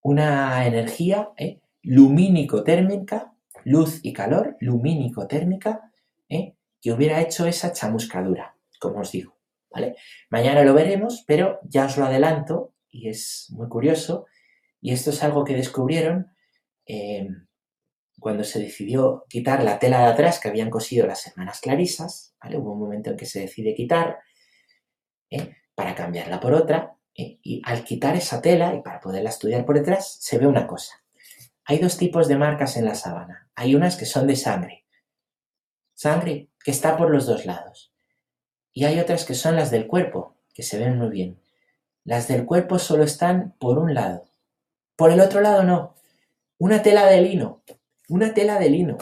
Una 0.00 0.66
energía 0.66 1.30
¿eh? 1.36 1.60
lumínico-térmica, 1.82 3.32
luz 3.64 4.00
y 4.02 4.12
calor, 4.12 4.56
lumínico-térmica, 4.60 5.90
¿eh? 6.28 6.54
que 6.80 6.92
hubiera 6.92 7.20
hecho 7.20 7.46
esa 7.46 7.72
chamuscadura, 7.72 8.54
como 8.80 9.00
os 9.00 9.10
digo. 9.10 9.36
¿vale? 9.70 9.96
Mañana 10.30 10.62
lo 10.62 10.74
veremos, 10.74 11.24
pero 11.26 11.58
ya 11.64 11.86
os 11.86 11.96
lo 11.96 12.06
adelanto 12.06 12.72
y 12.88 13.08
es 13.08 13.48
muy 13.50 13.68
curioso. 13.68 14.26
Y 14.80 14.92
esto 14.92 15.10
es 15.10 15.22
algo 15.24 15.44
que 15.44 15.54
descubrieron 15.54 16.28
eh, 16.86 17.28
cuando 18.18 18.44
se 18.44 18.58
decidió 18.58 19.24
quitar 19.28 19.62
la 19.62 19.78
tela 19.78 20.00
de 20.00 20.06
atrás 20.06 20.40
que 20.40 20.48
habían 20.48 20.70
cosido 20.70 21.06
las 21.06 21.26
hermanas 21.26 21.60
clarisas. 21.60 22.34
¿vale? 22.42 22.58
Hubo 22.58 22.72
un 22.72 22.80
momento 22.80 23.10
en 23.10 23.16
que 23.16 23.26
se 23.26 23.40
decide 23.40 23.74
quitar 23.74 24.20
¿eh? 25.30 25.56
para 25.74 25.94
cambiarla 25.94 26.40
por 26.40 26.54
otra. 26.54 26.96
¿eh? 27.14 27.38
Y 27.42 27.62
al 27.64 27.84
quitar 27.84 28.16
esa 28.16 28.40
tela 28.40 28.74
y 28.74 28.82
para 28.82 29.00
poderla 29.00 29.30
estudiar 29.30 29.64
por 29.64 29.76
detrás, 29.76 30.16
se 30.20 30.38
ve 30.38 30.46
una 30.46 30.66
cosa. 30.66 31.02
Hay 31.64 31.78
dos 31.78 31.96
tipos 31.96 32.28
de 32.28 32.36
marcas 32.36 32.76
en 32.76 32.84
la 32.84 32.94
sábana. 32.94 33.50
Hay 33.54 33.74
unas 33.74 33.96
que 33.96 34.06
son 34.06 34.26
de 34.26 34.36
sangre. 34.36 34.86
Sangre 35.94 36.50
que 36.62 36.70
está 36.70 36.96
por 36.96 37.10
los 37.10 37.26
dos 37.26 37.44
lados. 37.44 37.92
Y 38.72 38.84
hay 38.84 39.00
otras 39.00 39.24
que 39.24 39.34
son 39.34 39.56
las 39.56 39.70
del 39.70 39.86
cuerpo, 39.86 40.36
que 40.52 40.62
se 40.62 40.78
ven 40.78 40.98
muy 40.98 41.08
bien. 41.08 41.40
Las 42.04 42.28
del 42.28 42.44
cuerpo 42.44 42.78
solo 42.78 43.02
están 43.02 43.56
por 43.58 43.78
un 43.78 43.94
lado. 43.94 44.26
Por 44.96 45.10
el 45.10 45.20
otro 45.20 45.40
lado 45.40 45.64
no. 45.64 45.96
Una 46.58 46.82
tela 46.82 47.06
de 47.06 47.20
lino. 47.20 47.62
Una 48.08 48.34
tela 48.34 48.58
de 48.58 48.70
lino. 48.70 48.98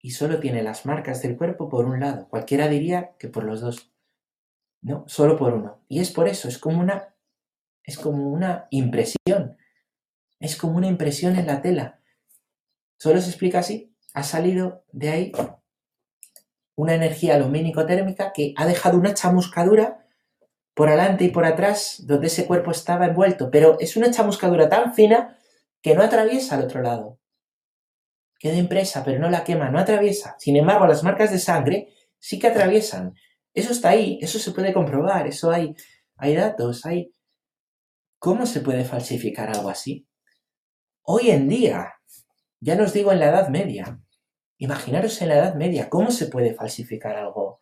Y 0.00 0.10
solo 0.10 0.38
tiene 0.38 0.62
las 0.62 0.86
marcas 0.86 1.22
del 1.22 1.36
cuerpo 1.36 1.68
por 1.68 1.86
un 1.86 2.00
lado. 2.00 2.28
Cualquiera 2.28 2.68
diría 2.68 3.16
que 3.18 3.28
por 3.28 3.44
los 3.44 3.60
dos. 3.60 3.92
No, 4.82 5.04
solo 5.08 5.36
por 5.36 5.54
uno. 5.54 5.80
Y 5.88 6.00
es 6.00 6.10
por 6.12 6.28
eso, 6.28 6.48
es 6.48 6.58
como 6.58 6.80
una 6.80 7.14
es 7.82 7.98
como 7.98 8.30
una 8.30 8.66
impresión. 8.70 9.56
Es 10.40 10.56
como 10.56 10.76
una 10.76 10.88
impresión 10.88 11.36
en 11.36 11.46
la 11.46 11.62
tela. 11.62 12.00
Solo 12.98 13.20
se 13.20 13.30
explica 13.30 13.60
así 13.60 13.96
ha 14.16 14.22
salido 14.22 14.82
de 14.92 15.10
ahí 15.10 15.32
una 16.74 16.94
energía 16.94 17.38
lumínico-térmica 17.38 18.32
que 18.32 18.54
ha 18.56 18.64
dejado 18.64 18.98
una 18.98 19.12
chamuscadura 19.12 20.06
por 20.72 20.88
adelante 20.88 21.24
y 21.24 21.28
por 21.28 21.44
atrás 21.44 22.02
donde 22.06 22.28
ese 22.28 22.46
cuerpo 22.46 22.70
estaba 22.70 23.06
envuelto, 23.06 23.50
pero 23.50 23.76
es 23.78 23.94
una 23.94 24.10
chamuscadura 24.10 24.70
tan 24.70 24.94
fina 24.94 25.36
que 25.86 25.94
no 25.94 26.02
atraviesa 26.02 26.56
al 26.56 26.64
otro 26.64 26.82
lado. 26.82 27.20
Queda 28.40 28.56
impresa, 28.56 29.04
pero 29.04 29.20
no 29.20 29.30
la 29.30 29.44
quema, 29.44 29.70
no 29.70 29.78
atraviesa. 29.78 30.34
Sin 30.36 30.56
embargo, 30.56 30.84
las 30.84 31.04
marcas 31.04 31.30
de 31.30 31.38
sangre 31.38 31.94
sí 32.18 32.40
que 32.40 32.48
atraviesan. 32.48 33.14
Eso 33.54 33.70
está 33.70 33.90
ahí, 33.90 34.18
eso 34.20 34.40
se 34.40 34.50
puede 34.50 34.72
comprobar, 34.72 35.28
eso 35.28 35.52
hay 35.52 35.76
hay 36.16 36.34
datos, 36.34 36.84
hay... 36.86 37.14
¿Cómo 38.18 38.46
se 38.46 38.62
puede 38.62 38.84
falsificar 38.84 39.48
algo 39.48 39.70
así? 39.70 40.08
Hoy 41.02 41.30
en 41.30 41.48
día, 41.48 41.94
ya 42.58 42.74
nos 42.74 42.92
digo 42.92 43.12
en 43.12 43.20
la 43.20 43.28
Edad 43.28 43.48
Media, 43.48 44.02
imaginaros 44.58 45.22
en 45.22 45.28
la 45.28 45.36
Edad 45.36 45.54
Media, 45.54 45.88
¿cómo 45.88 46.10
se 46.10 46.26
puede 46.26 46.52
falsificar 46.52 47.14
algo, 47.14 47.60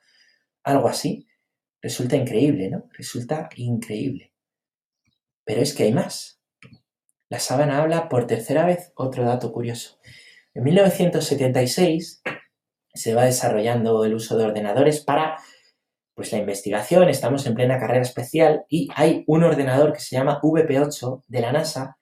algo 0.63 0.89
así? 0.89 1.29
Resulta 1.83 2.17
increíble, 2.17 2.71
¿no? 2.71 2.89
Resulta 2.97 3.51
increíble. 3.57 4.33
Pero 5.45 5.61
es 5.61 5.75
que 5.75 5.83
hay 5.83 5.93
más. 5.93 6.41
La 7.29 7.39
sábana 7.39 7.81
habla 7.81 8.09
por 8.09 8.27
tercera 8.27 8.65
vez, 8.65 8.93
otro 8.95 9.25
dato 9.25 9.53
curioso. 9.53 9.99
En 10.53 10.63
1976 10.65 12.23
se 12.95 13.15
va 13.15 13.25
desarrollando 13.25 14.05
el 14.05 14.15
uso 14.15 14.37
de 14.37 14.45
ordenadores 14.45 15.01
para 15.01 15.39
pues 16.15 16.31
la 16.31 16.39
investigación, 16.39 17.09
estamos 17.09 17.45
en 17.47 17.55
plena 17.55 17.79
carrera 17.81 18.03
especial 18.03 18.65
y 18.69 18.89
hay 18.95 19.25
un 19.27 19.43
ordenador 19.43 19.93
que 19.93 19.99
se 19.99 20.15
llama 20.15 20.41
VP8 20.41 21.25
de 21.27 21.41
la 21.41 21.53
NASA 21.53 21.99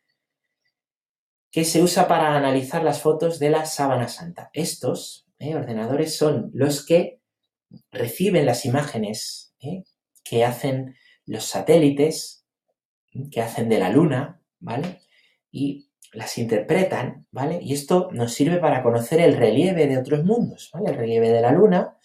que 1.51 1.64
se 1.64 1.83
usa 1.83 2.09
para 2.09 2.37
analizar 2.37 2.83
las 2.83 3.01
fotos 3.01 3.39
de 3.39 3.51
la 3.51 3.66
sábana 3.66 4.09
santa. 4.09 4.51
Estos 4.53 5.27
eh, 5.39 5.55
ordenadores 5.55 6.16
son 6.16 6.51
los 6.55 6.85
que 6.85 7.20
reciben 7.91 8.47
las 8.47 8.64
imágenes 8.64 9.55
eh, 9.61 9.85
que 10.25 10.45
hacen 10.45 10.97
los 11.27 11.45
satélites, 11.45 12.47
que 13.31 13.41
hacen 13.41 13.68
de 13.68 13.79
la 13.79 13.91
Luna, 13.91 14.43
¿vale? 14.61 15.01
Y 15.53 15.89
las 16.13 16.37
interpretan, 16.39 17.29
¿vale? 17.31 17.61
Y 17.63 17.73
esto 17.73 18.09
nos 18.11 18.35
sirve 18.35 18.59
para 18.59 18.83
conocer 18.83 19.21
el 19.21 19.37
relieve 19.37 19.87
de 19.87 19.99
otros 19.99 20.25
mundos, 20.25 20.71
¿vale? 20.75 20.91
El 20.91 20.97
relieve 20.97 21.31
de 21.31 21.41
la 21.41 21.53
Luna 21.53 21.97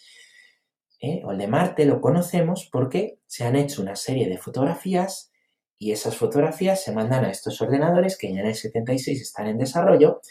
¿eh? 1.01 1.21
o 1.25 1.31
el 1.31 1.37
de 1.39 1.47
Marte 1.47 1.85
lo 1.85 2.01
conocemos 2.01 2.69
porque 2.71 3.19
se 3.25 3.43
han 3.43 3.55
hecho 3.55 3.81
una 3.81 3.95
serie 3.95 4.29
de 4.29 4.37
fotografías 4.37 5.31
y 5.77 5.91
esas 5.91 6.15
fotografías 6.15 6.83
se 6.83 6.91
mandan 6.91 7.25
a 7.25 7.31
estos 7.31 7.61
ordenadores 7.61 8.17
que 8.17 8.33
ya 8.33 8.41
en 8.41 8.47
el 8.47 8.55
76 8.55 9.21
están 9.21 9.47
en 9.47 9.57
desarrollo 9.57 10.21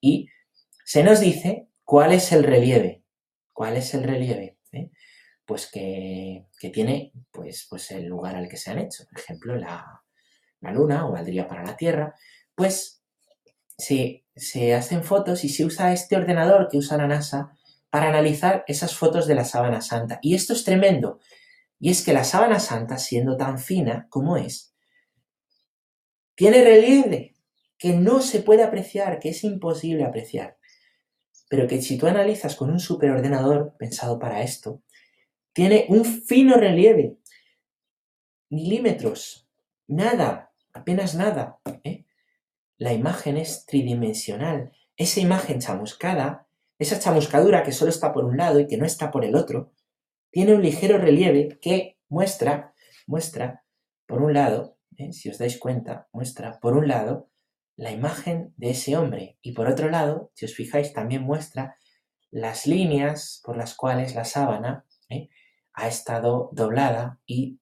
y 0.00 0.28
se 0.84 1.04
nos 1.04 1.20
dice 1.20 1.68
cuál 1.84 2.12
es 2.12 2.32
el 2.32 2.44
relieve. 2.44 3.04
¿Cuál 3.52 3.76
es 3.76 3.94
el 3.94 4.04
relieve? 4.04 4.58
¿Eh? 4.72 4.90
Pues 5.44 5.70
que, 5.70 6.46
tiene 6.72 7.12
pues, 7.30 7.66
pues 7.68 7.90
el 7.90 8.06
lugar 8.06 8.36
al 8.36 8.48
que 8.48 8.56
se 8.56 8.70
han 8.70 8.78
hecho. 8.78 9.04
Por 9.10 9.20
ejemplo, 9.20 9.56
la, 9.56 10.02
la 10.60 10.72
Luna 10.72 11.06
o 11.06 11.12
valdría 11.12 11.46
para 11.46 11.64
la 11.64 11.76
Tierra. 11.76 12.14
Pues 12.60 13.02
se, 13.78 14.26
se 14.36 14.74
hacen 14.74 15.02
fotos 15.02 15.44
y 15.44 15.48
se 15.48 15.64
usa 15.64 15.94
este 15.94 16.14
ordenador 16.14 16.68
que 16.70 16.76
usa 16.76 16.98
la 16.98 17.06
NASA 17.06 17.56
para 17.88 18.10
analizar 18.10 18.64
esas 18.66 18.94
fotos 18.94 19.26
de 19.26 19.34
la 19.34 19.46
sábana 19.46 19.80
santa. 19.80 20.18
Y 20.20 20.34
esto 20.34 20.52
es 20.52 20.62
tremendo. 20.62 21.20
Y 21.78 21.88
es 21.90 22.04
que 22.04 22.12
la 22.12 22.22
sábana 22.22 22.60
santa, 22.60 22.98
siendo 22.98 23.38
tan 23.38 23.58
fina 23.58 24.08
como 24.10 24.36
es, 24.36 24.74
tiene 26.34 26.62
relieve 26.62 27.34
que 27.78 27.94
no 27.94 28.20
se 28.20 28.40
puede 28.40 28.62
apreciar, 28.62 29.20
que 29.20 29.30
es 29.30 29.42
imposible 29.42 30.04
apreciar. 30.04 30.58
Pero 31.48 31.66
que 31.66 31.80
si 31.80 31.96
tú 31.96 32.08
analizas 32.08 32.56
con 32.56 32.70
un 32.70 32.78
superordenador 32.78 33.74
pensado 33.78 34.18
para 34.18 34.42
esto, 34.42 34.82
tiene 35.54 35.86
un 35.88 36.04
fino 36.04 36.56
relieve. 36.56 37.16
Milímetros. 38.50 39.48
Nada. 39.86 40.52
Apenas 40.74 41.14
nada. 41.14 41.58
¿eh? 41.84 42.04
La 42.80 42.92
imagen 42.92 43.36
es 43.36 43.64
tridimensional. 43.66 44.72
Esa 44.96 45.20
imagen 45.20 45.60
chamuscada 45.60 46.48
esa 46.80 46.98
chamuscadura 46.98 47.62
que 47.62 47.72
solo 47.72 47.90
está 47.90 48.10
por 48.10 48.24
un 48.24 48.38
lado 48.38 48.58
y 48.58 48.66
que 48.66 48.78
no 48.78 48.86
está 48.86 49.10
por 49.10 49.26
el 49.26 49.36
otro, 49.36 49.70
tiene 50.30 50.54
un 50.54 50.62
ligero 50.62 50.96
relieve 50.96 51.58
que 51.60 51.98
muestra, 52.08 52.72
muestra, 53.06 53.64
por 54.06 54.22
un 54.22 54.32
lado, 54.32 54.78
¿eh? 54.96 55.12
si 55.12 55.28
os 55.28 55.36
dais 55.36 55.58
cuenta, 55.58 56.08
muestra, 56.10 56.58
por 56.58 56.74
un 56.74 56.88
lado, 56.88 57.28
la 57.76 57.90
imagen 57.92 58.54
de 58.56 58.70
ese 58.70 58.96
hombre 58.96 59.36
y 59.42 59.52
por 59.52 59.68
otro 59.68 59.90
lado, 59.90 60.32
si 60.34 60.46
os 60.46 60.54
fijáis, 60.54 60.94
también 60.94 61.22
muestra 61.22 61.76
las 62.30 62.66
líneas 62.66 63.42
por 63.44 63.58
las 63.58 63.74
cuales 63.74 64.14
la 64.14 64.24
sábana 64.24 64.86
¿eh? 65.10 65.28
ha 65.74 65.86
estado 65.86 66.48
doblada 66.52 67.20
y 67.26 67.60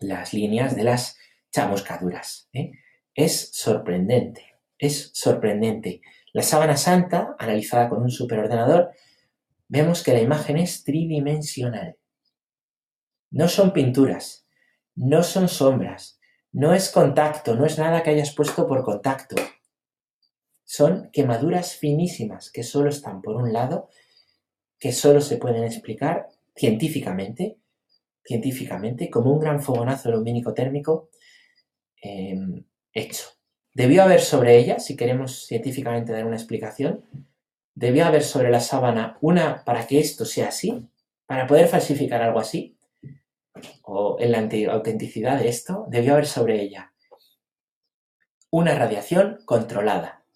las 0.00 0.34
líneas 0.34 0.74
de 0.74 0.82
las 0.82 1.16
chamuscaduras. 1.52 2.48
¿eh? 2.52 2.72
Es 3.14 3.50
sorprendente, 3.52 4.56
es 4.78 5.10
sorprendente. 5.12 6.00
La 6.32 6.42
sábana 6.42 6.76
santa, 6.76 7.36
analizada 7.38 7.88
con 7.88 8.02
un 8.02 8.10
superordenador, 8.10 8.92
vemos 9.68 10.02
que 10.02 10.12
la 10.12 10.20
imagen 10.20 10.56
es 10.56 10.82
tridimensional. 10.82 11.96
No 13.30 13.48
son 13.48 13.72
pinturas, 13.72 14.46
no 14.94 15.22
son 15.22 15.48
sombras, 15.48 16.20
no 16.52 16.74
es 16.74 16.90
contacto, 16.90 17.54
no 17.54 17.64
es 17.64 17.78
nada 17.78 18.02
que 18.02 18.10
hayas 18.10 18.34
puesto 18.34 18.66
por 18.66 18.82
contacto. 18.82 19.36
Son 20.64 21.10
quemaduras 21.12 21.76
finísimas 21.76 22.50
que 22.50 22.62
solo 22.62 22.88
están 22.90 23.20
por 23.20 23.36
un 23.36 23.52
lado, 23.52 23.88
que 24.78 24.92
solo 24.92 25.20
se 25.20 25.36
pueden 25.36 25.64
explicar 25.64 26.28
científicamente, 26.54 27.58
científicamente, 28.24 29.10
como 29.10 29.32
un 29.32 29.40
gran 29.40 29.62
fogonazo 29.62 30.10
lumínico 30.10 30.54
térmico 30.54 31.10
em, 32.02 32.64
hecho. 32.92 33.26
Debió 33.74 34.02
haber 34.02 34.20
sobre 34.20 34.58
ella, 34.58 34.78
si 34.78 34.96
queremos 34.96 35.46
científicamente 35.46 36.12
dar 36.12 36.26
una 36.26 36.36
explicación, 36.36 37.04
debió 37.74 38.04
haber 38.04 38.22
sobre 38.22 38.50
la 38.50 38.60
sábana 38.60 39.16
una 39.20 39.64
para 39.64 39.86
que 39.86 39.98
esto 39.98 40.24
sea 40.24 40.48
así, 40.48 40.88
para 41.26 41.46
poder 41.46 41.68
falsificar 41.68 42.22
algo 42.22 42.40
así, 42.40 42.76
o 43.82 44.16
en 44.20 44.32
la 44.32 44.72
autenticidad 44.72 45.38
de 45.38 45.48
esto, 45.48 45.86
debió 45.88 46.12
haber 46.12 46.26
sobre 46.26 46.60
ella 46.60 46.92
una 48.50 48.74
radiación 48.74 49.38
controlada, 49.46 50.26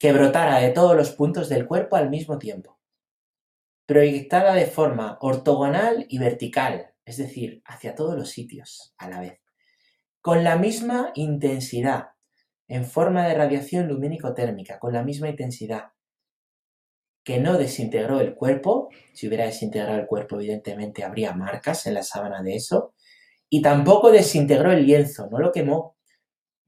que 0.00 0.12
brotara 0.12 0.58
de 0.58 0.70
todos 0.70 0.96
los 0.96 1.12
puntos 1.12 1.48
del 1.48 1.64
cuerpo 1.64 1.94
al 1.94 2.10
mismo 2.10 2.38
tiempo, 2.38 2.80
proyectada 3.86 4.54
de 4.54 4.66
forma 4.66 5.16
ortogonal 5.20 6.06
y 6.08 6.18
vertical, 6.18 6.92
es 7.04 7.18
decir, 7.18 7.62
hacia 7.64 7.94
todos 7.94 8.16
los 8.16 8.30
sitios 8.30 8.94
a 8.98 9.08
la 9.08 9.20
vez, 9.20 9.39
con 10.20 10.44
la 10.44 10.56
misma 10.56 11.12
intensidad, 11.14 12.10
en 12.68 12.84
forma 12.84 13.26
de 13.26 13.34
radiación 13.34 13.88
lumínico-térmica 13.88 14.78
con 14.78 14.92
la 14.92 15.02
misma 15.02 15.28
intensidad, 15.28 15.92
que 17.24 17.38
no 17.38 17.58
desintegró 17.58 18.20
el 18.20 18.34
cuerpo, 18.34 18.90
si 19.12 19.28
hubiera 19.28 19.44
desintegrado 19.44 19.98
el 19.98 20.06
cuerpo 20.06 20.36
evidentemente 20.36 21.04
habría 21.04 21.32
marcas 21.32 21.86
en 21.86 21.94
la 21.94 22.02
sábana 22.02 22.42
de 22.42 22.56
eso, 22.56 22.94
y 23.48 23.62
tampoco 23.62 24.10
desintegró 24.10 24.72
el 24.72 24.86
lienzo, 24.86 25.28
no 25.30 25.38
lo 25.38 25.52
quemó. 25.52 25.96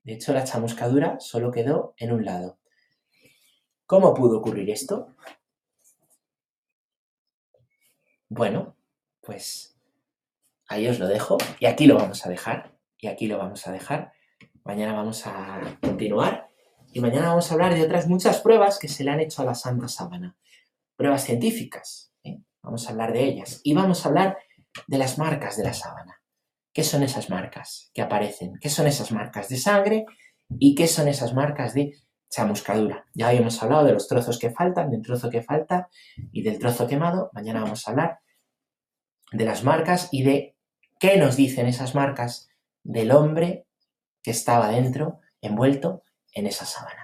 De 0.03 0.15
hecho, 0.15 0.33
la 0.33 0.45
chamuscadura 0.45 1.21
solo 1.21 1.53
quedó 1.53 1.95
en 1.97 2.13
un 2.13 2.25
lado. 2.25 2.59
¿Cómo 3.87 4.15
pudo 4.15 4.39
ocurrir 4.39 4.69
esto? 4.71 5.15
Bueno, 8.29 8.75
pues 9.21 9.77
ahí 10.67 10.89
os 10.89 10.99
lo 10.99 11.07
dejo 11.07 11.39
y 11.61 11.67
aquí 11.67 11.87
lo 11.87 11.97
vamos 11.97 12.27
a 12.27 12.31
dejar. 12.31 12.72
Y 13.03 13.09
aquí 13.09 13.27
lo 13.27 13.37
vamos 13.37 13.67
a 13.67 13.73
dejar. 13.73 14.13
Mañana 14.63 14.93
vamos 14.93 15.27
a 15.27 15.61
continuar 15.83 16.47
y 16.93 17.01
mañana 17.01 17.31
vamos 17.31 17.51
a 17.51 17.55
hablar 17.55 17.75
de 17.75 17.83
otras 17.83 18.07
muchas 18.07 18.41
pruebas 18.41 18.79
que 18.79 18.87
se 18.87 19.03
le 19.03 19.11
han 19.11 19.19
hecho 19.19 19.43
a 19.43 19.45
la 19.45 19.57
Santa 19.57 19.89
Sábana. 19.89 20.37
Pruebas 20.95 21.25
científicas. 21.25 22.13
¿eh? 22.23 22.39
Vamos 22.63 22.87
a 22.87 22.91
hablar 22.93 23.13
de 23.13 23.25
ellas. 23.25 23.61
Y 23.65 23.75
vamos 23.75 24.07
a 24.07 24.09
hablar 24.09 24.39
de 24.87 24.99
las 24.99 25.19
marcas 25.19 25.57
de 25.57 25.65
la 25.65 25.75
sábana. 25.75 26.23
¿Qué 26.73 26.85
son 26.85 27.03
esas 27.03 27.29
marcas 27.29 27.91
que 27.93 28.03
aparecen? 28.03 28.57
¿Qué 28.61 28.69
son 28.69 28.87
esas 28.87 29.11
marcas 29.11 29.49
de 29.49 29.57
sangre? 29.57 30.07
¿Y 30.61 30.77
qué 30.77 30.87
son 30.87 31.09
esas 31.09 31.35
marcas 31.35 31.75
de 31.75 31.97
chamuscadura? 32.31 33.07
Ya 33.15 33.31
habíamos 33.31 33.61
hablado 33.65 33.85
de 33.85 33.95
los 33.95 34.07
trozos 34.07 34.39
que 34.39 34.51
faltan, 34.51 34.93
del 34.93 35.03
trozo 35.03 35.29
que 35.29 35.43
falta 35.43 35.89
y 36.31 36.43
del 36.43 36.61
trozo 36.61 36.87
quemado. 36.87 37.31
Mañana 37.33 37.63
vamos 37.63 37.89
a 37.89 37.91
hablar 37.91 38.21
de 39.33 39.45
las 39.45 39.65
marcas 39.65 40.09
y 40.13 40.23
de 40.23 40.57
qué 41.01 41.17
nos 41.17 41.35
dicen 41.35 41.67
esas 41.67 41.97
marcas 41.97 42.52
del 42.85 43.13
hombre 43.13 43.67
que 44.23 44.31
estaba 44.31 44.69
dentro, 44.69 45.21
envuelto 45.41 46.05
en 46.33 46.47
esa 46.47 46.65
sábana. 46.65 47.03